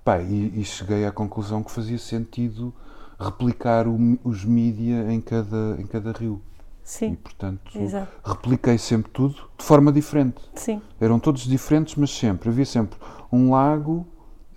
Pá, 0.08 0.22
e, 0.22 0.62
e 0.62 0.64
cheguei 0.64 1.06
à 1.06 1.12
conclusão 1.12 1.62
que 1.62 1.70
fazia 1.70 1.98
sentido 1.98 2.74
replicar 3.20 3.86
o 3.90 4.18
os 4.24 4.46
mídia 4.46 5.12
em 5.12 5.20
cada, 5.20 5.76
em 5.78 5.86
cada 5.86 6.14
rio. 6.14 6.42
E, 6.82 6.88
Sim, 6.90 7.16
portanto, 7.16 7.78
Exato. 7.78 8.08
repliquei 8.24 8.78
sempre 8.78 9.12
tudo 9.12 9.36
de 9.58 9.66
forma 9.66 9.92
diferente. 9.92 10.38
sim. 10.56 10.82
Eram 11.02 11.20
todos 11.20 11.42
diferentes, 11.42 11.96
mas 11.96 12.10
sempre. 12.10 12.48
Havia 12.48 12.64
sempre 12.66 12.98
um 13.30 13.52
lago, 13.52 14.08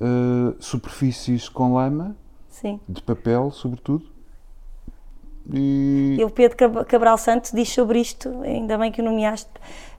eh, 0.00 0.54
superfícies 0.60 1.48
com 1.48 1.74
lama, 1.74 2.14
Sim. 2.48 2.78
de 2.88 3.02
papel, 3.02 3.50
sobretudo. 3.50 4.04
E. 5.52 6.14
E 6.20 6.24
o 6.24 6.30
Pedro 6.30 6.56
Cab- 6.56 6.84
Cabral 6.84 7.18
Santos 7.18 7.50
diz 7.52 7.68
sobre 7.72 7.98
isto, 7.98 8.40
ainda 8.42 8.78
bem 8.78 8.92
que 8.92 9.00
o 9.00 9.04
nomeaste, 9.04 9.50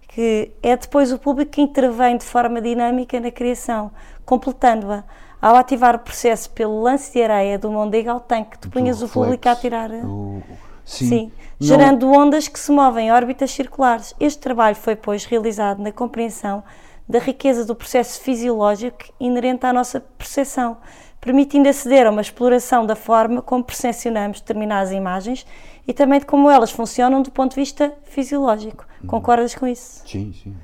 que 0.07 0.51
é 0.63 0.77
depois 0.77 1.11
o 1.11 1.19
público 1.19 1.51
que 1.51 1.61
intervém 1.61 2.15
de 2.17 2.23
forma 2.23 2.61
dinâmica 2.61 3.19
na 3.19 3.31
criação, 3.31 3.91
completando-a. 4.25 5.03
Ao 5.41 5.55
ativar 5.55 5.95
o 5.95 5.99
processo 5.99 6.49
pelo 6.51 6.81
lance 6.81 7.11
de 7.11 7.21
areia 7.23 7.57
do 7.57 7.71
Mondego 7.71 8.09
ao 8.11 8.19
tanque, 8.19 8.57
tu 8.59 8.69
punhas 8.69 9.01
o 9.01 9.07
do 9.07 9.11
público 9.11 9.49
a 9.49 9.55
tirar. 9.55 9.89
O- 9.91 10.41
Sim. 10.85 11.07
Sim, 11.07 11.31
Não- 11.59 11.67
gerando 11.67 12.11
ondas 12.11 12.47
que 12.47 12.59
se 12.59 12.71
movem 12.71 13.07
em 13.07 13.11
órbitas 13.11 13.51
circulares. 13.51 14.13
Este 14.19 14.39
trabalho 14.39 14.75
foi, 14.75 14.95
pois, 14.95 15.25
realizado 15.25 15.79
na 15.79 15.91
compreensão 15.91 16.63
da 17.07 17.19
riqueza 17.19 17.65
do 17.65 17.75
processo 17.75 18.19
fisiológico 18.21 18.97
inerente 19.19 19.65
à 19.65 19.71
nossa 19.73 19.99
percepção, 20.17 20.77
permitindo 21.19 21.69
aceder 21.69 22.07
a 22.07 22.09
uma 22.09 22.21
exploração 22.21 22.85
da 22.85 22.95
forma 22.95 23.41
como 23.41 23.63
percepcionamos 23.63 24.41
determinadas 24.41 24.91
imagens 24.91 25.45
e 25.87 25.93
também 25.93 26.19
de 26.19 26.25
como 26.25 26.49
elas 26.49 26.71
funcionam 26.71 27.21
do 27.21 27.31
ponto 27.31 27.51
de 27.51 27.61
vista 27.61 27.93
fisiológico. 28.05 28.85
Uhum. 29.01 29.07
Concordas 29.07 29.53
com 29.55 29.67
isso? 29.67 30.01
Sim, 30.07 30.33
sim. 30.33 30.55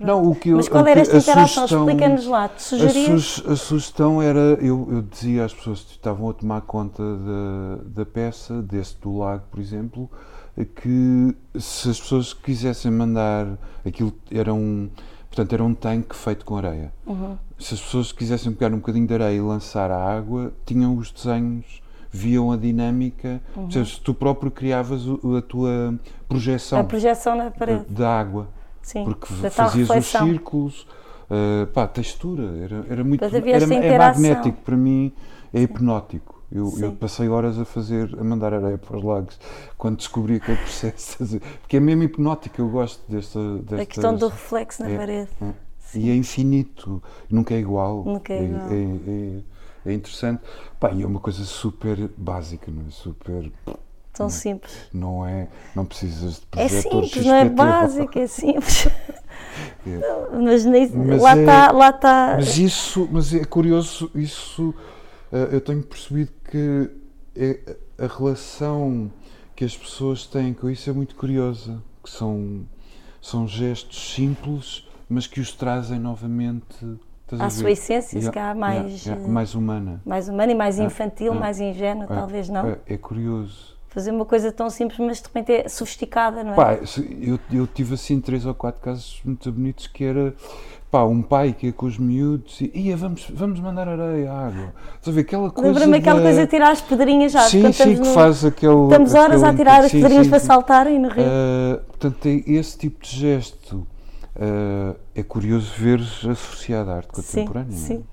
Não, 0.00 0.22
o 0.30 0.34
que 0.34 0.48
eu- 0.50 0.56
Mas 0.56 0.68
qual 0.68 0.86
era 0.86 1.00
esta 1.00 1.16
interação? 1.18 1.64
Explica-nos 1.64 2.26
lá. 2.26 2.48
Tu 2.48 2.54
A, 2.56 2.58
sugerias? 2.58 3.42
a 3.46 3.56
sugestão 3.56 4.20
era, 4.22 4.40
eu, 4.60 4.88
eu 4.90 5.02
dizia 5.02 5.44
às 5.44 5.54
pessoas 5.54 5.80
que 5.82 5.92
estavam 5.92 6.30
a 6.30 6.32
tomar 6.32 6.60
conta 6.62 7.02
da, 7.02 7.82
da 8.02 8.06
peça, 8.06 8.60
desse 8.62 8.96
do 9.00 9.18
lago, 9.18 9.44
por 9.50 9.60
exemplo, 9.60 10.10
que 10.76 11.34
se 11.58 11.88
as 11.90 12.00
pessoas 12.00 12.32
quisessem 12.32 12.90
mandar 12.90 13.46
aquilo 13.86 14.12
era 14.30 14.52
um, 14.52 14.88
portanto, 15.28 15.52
era 15.52 15.64
um 15.64 15.74
tanque 15.74 16.14
feito 16.14 16.44
com 16.44 16.56
areia. 16.56 16.92
Uhum. 17.06 17.36
Se 17.58 17.74
as 17.74 17.80
pessoas 17.80 18.12
quisessem 18.12 18.52
pegar 18.52 18.74
um 18.74 18.78
bocadinho 18.78 19.06
de 19.06 19.14
areia 19.14 19.36
e 19.36 19.40
lançar 19.40 19.90
a 19.90 19.96
água, 19.96 20.52
tinham 20.66 20.96
os 20.96 21.10
desenhos, 21.10 21.80
viam 22.10 22.52
a 22.52 22.56
dinâmica, 22.56 23.40
Uhum. 23.56 23.64
ou 23.64 23.70
seja, 23.70 23.98
tu 24.04 24.12
próprio 24.12 24.50
criavas 24.50 25.02
a 25.08 25.40
tua 25.42 25.94
projeção 26.28 26.80
A 26.80 26.84
projeção 26.84 27.34
na 27.36 27.50
parede. 27.50 27.84
da 27.88 28.08
água 28.20 28.48
Sim, 28.82 29.04
porque 29.04 29.50
fazias 29.50 29.88
os 29.88 30.06
círculos, 30.06 30.86
uh, 31.30 31.66
pá, 31.68 31.86
textura, 31.86 32.42
era, 32.58 32.84
era 32.88 33.04
muito 33.04 33.24
era, 33.24 33.38
é 33.38 33.98
magnético, 33.98 34.60
para 34.62 34.76
mim 34.76 35.12
é 35.52 35.62
hipnótico. 35.62 36.42
Eu, 36.50 36.70
eu 36.78 36.92
passei 36.92 37.30
horas 37.30 37.58
a 37.58 37.64
fazer, 37.64 38.14
a 38.18 38.22
mandar 38.22 38.52
areia 38.52 38.76
para 38.76 38.98
os 38.98 39.02
lagos 39.02 39.40
quando 39.78 39.96
descobri 39.96 40.36
aquele 40.36 40.58
processo, 40.58 41.40
porque 41.62 41.78
é 41.78 41.80
mesmo 41.80 42.02
hipnótico, 42.02 42.60
eu 42.60 42.68
gosto 42.68 43.00
desta, 43.10 43.40
destas, 43.58 43.80
A 43.80 43.86
questão 43.86 44.14
do 44.14 44.28
reflexo 44.28 44.82
na 44.82 44.90
é, 44.90 44.96
parede. 44.96 45.30
é. 45.40 45.52
E 45.94 46.10
é 46.10 46.14
infinito, 46.14 47.02
nunca 47.30 47.54
é 47.54 47.58
igual. 47.58 48.04
Nunca 48.04 48.32
é 48.32 48.44
igual. 48.44 48.68
é, 48.70 49.90
é 49.90 49.92
interessante. 49.92 50.42
Pá, 50.78 50.92
e 50.92 51.02
é 51.02 51.06
uma 51.06 51.20
coisa 51.20 51.44
super 51.44 52.10
básica, 52.16 52.70
não 52.70 52.86
é? 52.86 52.90
Super. 52.90 53.50
Tão 54.22 54.30
simples. 54.30 54.72
Não 54.92 55.26
é. 55.26 55.48
Não 55.74 55.84
precisas 55.84 56.34
de 56.34 56.60
É 56.60 56.68
simples, 56.68 57.26
não 57.26 57.34
é 57.34 57.44
básico, 57.44 58.18
é 58.18 58.26
simples. 58.26 58.88
Mas, 60.32 60.64
nem, 60.64 60.88
Mas 60.90 61.20
lá 61.22 61.36
é- 61.36 61.40
está, 61.42 61.72
lá 61.72 61.88
está. 61.90 62.34
Mas 62.38 62.56
isso, 62.58 63.08
mas 63.10 63.34
é 63.34 63.44
curioso, 63.44 64.10
isso 64.14 64.74
eh, 65.32 65.48
eu 65.52 65.60
tenho 65.60 65.82
percebido 65.82 66.32
que 66.50 66.90
é, 67.36 67.76
a 67.98 68.06
relação 68.06 69.10
que 69.54 69.64
as 69.64 69.76
pessoas 69.76 70.24
têm 70.26 70.54
com 70.54 70.70
isso 70.70 70.88
é 70.88 70.92
muito 70.92 71.14
curiosa, 71.16 71.82
que 72.02 72.08
são, 72.10 72.62
são 73.20 73.46
gestos 73.46 74.14
simples, 74.14 74.86
mas 75.08 75.26
que 75.26 75.40
os 75.40 75.52
trazem 75.52 75.98
novamente 75.98 76.98
À 77.38 77.50
sua 77.50 77.70
essência, 77.70 78.20
se 78.20 78.26
Yeah, 78.26 78.32
calhar 78.32 78.56
yeah, 78.56 78.82
mais, 78.82 79.04
yeah, 79.04 79.22
eh, 79.22 79.28
mais 79.28 79.54
humana. 79.54 80.00
mais 80.04 80.28
humano 80.28 80.52
e 80.52 80.54
mais 80.54 80.78
É, 80.78 80.84
infantil, 80.84 81.34
é, 81.34 81.38
mais 81.38 81.60
ingênuo, 81.60 82.04
É, 82.04 82.06
talvez 82.06 82.48
não. 82.48 82.66
É, 82.66 82.78
é 82.86 82.96
curioso. 82.96 83.72
Fazer 83.92 84.10
uma 84.10 84.24
coisa 84.24 84.50
tão 84.50 84.70
simples, 84.70 84.98
mas 85.00 85.18
de 85.18 85.24
repente 85.24 85.52
é 85.52 85.68
sofisticada, 85.68 86.42
não 86.42 86.52
é? 86.52 86.56
Pá, 86.56 86.78
eu, 87.20 87.38
eu 87.52 87.66
tive 87.66 87.94
assim 87.94 88.20
três 88.20 88.46
ou 88.46 88.54
quatro 88.54 88.80
casos 88.80 89.20
muito 89.24 89.52
bonitos 89.52 89.86
que 89.86 90.02
era 90.02 90.34
pá, 90.90 91.04
um 91.04 91.20
pai 91.20 91.52
que 91.52 91.66
ia 91.66 91.72
com 91.74 91.84
os 91.86 91.98
miúdos 91.98 92.60
e 92.62 92.70
ia, 92.74 92.96
vamos, 92.96 93.26
vamos 93.34 93.60
mandar 93.60 93.88
areia, 93.88 94.32
água. 94.32 94.72
Estás 94.96 95.08
a 95.08 95.10
ver 95.12 95.20
aquela 95.20 95.50
coisa. 95.50 95.68
Lembra-me 95.68 95.98
aquela 95.98 96.18
da- 96.20 96.24
coisa 96.24 96.44
de 96.44 96.50
tirar 96.50 96.70
as 96.70 96.80
pedrinhas 96.80 97.32
já. 97.32 97.40
Sim, 97.42 97.70
sim, 97.70 97.94
que 97.94 98.00
no- 98.00 98.04
faz 98.14 98.44
aquele. 98.46 98.82
Estamos 98.84 99.14
horas 99.14 99.42
a 99.42 99.48
aquele- 99.48 99.58
tirar 99.58 99.84
as 99.84 99.90
sim, 99.90 100.00
pedrinhas 100.00 100.24
sim, 100.24 100.30
para 100.30 100.40
sim. 100.40 100.46
saltarem 100.46 100.98
no 100.98 101.08
rio. 101.10 101.24
Ah, 101.26 101.80
portanto, 101.88 102.16
tem 102.18 102.42
esse 102.46 102.78
tipo 102.78 103.04
de 103.04 103.10
gesto. 103.14 103.86
Ah, 104.40 104.94
é 105.14 105.22
curioso 105.22 105.70
ver 105.76 106.00
associado 106.30 106.90
à 106.90 106.94
arte 106.96 107.08
contemporânea. 107.12 107.74
é? 107.74 107.76
sim, 107.76 107.96
sim. 107.98 108.04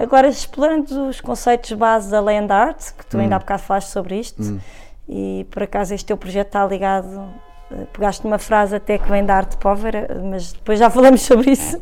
Agora, 0.00 0.28
explorando 0.28 1.08
os 1.08 1.20
conceitos 1.20 1.72
base 1.72 2.10
da 2.10 2.20
land 2.20 2.50
art, 2.50 2.92
que 2.96 3.04
tu 3.04 3.18
Hum. 3.18 3.20
ainda 3.20 3.36
há 3.36 3.38
bocado 3.38 3.62
falaste 3.62 3.88
sobre 3.88 4.18
isto, 4.18 4.58
e 5.06 5.46
por 5.50 5.62
acaso 5.62 5.92
este 5.92 6.06
teu 6.06 6.16
projeto 6.16 6.46
está 6.46 6.66
ligado, 6.66 7.28
eh, 7.70 7.86
pegaste 7.92 8.24
numa 8.24 8.38
frase 8.38 8.74
até 8.76 8.96
que 8.96 9.06
vem 9.10 9.26
da 9.26 9.34
arte 9.36 9.58
povera, 9.58 10.08
mas 10.24 10.54
depois 10.54 10.78
já 10.78 10.88
falamos 10.88 11.20
sobre 11.28 11.50
isso. 11.50 11.76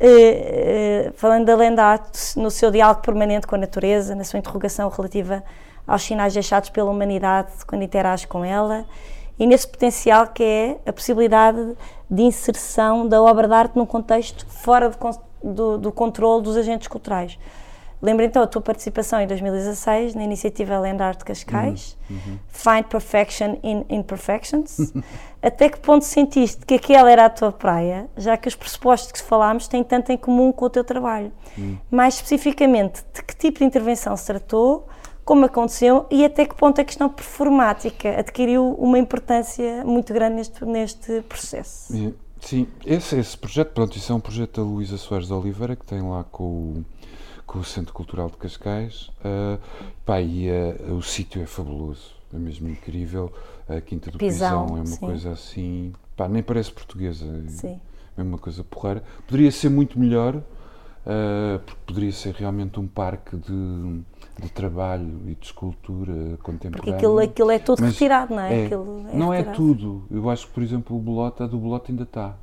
Eh, 0.00 1.08
eh, 1.08 1.12
falando 1.14 1.44
da 1.44 1.54
land 1.54 1.78
art, 1.78 2.16
no 2.36 2.50
seu 2.50 2.70
diálogo 2.70 3.02
permanente 3.02 3.46
com 3.46 3.54
a 3.54 3.58
natureza, 3.58 4.14
na 4.14 4.24
sua 4.24 4.38
interrogação 4.38 4.88
relativa 4.88 5.44
aos 5.86 6.02
sinais 6.02 6.32
deixados 6.32 6.70
pela 6.70 6.90
humanidade 6.90 7.50
quando 7.66 7.82
interage 7.82 8.26
com 8.26 8.42
ela, 8.42 8.86
e 9.38 9.46
nesse 9.46 9.68
potencial 9.68 10.28
que 10.28 10.42
é 10.42 10.78
a 10.86 10.92
possibilidade 10.92 11.76
de 12.10 12.22
inserção 12.22 13.06
da 13.06 13.20
obra 13.20 13.46
de 13.46 13.54
arte 13.54 13.76
num 13.76 13.84
contexto 13.86 14.46
fora 14.46 14.88
de 14.88 14.96
do, 15.42 15.78
do 15.78 15.92
controle 15.92 16.42
dos 16.42 16.56
agentes 16.56 16.88
culturais. 16.88 17.38
Lembra 18.02 18.26
então 18.26 18.42
a 18.42 18.48
tua 18.48 18.60
participação 18.60 19.20
em 19.20 19.28
2016 19.28 20.16
na 20.16 20.24
iniciativa 20.24 20.76
Land 20.76 21.00
Art 21.00 21.22
Cascais, 21.22 21.96
Find 22.48 22.84
Perfection 22.86 23.58
in 23.62 23.84
Imperfections. 23.88 24.92
Até 25.40 25.68
que 25.68 25.78
ponto 25.78 26.04
sentiste 26.04 26.66
que 26.66 26.74
aquela 26.74 27.08
era 27.08 27.26
a 27.26 27.30
tua 27.30 27.52
praia, 27.52 28.08
já 28.16 28.36
que 28.36 28.48
os 28.48 28.56
pressupostos 28.56 29.12
que 29.12 29.22
falámos 29.22 29.68
têm 29.68 29.84
tanto 29.84 30.10
em 30.10 30.16
comum 30.16 30.50
com 30.50 30.64
o 30.64 30.70
teu 30.70 30.82
trabalho? 30.82 31.30
Mais 31.88 32.14
especificamente, 32.14 33.04
de 33.14 33.22
que 33.22 33.36
tipo 33.36 33.60
de 33.60 33.64
intervenção 33.64 34.16
se 34.16 34.26
tratou, 34.26 34.88
como 35.24 35.44
aconteceu 35.44 36.04
e 36.10 36.24
até 36.24 36.44
que 36.44 36.56
ponto 36.56 36.80
a 36.80 36.84
questão 36.84 37.08
performática 37.08 38.18
adquiriu 38.18 38.74
uma 38.80 38.98
importância 38.98 39.84
muito 39.84 40.12
grande 40.12 40.36
neste, 40.36 40.64
neste 40.64 41.22
processo? 41.22 41.92
É, 42.42 42.46
Sim, 42.46 42.66
esse, 42.84 43.16
esse 43.16 43.38
projeto, 43.38 43.72
pronto, 43.72 43.96
isso 43.96 44.12
é 44.12 44.14
um 44.14 44.20
projeto 44.20 44.60
da 44.60 44.66
Luísa 44.66 44.98
Soares 44.98 45.28
de 45.28 45.32
Oliveira, 45.32 45.76
que 45.76 45.84
tem 45.84 46.02
lá 46.02 46.24
com 46.24 46.44
o, 46.44 46.84
com 47.46 47.60
o 47.60 47.64
Centro 47.64 47.92
Cultural 47.92 48.28
de 48.28 48.36
Cascais. 48.36 49.10
Ah, 49.24 49.58
pá, 50.04 50.20
e 50.20 50.48
ah, 50.50 50.92
o 50.92 51.02
sítio 51.02 51.42
é 51.42 51.46
fabuloso, 51.46 52.14
é 52.34 52.38
mesmo 52.38 52.68
incrível. 52.68 53.32
A 53.68 53.80
Quinta 53.80 54.10
do 54.10 54.18
Pisão, 54.18 54.66
Pisão, 54.66 54.76
é 54.76 54.80
uma 54.80 54.86
sim. 54.86 55.06
coisa 55.06 55.30
assim, 55.30 55.92
pá, 56.16 56.28
nem 56.28 56.42
parece 56.42 56.72
portuguesa, 56.72 57.24
é 57.24 57.48
Sim. 57.48 57.80
mesmo 58.16 58.32
uma 58.32 58.38
coisa 58.38 58.64
porreira. 58.64 59.02
Poderia 59.26 59.50
ser 59.52 59.68
muito 59.68 59.98
melhor, 59.98 60.42
ah, 61.06 61.60
porque 61.64 61.80
poderia 61.86 62.12
ser 62.12 62.34
realmente 62.34 62.78
um 62.80 62.88
parque 62.88 63.36
de, 63.36 64.02
de 64.38 64.48
trabalho 64.50 65.20
e 65.26 65.34
de 65.34 65.46
escultura 65.46 66.12
Porque 66.12 66.42
contemporânea. 66.42 66.94
aquilo, 66.96 67.18
aquilo 67.18 67.50
é 67.50 67.58
tudo 67.58 67.80
Mas 67.82 67.92
retirado, 67.92 68.34
não 68.34 68.42
é? 68.42 68.52
é, 68.54 68.64
é 68.66 68.70
não 69.16 69.32
é 69.32 69.36
retirado. 69.38 69.56
tudo. 69.56 70.02
Eu 70.10 70.28
acho 70.30 70.46
que, 70.46 70.52
por 70.52 70.62
exemplo, 70.62 70.96
o 70.96 71.00
Bolota, 71.00 71.44
a 71.44 71.46
do 71.46 71.58
Bolota 71.58 71.92
ainda 71.92 72.02
está. 72.04 72.34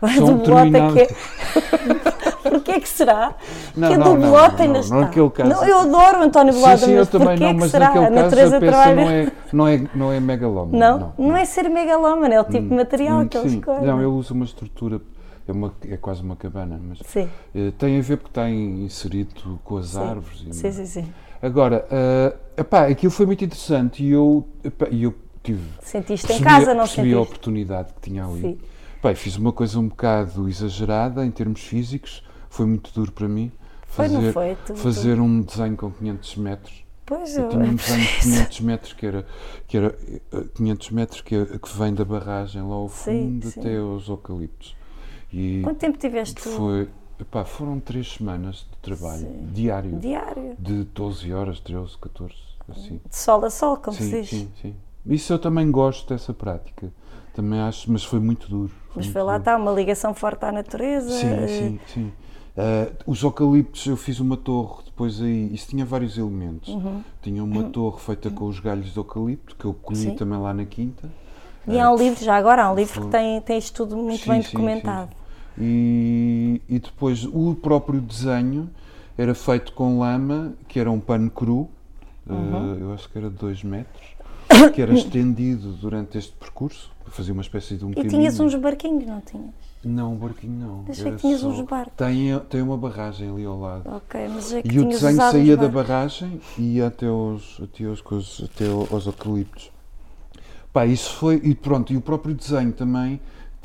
Mas 0.00 0.14
Só 0.14 0.24
o 0.26 0.30
um 0.30 0.36
Bolota 0.38 0.78
é 0.78 0.92
que 0.92 1.00
é... 1.00 1.08
Porquê 2.48 2.70
é 2.72 2.80
que 2.80 2.88
será? 2.88 3.34
Não, 3.76 3.88
que 3.88 3.94
a 3.94 3.98
do 3.98 4.04
não, 4.04 4.16
Bolota 4.20 4.56
não, 4.58 4.64
ainda 4.64 4.78
está. 4.78 4.94
naquele 5.00 5.30
caso- 5.30 5.50
Não, 5.50 5.64
eu 5.64 5.80
adoro 5.80 6.18
o 6.20 6.22
António 6.22 6.52
Bolota, 6.54 6.76
sim, 6.78 6.84
sim, 6.86 6.92
eu 6.92 6.98
mas 7.00 7.08
também 7.08 7.28
porquê 7.28 7.42
não, 7.44 7.50
é 7.50 7.54
que 7.54 7.60
mas 7.60 7.70
será? 7.70 7.86
naquele 7.86 8.04
A 8.04 8.08
caso 8.08 8.18
a 8.18 8.22
natureza 8.22 8.60
peça 8.60 8.72
trabalha... 8.72 8.94
não 9.02 9.10
é, 9.10 9.32
não 9.52 9.68
é, 9.68 9.88
não 9.94 10.12
é 10.12 10.20
megalómana. 10.20 10.78
Não, 10.90 10.98
Não, 11.18 11.28
não, 11.30 11.36
é 11.36 11.44
ser 11.44 11.68
megalómano, 11.68 12.32
é 12.32 12.40
o 12.40 12.44
tipo 12.44 12.68
de 12.68 12.74
material 12.74 13.20
Hum, 13.22 13.28
que 13.28 13.36
ele 13.38 13.48
escolhe. 13.48 13.86
Não, 13.86 13.96
ele 13.98 14.06
usa 14.06 14.32
uma 14.32 14.44
estrutura, 14.44 15.00
é, 15.46 15.52
uma, 15.52 15.74
é 15.88 15.96
quase 15.96 16.22
uma 16.22 16.36
cabana, 16.36 16.80
mas 16.82 16.98
Sim, 17.04 17.28
eh, 17.54 17.72
tem 17.76 17.98
a 17.98 18.02
ver 18.02 18.16
porque 18.18 18.30
está 18.30 18.48
inserido 18.48 19.58
com 19.64 19.76
as 19.78 19.88
Sim. 19.88 19.98
árvores. 20.00 20.44
e- 20.46 20.54
sim, 20.54 20.72
sim, 20.72 20.86
sim. 20.86 21.12
Agora, 21.40 21.86
eh, 21.90 22.36
epá, 22.56 22.86
aquilo 22.88 23.12
foi 23.12 23.26
muito 23.26 23.44
interessante 23.44 24.02
e 24.02 24.10
eu, 24.10 24.46
epá, 24.64 24.86
eu 24.86 25.14
tive 25.42 25.62
Sentiste 25.80 26.32
em 26.32 26.40
casa, 26.40 26.74
não 26.74 26.80
percebi 26.80 27.12
a 27.12 27.16
sentiste? 27.16 27.20
oportunidade 27.20 27.92
que 27.94 28.00
tinha 28.10 28.24
ali. 28.26 28.40
Sim. 28.40 28.58
Bem, 29.02 29.14
fiz 29.14 29.36
uma 29.36 29.52
coisa 29.52 29.78
um 29.78 29.88
bocado 29.88 30.48
exagerada 30.48 31.24
em 31.24 31.30
termos 31.30 31.60
físicos, 31.60 32.24
foi 32.50 32.66
muito 32.66 32.92
duro 32.92 33.12
para 33.12 33.28
mim 33.28 33.52
Foi, 33.86 34.08
não 34.08 34.20
fazer, 34.20 34.32
foi? 34.32 34.56
Tu- 34.56 34.64
tu- 34.66 34.74
fazer 34.74 35.20
um 35.20 35.40
desenho 35.42 35.76
com 35.76 35.90
500 35.92 36.36
metros. 36.36 36.84
Pois, 37.06 37.36
Eu 37.36 37.44
eu... 37.44 37.48
tinha 37.50 37.64
um 37.70 37.74
desenho 37.76 38.02
de 38.04 38.18
500 38.18 38.60
metros 38.60 38.92
que 38.92 39.06
era, 39.06 39.26
que 39.68 39.76
era 39.76 39.98
eh, 40.32 40.44
500 40.54 40.90
metros 40.90 41.20
que, 41.20 41.44
que 41.58 41.78
vem 41.78 41.94
da 41.94 42.04
barragem 42.04 42.62
lá 42.62 42.74
ao 42.74 42.88
Sim, 42.88 43.40
fundo 43.40 43.46
sim. 43.48 43.60
até 43.60 43.76
aos 43.78 44.08
eucaliptos. 44.08 44.76
E 45.32 45.60
Quanto 45.62 45.78
tempo 45.78 45.98
tiveste 45.98 46.34
tu 46.34 46.50
foi, 46.50 46.88
epá, 47.20 47.44
foram 47.44 47.80
três 47.80 48.12
semanas 48.12 48.66
de 48.70 48.76
trabalho 48.78 49.28
diário, 49.52 49.98
diário? 49.98 50.56
de 50.58 50.84
12 50.84 51.32
horas, 51.32 51.60
13, 51.60 51.96
14, 51.98 52.34
assim. 52.68 53.00
De 53.08 53.16
sol 53.16 53.44
a 53.44 53.50
sol, 53.50 53.76
como 53.76 53.96
se 53.96 54.04
Sim, 54.04 54.10
diz. 54.10 54.28
sim, 54.30 54.48
sim. 54.62 54.74
Isso 55.06 55.32
eu 55.32 55.38
também 55.38 55.70
gosto 55.70 56.08
dessa 56.08 56.34
prática. 56.34 56.92
Também 57.34 57.60
acho, 57.60 57.90
mas 57.90 58.04
foi 58.04 58.18
muito 58.20 58.48
duro. 58.48 58.72
Mas 58.94 59.06
muito 59.06 59.12
foi 59.12 59.22
lá 59.22 59.32
duro. 59.32 59.42
está, 59.42 59.56
uma 59.56 59.72
ligação 59.72 60.12
forte 60.12 60.44
à 60.44 60.52
natureza. 60.52 61.10
Sim, 61.10 61.28
eh, 61.32 61.46
sim, 61.46 61.80
sim. 61.86 62.12
Ah, 62.56 62.90
os 63.06 63.22
eucaliptos, 63.22 63.86
eu 63.86 63.96
fiz 63.96 64.18
uma 64.18 64.36
torre 64.36 64.82
depois 64.84 65.22
aí, 65.22 65.54
isso 65.54 65.68
tinha 65.68 65.84
vários 65.84 66.18
elementos. 66.18 66.68
Uhum. 66.68 67.02
Tinha 67.22 67.42
uma 67.44 67.62
torre 67.64 68.00
feita 68.00 68.30
com 68.30 68.46
os 68.46 68.58
galhos 68.58 68.92
de 68.92 68.96
eucalipto, 68.98 69.54
que 69.54 69.64
eu 69.64 69.72
colhi 69.72 69.98
Sim. 70.02 70.16
também 70.16 70.38
lá 70.38 70.52
na 70.52 70.64
quinta. 70.64 71.08
E 71.68 71.78
há 71.78 71.90
um 71.90 71.96
livro, 71.96 72.24
já 72.24 72.36
agora, 72.36 72.64
há 72.64 72.72
um 72.72 72.74
livro 72.74 72.94
que 72.94 73.00
foi- 73.02 73.10
tem, 73.12 73.40
tem 73.42 73.58
isto 73.58 73.74
tudo 73.76 73.96
muito 73.96 74.24
Sim, 74.24 74.30
bem 74.30 74.42
sim, 74.42 74.48
documentado. 74.50 75.10
sim. 75.10 75.17
E, 75.60 76.60
e 76.68 76.78
depois 76.78 77.24
o 77.24 77.54
próprio 77.54 78.00
desenho 78.00 78.70
era 79.16 79.34
feito 79.34 79.72
com 79.72 79.98
lama, 79.98 80.52
que 80.68 80.78
era 80.78 80.90
um 80.90 81.00
pano 81.00 81.30
cru, 81.30 81.68
Uhum. 82.30 82.74
ah, 82.74 82.76
eu 82.78 82.92
acho 82.92 83.08
que 83.08 83.16
era 83.16 83.30
de 83.30 83.36
2 83.36 83.64
metros. 83.64 84.06
que 84.74 84.82
era 84.82 84.92
estendido 84.94 85.72
durante 85.72 86.18
este 86.18 86.32
percurso, 86.32 86.90
fazia 87.06 87.32
uma 87.32 87.40
espécie 87.42 87.76
de 87.76 87.84
um 87.84 87.90
E 87.90 87.94
caminho. 87.94 88.10
tinhas 88.10 88.38
uns 88.40 88.54
barquinhos, 88.54 89.06
não 89.06 89.20
tinhas? 89.20 89.50
Não, 89.84 90.12
um 90.12 90.16
barquinho 90.16 90.52
não. 90.58 90.84
Achei 90.88 91.12
que 91.12 91.18
tinhas 91.18 91.40
só- 91.40 91.48
uns 91.48 91.60
barcos. 91.62 91.92
Tem, 91.96 92.38
tem 92.50 92.60
uma 92.62 92.76
barragem 92.76 93.30
ali 93.30 93.44
ao 93.44 93.58
lado. 93.58 93.82
Ok, 93.90 94.28
mas 94.34 94.52
é 94.52 94.60
que 94.62 94.68
E 94.74 94.78
o 94.80 94.88
desenho 94.88 95.16
saía 95.16 95.56
da 95.56 95.68
barragem 95.68 96.40
e 96.58 96.76
ia 96.76 96.88
até 96.88 97.06
aos, 97.06 97.60
até 97.62 97.84
aos, 97.84 98.00
coisas- 98.00 98.42
até 98.44 98.66
aos 98.68 99.06
eucaliptos. 99.06 99.70
Pá, 100.72 100.84
isso 100.84 101.14
foi. 101.14 101.40
E 101.44 101.54
pronto, 101.54 101.92
e 101.92 101.96
o 101.96 102.00
próprio 102.00 102.34
desenho 102.34 102.72
também 102.72 103.20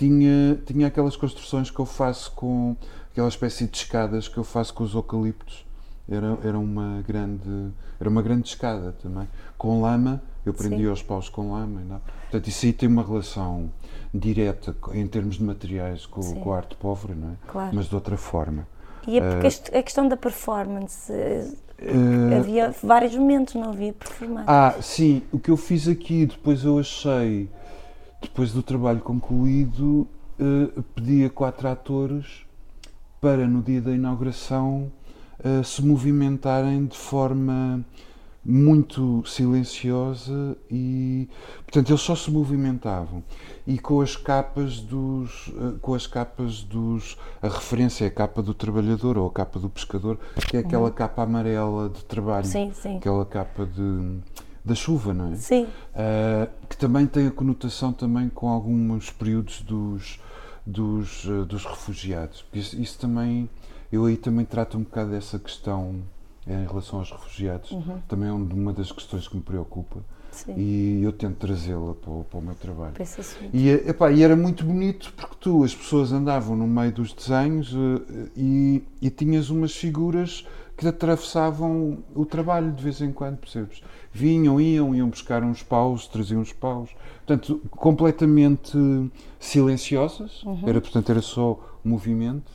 tinha, 0.07 0.55
tinha 0.65 0.87
aquelas 0.87 1.15
construções 1.15 1.69
que 1.71 1.79
eu 1.79 1.85
faço 1.85 2.31
com. 2.33 2.75
aquela 3.11 3.27
espécie 3.29 3.65
de 3.67 3.77
escadas 3.77 4.27
que 4.27 4.37
eu 4.37 4.43
faço 4.43 4.73
com 4.73 4.83
os 4.83 4.93
eucaliptos. 4.93 5.65
Era, 6.09 6.37
era, 6.43 6.59
uma, 6.59 7.01
grande, 7.07 7.71
era 7.99 8.09
uma 8.09 8.21
grande 8.21 8.49
escada 8.49 8.91
também. 9.01 9.27
Com 9.57 9.81
lama, 9.81 10.21
eu 10.45 10.53
prendia 10.53 10.91
os 10.91 11.01
paus 11.01 11.29
com 11.29 11.53
lama. 11.53 11.79
não. 11.87 12.01
Portanto, 12.23 12.47
isso 12.49 12.65
aí 12.65 12.73
tem 12.73 12.89
uma 12.89 13.03
relação 13.03 13.71
direta 14.13 14.75
em 14.93 15.07
termos 15.07 15.35
de 15.37 15.43
materiais 15.43 16.05
com, 16.05 16.21
Sim. 16.21 16.35
com 16.41 16.51
a 16.51 16.57
arte 16.57 16.75
pobre, 16.75 17.13
não 17.15 17.29
é? 17.29 17.33
Claro. 17.47 17.69
Mas 17.73 17.85
de 17.87 17.95
outra 17.95 18.17
forma. 18.17 18.67
E 19.07 19.17
é 19.17 19.21
porque 19.31 19.47
este- 19.47 19.75
a 19.75 19.81
questão 19.81 20.07
da 20.07 20.17
performance, 20.17 21.11
Eh, 21.85 22.37
havia 22.37 22.73
vários 22.83 23.13
momentos, 23.15 23.55
não 23.55 23.69
havia 23.71 23.91
performance. 23.93 24.45
Ah, 24.47 24.75
sim, 24.81 25.21
o 25.33 25.39
que 25.39 25.49
eu 25.51 25.57
fiz 25.57 25.87
aqui, 25.87 26.25
depois 26.25 26.63
eu 26.63 26.79
achei, 26.79 27.49
depois 28.23 28.51
do 28.51 28.63
trabalho 28.63 28.99
concluído, 28.99 30.07
eh, 30.39 30.81
pedi 30.95 31.23
a 31.23 31.29
quatro 31.29 31.67
atores 31.67 32.45
para 33.21 33.47
no 33.47 33.61
dia 33.61 33.81
da 33.81 33.91
inauguração 33.91 34.91
eh, 35.43 35.61
se 35.63 35.83
movimentarem 35.83 36.85
de 36.85 36.97
forma 36.97 37.85
muito 38.45 39.23
silenciosa 39.25 40.57
e 40.69 41.29
portanto 41.63 41.89
eles 41.89 42.01
só 42.01 42.15
se 42.15 42.29
movimentavam. 42.29 43.23
E 43.65 43.77
com 43.79 44.01
as 44.01 44.17
capas 44.17 44.79
dos 44.79 45.49
eh, 45.49 45.77
com 45.81 45.93
as 45.93 46.07
capas 46.07 46.63
dos 46.63 47.17
a 47.41 47.47
referência 47.47 48.05
é 48.05 48.07
a 48.07 48.11
capa 48.11 48.41
do 48.41 48.53
trabalhador 48.53 49.17
ou 49.17 49.27
a 49.27 49.31
capa 49.31 49.59
do 49.59 49.69
pescador 49.69 50.17
que 50.49 50.57
é 50.57 50.59
aquela 50.61 50.91
capa 50.91 51.23
amarela 51.23 51.89
de 51.89 52.03
trabalho. 52.05 52.45
Sim, 52.45 52.71
sim. 52.73 52.97
aquela 52.97 53.25
capa 53.25 53.65
de 53.65 54.19
da 54.65 54.75
chuva 54.75 55.13
não 55.13 55.31
é 55.33 55.35
Sim, 55.35 55.67
Uh, 55.93 56.49
que 56.67 56.75
também 56.77 57.05
tem 57.05 57.27
a 57.27 57.31
conotação 57.31 57.91
também 57.93 58.29
com 58.29 58.49
alguns 58.49 59.09
períodos 59.11 59.61
dos, 59.61 60.19
dos, 60.65 61.25
uh, 61.25 61.45
dos 61.45 61.65
refugiados. 61.65 62.41
Porque 62.41 62.59
Isso, 62.59 62.79
isso 62.81 62.97
também, 62.99 63.49
eu 63.91 64.05
aí 64.05 64.17
também 64.17 64.45
trato 64.45 64.77
um 64.77 64.81
bocado 64.83 65.11
dessa 65.11 65.37
questão 65.37 65.95
em 66.47 66.65
relação 66.67 66.99
aos 66.99 67.11
refugiados. 67.11 67.71
Também 68.07 68.29
é 68.29 68.31
um- 68.33 68.43
uma 68.53 68.73
das 68.73 68.91
questões 68.91 69.27
que 69.27 69.35
me 69.35 69.41
preocupa 69.43 69.99
sim. 70.31 70.53
e 70.57 71.01
eu 71.03 71.11
tento 71.13 71.35
trazê-la 71.37 71.93
para, 71.93 72.09
o- 72.11 72.23
para 72.23 72.39
o 72.39 72.41
meu 72.41 72.55
trabalho. 72.55 72.93
E, 73.53 73.69
eh, 73.69 73.89
epá, 73.89 74.11
e 74.11 74.23
era 74.23 74.35
muito 74.35 74.65
bonito 74.65 75.13
porque 75.15 75.35
tu, 75.39 75.63
as 75.63 75.75
pessoas 75.75 76.11
andavam 76.11 76.55
no 76.55 76.67
meio 76.67 76.91
dos 76.91 77.13
desenhos 77.13 77.71
eh, 77.73 78.29
e, 78.35 78.83
e 79.01 79.09
tinhas 79.09 79.49
umas 79.49 79.73
figuras 79.75 80.45
que 80.83 80.89
atravessavam 80.89 81.99
o 82.13 82.25
trabalho 82.25 82.71
de 82.71 82.83
vez 82.83 83.01
em 83.01 83.11
quando, 83.11 83.37
percebes? 83.37 83.81
Vinham, 84.11 84.59
iam, 84.61 84.93
iam 84.93 85.09
buscar 85.09 85.43
uns 85.43 85.63
paus, 85.63 86.07
traziam 86.07 86.41
uns 86.41 86.53
paus. 86.53 86.89
Portanto, 87.25 87.61
completamente 87.71 88.77
silenciosas. 89.39 90.43
Era, 90.67 90.79
portanto, 90.81 91.09
era 91.09 91.21
só 91.21 91.59
movimento. 91.83 92.51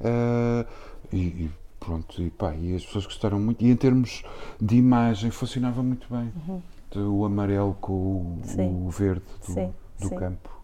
Eh, 0.00 0.66
e, 1.12 1.18
e 1.18 1.50
pronto, 1.78 2.22
e, 2.22 2.30
pá, 2.30 2.54
e 2.54 2.74
as 2.74 2.84
pessoas 2.84 3.04
gostaram 3.06 3.38
muito. 3.38 3.64
E 3.64 3.70
em 3.70 3.76
termos 3.76 4.22
de 4.60 4.76
imagem, 4.76 5.30
funcionava 5.30 5.82
muito 5.82 6.06
bem. 6.10 6.32
O 7.04 7.24
amarelo 7.24 7.76
com 7.80 7.92
o, 7.92 8.40
o 8.86 8.90
verde 8.90 9.22
do, 9.46 10.08
do 10.08 10.14
campo. 10.16 10.55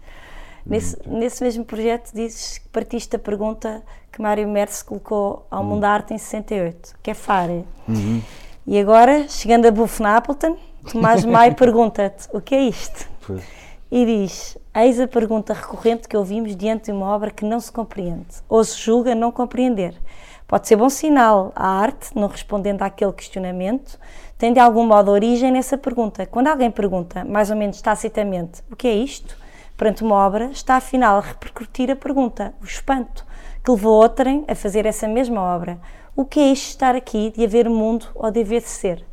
Nesse, 0.65 0.97
nesse 1.07 1.43
mesmo 1.43 1.65
projeto 1.65 2.13
dizes 2.15 2.59
que 2.59 2.69
partiste 2.69 3.17
a 3.17 3.19
pergunta 3.19 3.83
que 4.11 4.21
Mário 4.21 4.49
Merce 4.49 4.85
colocou 4.85 5.47
ao 5.51 5.65
mundo 5.65 5.81
da 5.81 5.91
arte 5.91 6.15
em 6.15 6.19
68, 6.19 6.95
que 7.03 7.11
é 7.11 7.15
Fare. 7.15 7.65
E 8.67 8.79
agora, 8.79 9.29
chegando 9.29 9.67
a 9.67 9.71
Buff 9.71 10.01
na 10.01 10.17
Appleton, 10.17 10.57
Tomás 10.91 11.25
Maio 11.25 11.55
pergunta-te 11.57 12.29
o 12.33 12.41
que 12.41 12.55
é 12.55 12.63
isto? 12.63 13.09
Pois. 13.27 13.43
E 13.91 14.07
diz: 14.07 14.57
Eis 14.75 15.01
a 15.01 15.07
pergunta 15.07 15.53
recorrente 15.53 16.09
que 16.09 16.17
ouvimos 16.17 16.57
diante 16.57 16.87
de 16.87 16.93
uma 16.93 17.07
obra 17.07 17.31
que 17.31 17.45
não 17.45 17.61
se 17.61 17.71
compreende, 17.71 18.27
ou 18.49 18.63
se 18.65 18.79
julga 18.79 19.15
não 19.15 19.33
compreender. 19.33 19.95
Pode 20.47 20.69
ser 20.69 20.77
bom 20.77 20.89
sinal. 20.89 21.53
A 21.57 21.67
arte, 21.67 22.11
não 22.15 22.29
respondendo 22.29 22.83
àquele 22.83 23.13
questionamento, 23.13 23.99
tem 24.39 24.53
de 24.53 24.61
algum 24.61 24.87
modo 24.87 25.11
origem 25.11 25.51
nessa 25.51 25.79
pergunta. 25.79 26.27
Quando 26.27 26.49
alguém 26.49 26.71
pergunta, 26.71 27.25
mais 27.25 27.51
ou 27.51 27.57
menos 27.57 27.81
tacitamente, 27.81 28.63
o 28.71 28.77
que 28.77 28.87
é 28.87 28.95
isto? 28.95 29.37
Perante 29.83 30.05
uma 30.05 30.15
obra, 30.15 30.45
está 30.53 30.77
afinal 30.77 31.17
a 31.17 31.21
repercutir 31.21 31.91
a 31.91 31.97
pergunta, 31.97 32.55
o 32.63 32.65
espanto, 32.65 33.27
que 33.65 33.71
levou 33.73 34.01
outrem 34.01 34.45
a 34.47 34.55
fazer 34.55 34.87
essa 34.87 35.09
mesma 35.09 35.41
obra. 35.41 35.77
O 36.15 36.25
que 36.25 36.39
é 36.39 36.53
isto 36.53 36.69
estar 36.69 36.95
aqui, 36.95 37.33
de 37.37 37.45
haver 37.45 37.69
mundo 37.69 38.07
ou 38.15 38.31
de 38.31 38.43
haver 38.43 38.61
de 38.61 38.69
ser? 38.69 39.05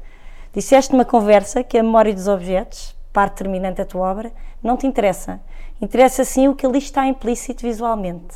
Disseste 0.53 0.91
numa 0.91 1.03
conversa 1.03 1.63
que 1.63 1.75
a 1.75 1.81
memória 1.81 2.13
dos 2.13 2.27
objetos, 2.27 2.95
parte 3.11 3.37
determinante 3.37 3.77
da 3.77 3.85
tua 3.85 4.11
obra, 4.11 4.31
não 4.61 4.77
te 4.77 4.85
interessa. 4.85 5.41
Interessa 5.81 6.23
sim 6.23 6.47
o 6.47 6.53
que 6.53 6.67
ali 6.67 6.77
está 6.77 7.07
implícito 7.07 7.63
visualmente. 7.63 8.35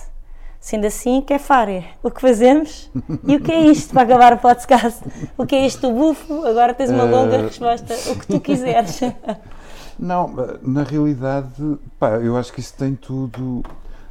Sendo 0.59 0.87
assim, 0.87 1.21
que 1.21 1.35
é 1.35 1.37
Fária? 1.37 1.83
O 2.01 2.09
que 2.09 2.19
fazemos? 2.19 2.89
E 3.27 3.35
o 3.35 3.41
que 3.41 3.51
é 3.51 3.59
isto 3.59 3.93
para 3.93 4.01
acabar 4.01 4.33
o 4.33 4.37
podcast? 4.39 5.03
O 5.37 5.45
que 5.45 5.55
é 5.55 5.67
isto 5.67 5.81
do 5.81 5.93
bufo? 5.93 6.47
Agora 6.47 6.73
tens 6.73 6.89
uma 6.89 7.03
longa 7.03 7.35
Eh, 7.35 7.41
resposta. 7.43 7.93
O 8.09 8.19
que 8.19 8.25
tu 8.25 8.39
quiseres. 8.39 9.01
Não, 9.99 10.33
na 10.61 10.83
realidade, 10.83 11.77
pá, 11.99 12.17
eu 12.17 12.35
acho 12.37 12.51
que 12.51 12.59
isso 12.59 12.75
tem 12.75 12.95
tudo, 12.95 13.63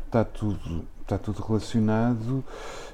está 0.07 0.25
tudo, 0.25 0.85
está 1.03 1.19
tudo 1.19 1.43
relacionado 1.43 2.45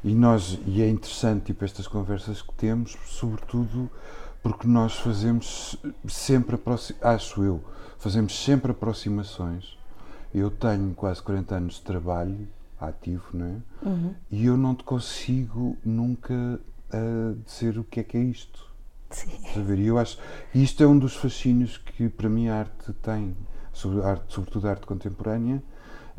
e 0.02 0.14
nós, 0.14 0.58
e 0.66 0.82
é 0.82 0.88
interessante, 0.88 1.46
tipo, 1.46 1.64
estas 1.64 1.86
conversas 1.86 2.42
que 2.42 2.52
temos, 2.54 2.96
sobretudo 3.06 3.90
porque 4.42 4.66
nós 4.66 4.94
fazemos 4.94 5.76
sempre, 6.08 6.58
acho 7.02 7.42
eu, 7.42 7.62
fazemos 7.98 8.38
sempre 8.42 8.70
aproximações. 8.72 9.76
Eu 10.34 10.50
tenho 10.50 10.94
quase 10.94 11.22
40 11.22 11.54
anos 11.54 11.74
de 11.74 11.82
trabalho 11.82 12.48
ativo, 12.80 13.24
não 13.32 13.46
é? 13.46 13.56
E 14.30 14.46
eu 14.46 14.56
não 14.56 14.74
te 14.74 14.84
consigo 14.84 15.76
nunca 15.84 16.60
ah, 16.92 17.34
dizer 17.44 17.78
o 17.78 17.84
que 17.84 18.00
é 18.00 18.02
que 18.04 18.16
é 18.16 18.20
isto. 18.20 18.67
Sim. 19.10 19.30
Estás 19.32 19.58
a 19.58 19.62
ver? 19.62 19.78
E 19.78 19.86
eu 19.86 19.98
acho 19.98 20.18
isto 20.54 20.82
é 20.82 20.86
um 20.86 20.98
dos 20.98 21.14
fascínios 21.16 21.78
que 21.78 22.08
para 22.08 22.28
mim 22.28 22.48
a 22.48 22.56
arte 22.60 22.92
tem, 22.94 23.36
sobre 23.72 24.02
a 24.02 24.08
arte, 24.10 24.34
sobretudo 24.34 24.66
a 24.68 24.70
arte 24.70 24.86
contemporânea, 24.86 25.62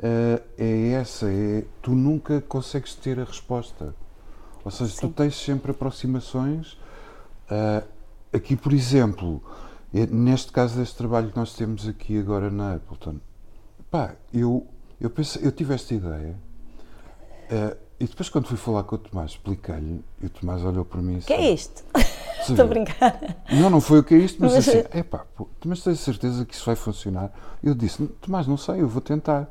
eh, 0.01 0.41
é 0.57 0.91
essa, 0.91 1.31
é 1.31 1.65
tu 1.81 1.91
nunca 1.91 2.41
consegues 2.41 2.95
ter 2.95 3.19
a 3.19 3.23
resposta. 3.23 3.93
Ou 4.63 4.71
seja, 4.71 4.93
tu 4.95 5.07
Sim. 5.07 5.13
tens 5.13 5.35
sempre 5.35 5.71
aproximações. 5.71 6.77
eh, 7.49 7.83
aqui, 8.33 8.55
por 8.55 8.73
exemplo, 8.73 9.41
eh, 9.93 10.05
neste 10.07 10.51
caso 10.51 10.77
deste 10.77 10.95
trabalho 10.95 11.31
que 11.31 11.37
nós 11.37 11.53
temos 11.55 11.87
aqui 11.87 12.19
agora 12.19 12.49
na 12.51 12.75
Appleton, 12.75 13.19
pá, 13.89 14.15
eu, 14.33 14.67
eu, 15.01 15.09
pensei, 15.09 15.45
eu 15.45 15.51
tive 15.51 15.73
esta 15.73 15.93
ideia. 15.93 16.35
E 17.99 18.05
depois, 18.05 18.29
quando 18.29 18.47
fui 18.47 18.57
falar 18.57 18.83
com 18.83 18.95
o 18.95 18.97
Tomás, 18.97 19.31
expliquei-lhe, 19.31 20.01
e 20.21 20.25
o 20.25 20.29
Tomás 20.29 20.63
olhou 20.63 20.85
para 20.85 21.01
mim 21.01 21.15
e 21.15 21.19
O 21.19 21.21
que 21.21 21.33
é 21.33 21.51
isto? 21.53 21.83
Estou 22.39 22.63
a 22.63 22.67
brincar. 22.67 23.19
Não, 23.51 23.69
não 23.69 23.81
foi 23.81 23.99
o 23.99 24.03
que 24.03 24.13
é 24.15 24.17
isto, 24.17 24.37
mas, 24.41 24.53
Mas- 24.53 24.67
assim, 24.69 24.83
epá, 24.97 25.25
pô, 25.35 25.47
mas 25.65 25.81
tens 25.83 25.99
certeza 25.99 26.45
que 26.45 26.53
isso 26.55 26.65
vai 26.65 26.75
funcionar? 26.75 27.31
Eu 27.61 27.75
disse, 27.75 28.05
Tomás, 28.21 28.47
não 28.47 28.55
sei, 28.57 28.81
eu 28.81 28.87
vou 28.87 29.01
tentar. 29.01 29.49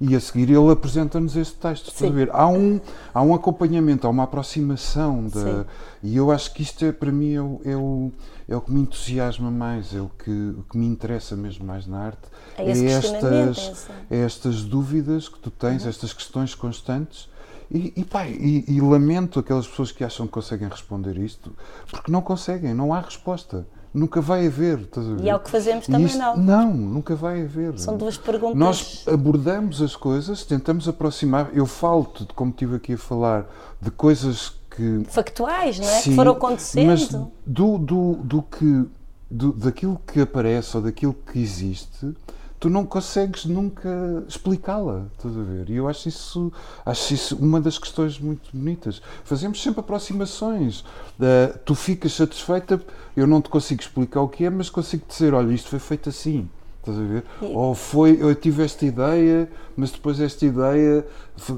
E 0.00 0.16
a 0.16 0.20
seguir 0.20 0.48
ele 0.48 0.70
apresenta-nos 0.72 1.36
este 1.36 1.56
texto. 1.56 1.88
Estás 1.88 2.04
a 2.04 2.06
Sim. 2.06 2.12
ver? 2.14 2.30
Há 2.32 2.46
um, 2.48 2.80
há 3.12 3.20
um 3.20 3.34
acompanhamento, 3.34 4.06
há 4.06 4.10
uma 4.10 4.22
aproximação. 4.22 5.28
Sim. 5.28 5.64
e 6.02 6.16
eu 6.16 6.30
acho 6.30 6.54
que 6.54 6.62
isto 6.62 6.82
é, 6.86 6.90
para 6.92 7.12
mim 7.12 7.34
é 7.34 7.42
o, 7.42 7.60
é, 7.66 7.76
o, 7.76 8.12
é 8.48 8.56
o 8.56 8.60
que 8.62 8.72
me 8.72 8.80
entusiasma 8.80 9.50
mais, 9.50 9.94
é 9.94 10.00
o 10.00 10.08
que, 10.24 10.30
o 10.30 10.62
que 10.70 10.78
me 10.78 10.86
interessa 10.86 11.36
mesmo 11.36 11.66
mais 11.66 11.86
na 11.86 11.98
arte. 11.98 12.22
É 12.56 12.64
questionamento, 12.64 13.50
estas, 13.60 13.90
é 14.10 14.16
é 14.16 14.20
estas 14.24 14.62
dúvidas 14.62 15.28
que 15.28 15.38
tu 15.38 15.48
Uhum. 15.50 15.56
tens, 15.58 15.84
estas 15.84 16.12
questões 16.14 16.54
constantes. 16.54 17.28
E, 17.70 17.92
e, 17.96 18.04
pá, 18.04 18.26
e, 18.26 18.64
e 18.66 18.80
lamento 18.80 19.38
aquelas 19.38 19.66
pessoas 19.66 19.92
que 19.92 20.02
acham 20.02 20.26
que 20.26 20.32
conseguem 20.32 20.68
responder 20.68 21.16
isto, 21.18 21.52
porque 21.90 22.10
não 22.10 22.20
conseguem, 22.20 22.74
não 22.74 22.92
há 22.92 23.00
resposta. 23.00 23.66
Nunca 23.92 24.20
vai 24.20 24.46
haver. 24.46 24.88
E 25.20 25.28
é 25.28 25.34
o 25.34 25.40
que 25.40 25.50
fazemos 25.50 25.86
também 25.86 26.06
isto- 26.06 26.18
não. 26.18 26.36
Não, 26.36 26.72
nunca 26.72 27.16
vai 27.16 27.42
haver. 27.42 27.76
São 27.76 27.96
duas 27.96 28.16
perguntas. 28.16 28.56
Nós 28.56 29.04
abordamos 29.08 29.82
as 29.82 29.96
coisas, 29.96 30.44
tentamos 30.44 30.86
aproximar. 30.86 31.50
Eu 31.52 31.66
falo-te, 31.66 32.24
de 32.24 32.32
como 32.32 32.52
estive 32.52 32.76
aqui 32.76 32.92
a 32.92 32.98
falar, 32.98 33.46
de 33.80 33.90
coisas 33.90 34.52
que 34.70 35.02
Factuais, 35.08 35.80
não 35.80 35.88
é? 35.88 36.00
Sim, 36.00 36.10
que 36.10 36.16
foram 36.16 36.32
acontecendo. 36.32 36.86
Mas 36.86 37.08
do, 37.44 37.78
do, 37.78 38.12
do 38.22 38.42
que, 38.42 38.84
do, 39.28 39.52
daquilo 39.54 40.00
que 40.06 40.20
aparece 40.20 40.76
ou 40.76 40.82
daquilo 40.84 41.12
que 41.12 41.40
existe, 41.40 42.14
tu 42.60 42.68
não 42.68 42.84
consegues 42.84 43.46
nunca 43.46 43.88
explicá-la, 44.28 45.06
estás 45.16 45.34
a 45.34 45.42
ver? 45.42 45.70
E 45.70 45.76
eu 45.76 45.88
acho 45.88 46.08
isso, 46.08 46.52
acho 46.84 47.14
isso 47.14 47.36
uma 47.36 47.58
das 47.58 47.78
questões 47.78 48.20
muito 48.20 48.50
bonitas. 48.52 49.00
Fazemos 49.24 49.62
sempre 49.62 49.80
aproximações. 49.80 50.80
Uh, 50.80 51.58
tu 51.64 51.74
ficas 51.74 52.12
satisfeita, 52.12 52.78
eu 53.16 53.26
não 53.26 53.40
te 53.40 53.48
consigo 53.48 53.80
explicar 53.80 54.20
o 54.20 54.28
que 54.28 54.44
é, 54.44 54.50
mas 54.50 54.68
consigo 54.68 55.04
dizer, 55.08 55.32
olha, 55.32 55.52
isto 55.54 55.70
foi 55.70 55.78
feito 55.78 56.10
assim. 56.10 56.48
Estás 56.80 56.98
a 56.98 57.02
ver? 57.02 57.24
E... 57.40 57.46
Ou 57.46 57.74
foi, 57.74 58.18
eu 58.20 58.34
tive 58.34 58.62
esta 58.62 58.84
ideia, 58.84 59.50
mas 59.74 59.90
depois 59.90 60.20
esta 60.20 60.44
ideia 60.44 61.06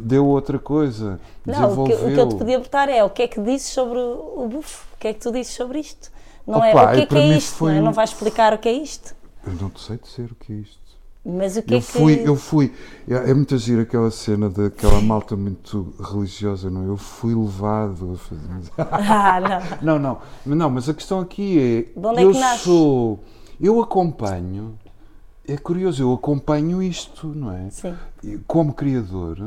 deu 0.02 0.24
outra 0.24 0.58
coisa. 0.58 1.20
Não, 1.44 1.82
o 1.82 1.84
que, 1.84 1.94
o 1.94 1.98
que, 1.98 2.20
eu 2.20 2.28
te 2.28 2.36
podia 2.36 2.58
botar 2.60 2.88
é 2.88 3.02
o 3.02 3.10
que 3.10 3.22
é 3.22 3.28
que 3.28 3.40
dizes 3.40 3.68
sobre 3.68 3.98
o 3.98 4.48
bufo? 4.48 4.86
O 4.94 4.98
que 4.98 5.08
é 5.08 5.14
que 5.14 5.20
tu 5.20 5.32
dizes 5.32 5.52
sobre 5.52 5.80
isto? 5.80 6.12
Não 6.46 6.58
Opa, 6.58 6.66
é 6.66 6.72
o 6.72 6.90
que 6.92 7.00
é, 7.00 7.06
que 7.06 7.16
é 7.16 7.36
isto? 7.36 7.64
Não, 7.64 7.70
é? 7.70 7.80
não 7.80 7.92
vais 7.92 8.10
explicar 8.10 8.52
o 8.52 8.58
que 8.58 8.68
é 8.68 8.72
isto? 8.72 9.14
Eu 9.44 9.54
não 9.54 9.72
sei 9.76 9.98
dizer 9.98 10.30
o 10.30 10.34
que 10.36 10.52
é 10.52 10.56
isto. 10.56 10.81
Mas 11.24 11.56
o 11.56 11.62
que 11.62 11.74
eu 11.74 11.78
é 11.78 11.80
fui, 11.80 12.16
que... 12.16 12.28
Eu 12.28 12.36
fui, 12.36 12.74
é, 13.08 13.30
é 13.30 13.34
muito 13.34 13.56
giro 13.56 13.82
aquela 13.82 14.10
cena 14.10 14.50
daquela 14.50 15.00
malta 15.00 15.36
muito 15.36 15.94
religiosa, 16.00 16.68
não 16.68 16.82
é? 16.82 16.88
Eu 16.88 16.96
fui 16.96 17.32
levado 17.34 18.14
a 18.14 18.16
fazer... 18.16 18.72
Ah, 19.12 19.40
não. 19.80 19.98
não, 19.98 20.20
não, 20.44 20.56
não, 20.56 20.70
mas 20.70 20.88
a 20.88 20.94
questão 20.94 21.20
aqui 21.20 21.58
é, 21.58 22.00
de 22.00 22.06
onde 22.06 22.20
é 22.20 22.24
eu 22.24 22.32
que 22.32 22.58
sou, 22.58 23.22
eu 23.60 23.80
acompanho, 23.80 24.76
é 25.46 25.56
curioso, 25.56 26.02
eu 26.02 26.12
acompanho 26.12 26.82
isto, 26.82 27.28
não 27.28 27.52
é? 27.52 27.70
Sim. 27.70 27.96
Como 28.46 28.74
criador, 28.74 29.38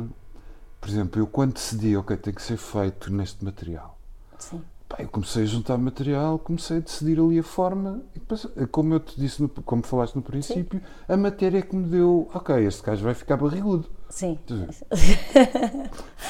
por 0.80 0.89
exemplo, 0.89 1.21
eu 1.21 1.28
quando 1.28 1.53
decidi, 1.53 1.97
ok, 1.97 2.15
tem 2.15 2.34
que 2.34 2.41
ser 2.41 2.57
feito 2.57 3.11
neste 3.11 3.43
material, 3.43 3.97
Sim. 4.38 4.61
Pá, 4.96 5.04
eu 5.04 5.10
comecei 5.10 5.43
a 5.43 5.46
juntar 5.46 5.78
material, 5.78 6.39
comecei 6.39 6.78
a 6.78 6.80
decidir 6.80 7.20
ali 7.20 7.39
a 7.39 7.43
forma, 7.43 8.02
e 8.16 8.20
depois, 8.20 8.48
como 8.72 8.93
eu 8.93 9.00
te 9.00 9.20
disse, 9.20 9.41
no, 9.41 9.50
como 9.50 9.84
falaste 9.84 10.16
no 10.16 10.22
princípio, 10.22 10.80
Sim. 10.80 10.86
a 11.14 11.18
matéria 11.18 11.62
que 11.62 11.76
me 11.76 11.86
deu, 11.88 12.30
ok, 12.34 12.56
este 12.66 12.82
gajo 12.82 13.04
vai 13.04 13.14
ficar 13.14 13.38
barrigudo. 13.38 13.89
Sim. 14.10 14.39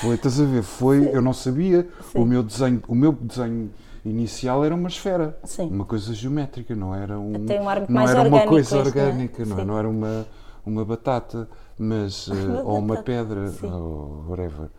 Foi, 0.02 0.16
estás 0.16 0.40
a 0.40 0.46
ver, 0.46 0.64
foi, 0.64 1.10
eu 1.14 1.22
não 1.22 1.34
sabia, 1.34 1.88
Sim. 2.12 2.20
o 2.20 2.26
meu 2.26 2.42
desenho, 2.42 2.82
o 2.88 2.96
meu 2.96 3.12
desenho 3.12 3.70
inicial 4.04 4.66
era 4.66 4.74
uma 4.74 4.88
esfera, 4.88 5.38
Sim. 5.44 5.70
uma 5.70 5.86
coisa 5.86 6.14
geométrica, 6.14 6.76
não 6.76 6.96
era 6.96 7.20
um, 7.20 7.46
Tem 7.46 7.60
um 7.60 7.64
não 7.64 7.86
mais 7.90 8.12
era 8.12 8.28
uma 8.28 8.48
coisa 8.48 8.78
este, 8.78 8.88
orgânica, 8.88 9.46
não, 9.46 9.60
é? 9.60 9.66
não 9.66 9.78
era 9.78 9.90
uma 9.90 10.26
uma 10.66 10.84
batata, 10.84 11.48
mas 11.78 12.28
uma 12.28 12.62
ou 12.66 12.80
uma 12.80 12.98
pedra, 13.04 13.50
Sim. 13.50 13.72
ou 13.72 14.26
whatever. 14.28 14.70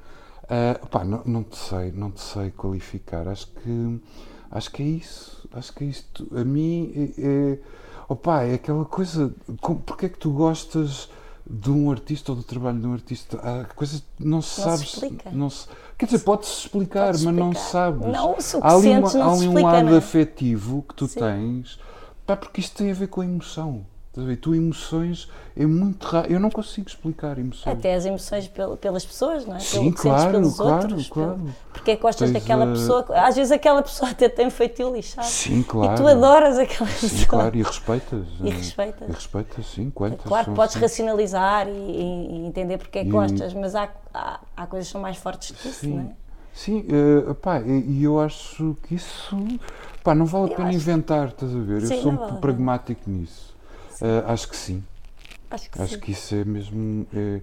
Uh, 0.48 0.86
pá, 0.88 1.04
não, 1.04 1.22
não 1.24 1.42
te 1.42 1.56
sei, 1.56 1.90
não 1.92 2.10
te 2.10 2.20
sei 2.20 2.50
qualificar. 2.50 3.26
Acho 3.28 3.48
que 3.48 4.00
acho 4.50 4.70
que 4.70 4.82
é 4.82 4.86
isso. 4.86 5.48
Acho 5.52 5.72
que 5.72 5.84
é 5.84 5.86
isto. 5.88 6.26
A 6.36 6.44
mim 6.44 7.12
é, 7.18 7.54
é 7.54 7.58
opa, 8.08 8.42
é 8.42 8.54
aquela 8.54 8.84
coisa. 8.84 9.34
Com, 9.60 9.76
porque 9.76 10.06
é 10.06 10.08
que 10.08 10.18
tu 10.18 10.30
gostas 10.30 11.08
de 11.48 11.70
um 11.70 11.90
artista 11.90 12.32
ou 12.32 12.36
do 12.36 12.44
trabalho 12.44 12.78
de 12.80 12.86
um 12.86 12.92
artista? 12.92 13.38
Há 13.38 13.64
coisas 13.74 14.02
não 14.18 14.40
se 14.40 14.60
Não 14.60 14.76
sabe. 14.76 14.88
se. 14.88 15.18
Não 15.32 15.50
se, 15.50 15.66
quer 15.98 16.06
dizer, 16.06 16.20
pode-se 16.20 16.52
explicar, 16.60 17.06
Pode-se 17.06 17.24
mas 17.26 17.34
não 17.34 17.50
explicar. 17.52 17.70
sabes. 17.70 18.06
Não, 18.12 18.40
se 18.40 18.56
há 18.60 18.72
ali, 18.72 18.88
uma, 18.90 19.12
não 19.12 19.22
há 19.22 19.32
ali 19.34 19.48
um 19.48 19.62
lado 19.64 19.86
não 19.86 19.94
é? 19.94 19.98
afetivo 19.98 20.84
que 20.88 20.94
tu 20.94 21.06
Sim. 21.08 21.20
tens, 21.20 21.78
pá, 22.24 22.36
porque 22.36 22.60
isto 22.60 22.76
tem 22.76 22.90
a 22.90 22.94
ver 22.94 23.08
com 23.08 23.20
a 23.20 23.24
emoção. 23.24 23.84
Estás 24.16 24.24
a 24.26 24.30
ver? 24.30 24.36
Tu 24.38 24.54
emoções 24.54 25.28
é 25.54 25.66
muito 25.66 26.02
raro. 26.06 26.32
Eu 26.32 26.40
não 26.40 26.48
consigo 26.50 26.88
explicar 26.88 27.38
emoções. 27.38 27.76
Até 27.76 27.94
as 27.94 28.06
emoções 28.06 28.48
pel- 28.48 28.74
pelas 28.78 29.04
pessoas, 29.04 29.44
não 29.44 29.56
é? 29.56 29.58
Sim, 29.58 29.92
claro, 29.92 30.30
pelos 30.30 30.56
claro, 30.56 30.74
outros. 30.84 31.08
claro. 31.10 31.34
pelo- 31.34 31.54
Porque 31.70 31.90
é 31.90 31.96
que 31.96 32.00
gostas 32.02 32.30
Tens 32.30 32.40
daquela 32.42 32.64
a- 32.64 32.68
pessoa. 32.68 33.04
Às 33.10 33.36
vezes 33.36 33.52
aquela 33.52 33.82
pessoa 33.82 34.10
até 34.12 34.30
tem 34.30 34.48
feitio 34.48 34.90
lixado. 34.94 35.26
Sim, 35.26 35.62
claro. 35.62 35.92
E 35.92 35.96
tu 35.96 36.08
adoras 36.08 36.56
aquela 36.58 36.88
Sim, 36.88 37.08
pessoa. 37.10 37.26
claro, 37.28 37.56
e 37.58 37.62
respeitas. 37.62 38.26
E 38.40 38.48
eh, 38.48 38.52
respeitas. 38.54 39.08
E 39.08 39.12
respeitas, 39.12 39.66
sim, 39.66 39.90
quantas 39.90 40.22
Claro 40.26 40.52
podes 40.54 40.76
assim. 40.76 40.82
racionalizar 40.82 41.68
e, 41.68 41.72
e- 41.72 42.28
e 42.42 42.46
entender 42.46 42.78
porque 42.78 43.00
é 43.00 43.02
que 43.02 43.08
E- 43.10 43.12
gostas, 43.12 43.52
mas 43.52 43.74
há, 43.74 43.90
há, 44.14 44.40
há 44.56 44.66
coisas 44.66 44.88
que 44.88 44.92
são 44.92 45.00
mais 45.02 45.18
fortes 45.18 45.50
que 45.50 45.68
isso, 45.68 45.80
Sim, 45.80 45.92
não 45.94 46.00
é? 46.04 46.08
sim 46.54 46.86
eh, 46.88 47.34
pá, 47.34 47.60
e 47.60 47.98
e 47.98 48.04
eu 48.04 48.18
acho 48.18 48.74
que 48.88 48.94
isso 48.94 49.36
pá, 50.02 50.14
não 50.14 50.24
vale 50.24 50.54
a 50.54 50.56
pena 50.56 50.68
acho- 50.70 50.78
inventar, 50.78 51.28
estás 51.28 51.54
a 51.54 51.58
ver? 51.58 51.82
Sim, 51.82 51.96
eu 51.96 52.00
sou 52.02 52.12
não 52.12 52.26
vale 52.28 52.40
pragmático 52.40 53.02
nisso. 53.10 53.54
Eh, 54.02 54.24
acho 54.26 54.48
que 54.48 54.56
sim, 54.56 54.84
Acho 55.50 55.70
que 55.70 55.80
acho 55.82 55.94
sim. 55.94 56.00
que 56.00 56.10
isso 56.12 56.34
é 56.34 56.44
mesmo. 56.44 57.06
É, 57.14 57.40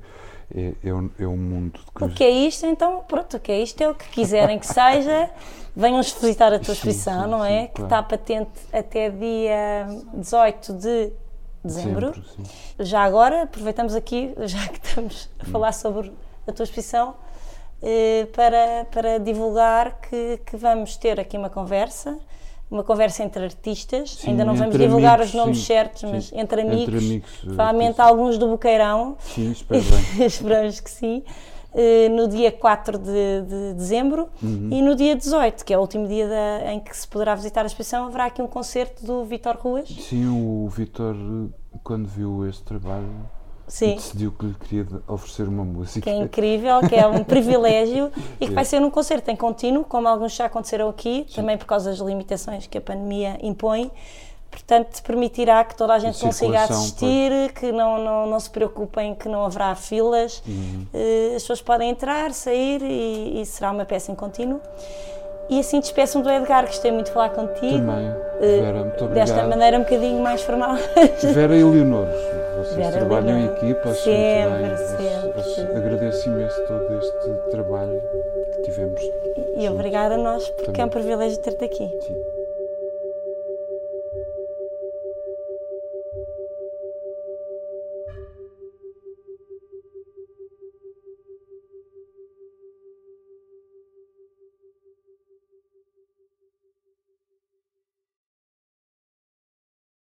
é, 0.56 0.74
é, 0.90 0.94
um, 0.94 1.10
é 1.18 1.26
um 1.28 1.38
mundo 1.38 1.80
de 1.80 1.86
O 1.88 1.92
coisas. 1.94 2.18
que 2.18 2.24
é 2.24 2.30
isto, 2.30 2.66
então, 2.66 3.04
pronto, 3.08 3.38
o 3.38 3.40
que 3.40 3.52
é 3.52 3.60
isto 3.62 3.82
é 3.82 3.90
o 3.90 3.96
que 3.96 4.08
quiserem 4.10 4.60
que 4.60 4.68
seja. 4.68 5.30
Venham 5.76 6.02
visitar 6.02 6.54
a 6.54 6.60
tua 6.60 6.74
exposição, 6.74 7.28
não 7.28 7.44
é? 7.44 7.68
sim, 7.68 7.68
que 7.74 7.82
está 7.82 8.04
patente 8.04 8.52
até 8.72 9.10
dia 9.10 9.88
18 10.14 10.74
de 10.74 11.12
dezembro. 11.64 12.14
Sempre. 12.14 12.52
Já 12.80 13.04
agora, 13.04 13.44
aproveitamos 13.44 13.96
aqui, 13.96 14.34
já 14.42 14.68
que 14.68 14.86
estamos 14.86 15.30
a 15.40 15.46
falar 15.46 15.72
sobre 15.72 16.12
a 16.46 16.52
tua 16.52 16.64
exposição, 16.66 17.16
eh, 17.82 18.28
para, 18.36 18.86
para 18.92 19.18
divulgar 19.18 20.00
que, 20.02 20.40
que 20.46 20.56
vamos 20.58 20.96
ter 20.98 21.20
aqui 21.20 21.38
uma 21.38 21.50
conversa, 21.50 22.20
uma 22.74 22.84
conversa 22.84 23.24
entre 23.24 23.44
artistas. 23.46 24.12
Sim, 24.16 24.32
Ainda 24.32 24.44
não 24.44 24.56
vamos 24.56 24.78
divulgar 24.78 25.14
amigos, 25.16 25.30
os 25.30 25.36
nomes 25.36 25.58
sim, 25.60 25.66
certos, 25.66 26.02
sim. 26.02 26.08
mas 26.12 26.32
entre 26.34 26.62
amigos, 26.62 26.82
Entre 26.94 26.98
amigos, 26.98 27.30
eh, 27.42 27.46
provavelmente 27.46 28.02
alguns 28.02 28.38
do 28.38 28.48
Boqueirão. 28.48 29.16
Sim, 29.20 29.52
espero 29.54 29.82
bem. 29.84 30.26
Esperamos 30.28 30.80
que 30.80 30.90
sim. 30.90 31.24
Eh, 31.76 32.08
no 32.10 32.28
dia 32.28 32.52
4 32.52 32.98
de, 33.00 33.42
de 33.48 33.74
dezembro 33.76 34.28
Uhum. 34.44 34.70
e 34.72 34.82
no 34.82 34.96
dia 34.96 35.16
18, 35.16 35.66
que 35.66 35.74
é 35.74 35.78
o 35.78 35.82
último 35.82 36.08
dia 36.08 36.28
da- 36.28 36.72
em 36.72 36.80
que 36.80 36.96
se 36.96 37.08
poderá 37.08 37.34
visitar 37.34 37.64
a 37.64 37.66
exposição, 37.66 38.06
haverá 38.06 38.26
aqui 38.26 38.42
um 38.44 38.48
concerto 38.48 39.04
do 39.06 39.24
Vitor 39.26 39.58
Ruas. 39.58 39.90
Sim, 39.90 40.28
o 40.28 40.68
Vitor, 40.70 41.16
quando 41.84 42.08
viu 42.08 42.48
este 42.48 42.62
trabalho, 42.64 43.10
Sim. 43.74 43.96
decidiu 43.96 44.32
que 44.32 44.46
lhe 44.46 44.54
queria 44.54 44.88
oferecer 45.08 45.48
uma 45.48 45.64
música. 45.64 46.02
que 46.02 46.10
é 46.12 46.16
incrível, 46.16 46.80
que 46.88 46.94
é 46.94 47.08
um 47.08 47.24
privilégio 47.26 48.12
e 48.40 48.46
que 48.46 48.54
vai 48.54 48.64
ser 48.64 48.80
num 48.80 48.92
concerto 48.92 49.32
em 49.32 49.36
contínuo, 49.36 49.84
como 49.84 50.08
alguns 50.08 50.36
já 50.36 50.46
aconteceram 50.46 50.88
aqui, 50.90 51.26
também 51.34 51.58
por 51.58 51.66
causa 51.66 51.90
das 51.90 51.98
limitações 51.98 52.68
que 52.68 52.78
a 52.78 52.82
pandemia 52.82 53.36
impõe. 53.42 53.90
Portanto, 54.52 55.02
permitirá 55.02 55.64
que 55.64 55.76
toda 55.76 55.96
a 55.96 55.98
gente 55.98 56.20
consiga 56.20 56.66
assistir, 56.66 57.52
que 57.54 57.72
não, 57.72 57.98
não, 58.04 58.28
não 58.28 58.40
se 58.40 58.52
preocupem 58.52 59.16
que 59.16 59.28
não 59.28 59.44
haverá 59.44 59.74
filas. 59.74 60.44
Uhum. 60.48 60.86
Eh, 60.94 61.34
As 61.36 61.42
pessoas 61.42 61.60
podem 61.64 61.90
entrar, 61.90 62.32
sair 62.32 62.80
e, 62.84 63.42
e 63.42 63.46
será 63.48 63.72
uma 63.72 63.86
peça 63.86 64.12
em 64.12 64.16
contínuo. 64.16 64.62
E 65.50 65.60
assim 65.60 65.80
despeço-me 65.80 66.24
do 66.24 66.30
Edgar, 66.32 66.66
gostei 66.66 66.92
muito 66.92 67.08
de 67.08 67.12
falar 67.12 67.30
contigo. 67.30 67.78
Também, 67.78 68.16
Eh, 68.42 68.60
Vera, 68.62 68.84
muito 68.84 69.06
obrigado. 69.06 69.28
Desta 69.28 69.48
maneira 69.48 69.78
um 69.78 69.84
bocadinho 69.84 70.22
mais 70.22 70.42
formal. 70.42 70.76
Vera 71.34 71.56
e 71.56 71.64
Leonor, 71.64 72.08
vocês 72.58 72.76
Vera 72.76 72.88
e 72.90 72.92
trabalham 73.00 73.38
em 73.38 73.42
Leonor. 73.44 73.58
equipa, 73.58 73.90
acho 73.90 74.02
Sempre, 74.04 74.50
muito 74.68 74.98
bem. 74.98 75.12
sempre, 75.12 75.44
sempre. 75.44 75.78
Agradeço 75.78 76.30
imenso 76.30 76.62
todo 76.66 76.98
este 76.98 77.52
trabalho 77.52 78.02
que 78.56 78.62
tivemos. 78.64 79.02
e 79.56 79.70
obrigada 79.70 80.16
a 80.16 80.18
nós, 80.18 80.50
porque 80.50 80.82
é 80.82 80.86
um 80.86 80.90
Também. 80.90 81.04
privilégio 81.04 81.38
ter-te 81.40 81.64
aqui. 81.66 81.98
Sim. 82.02 82.16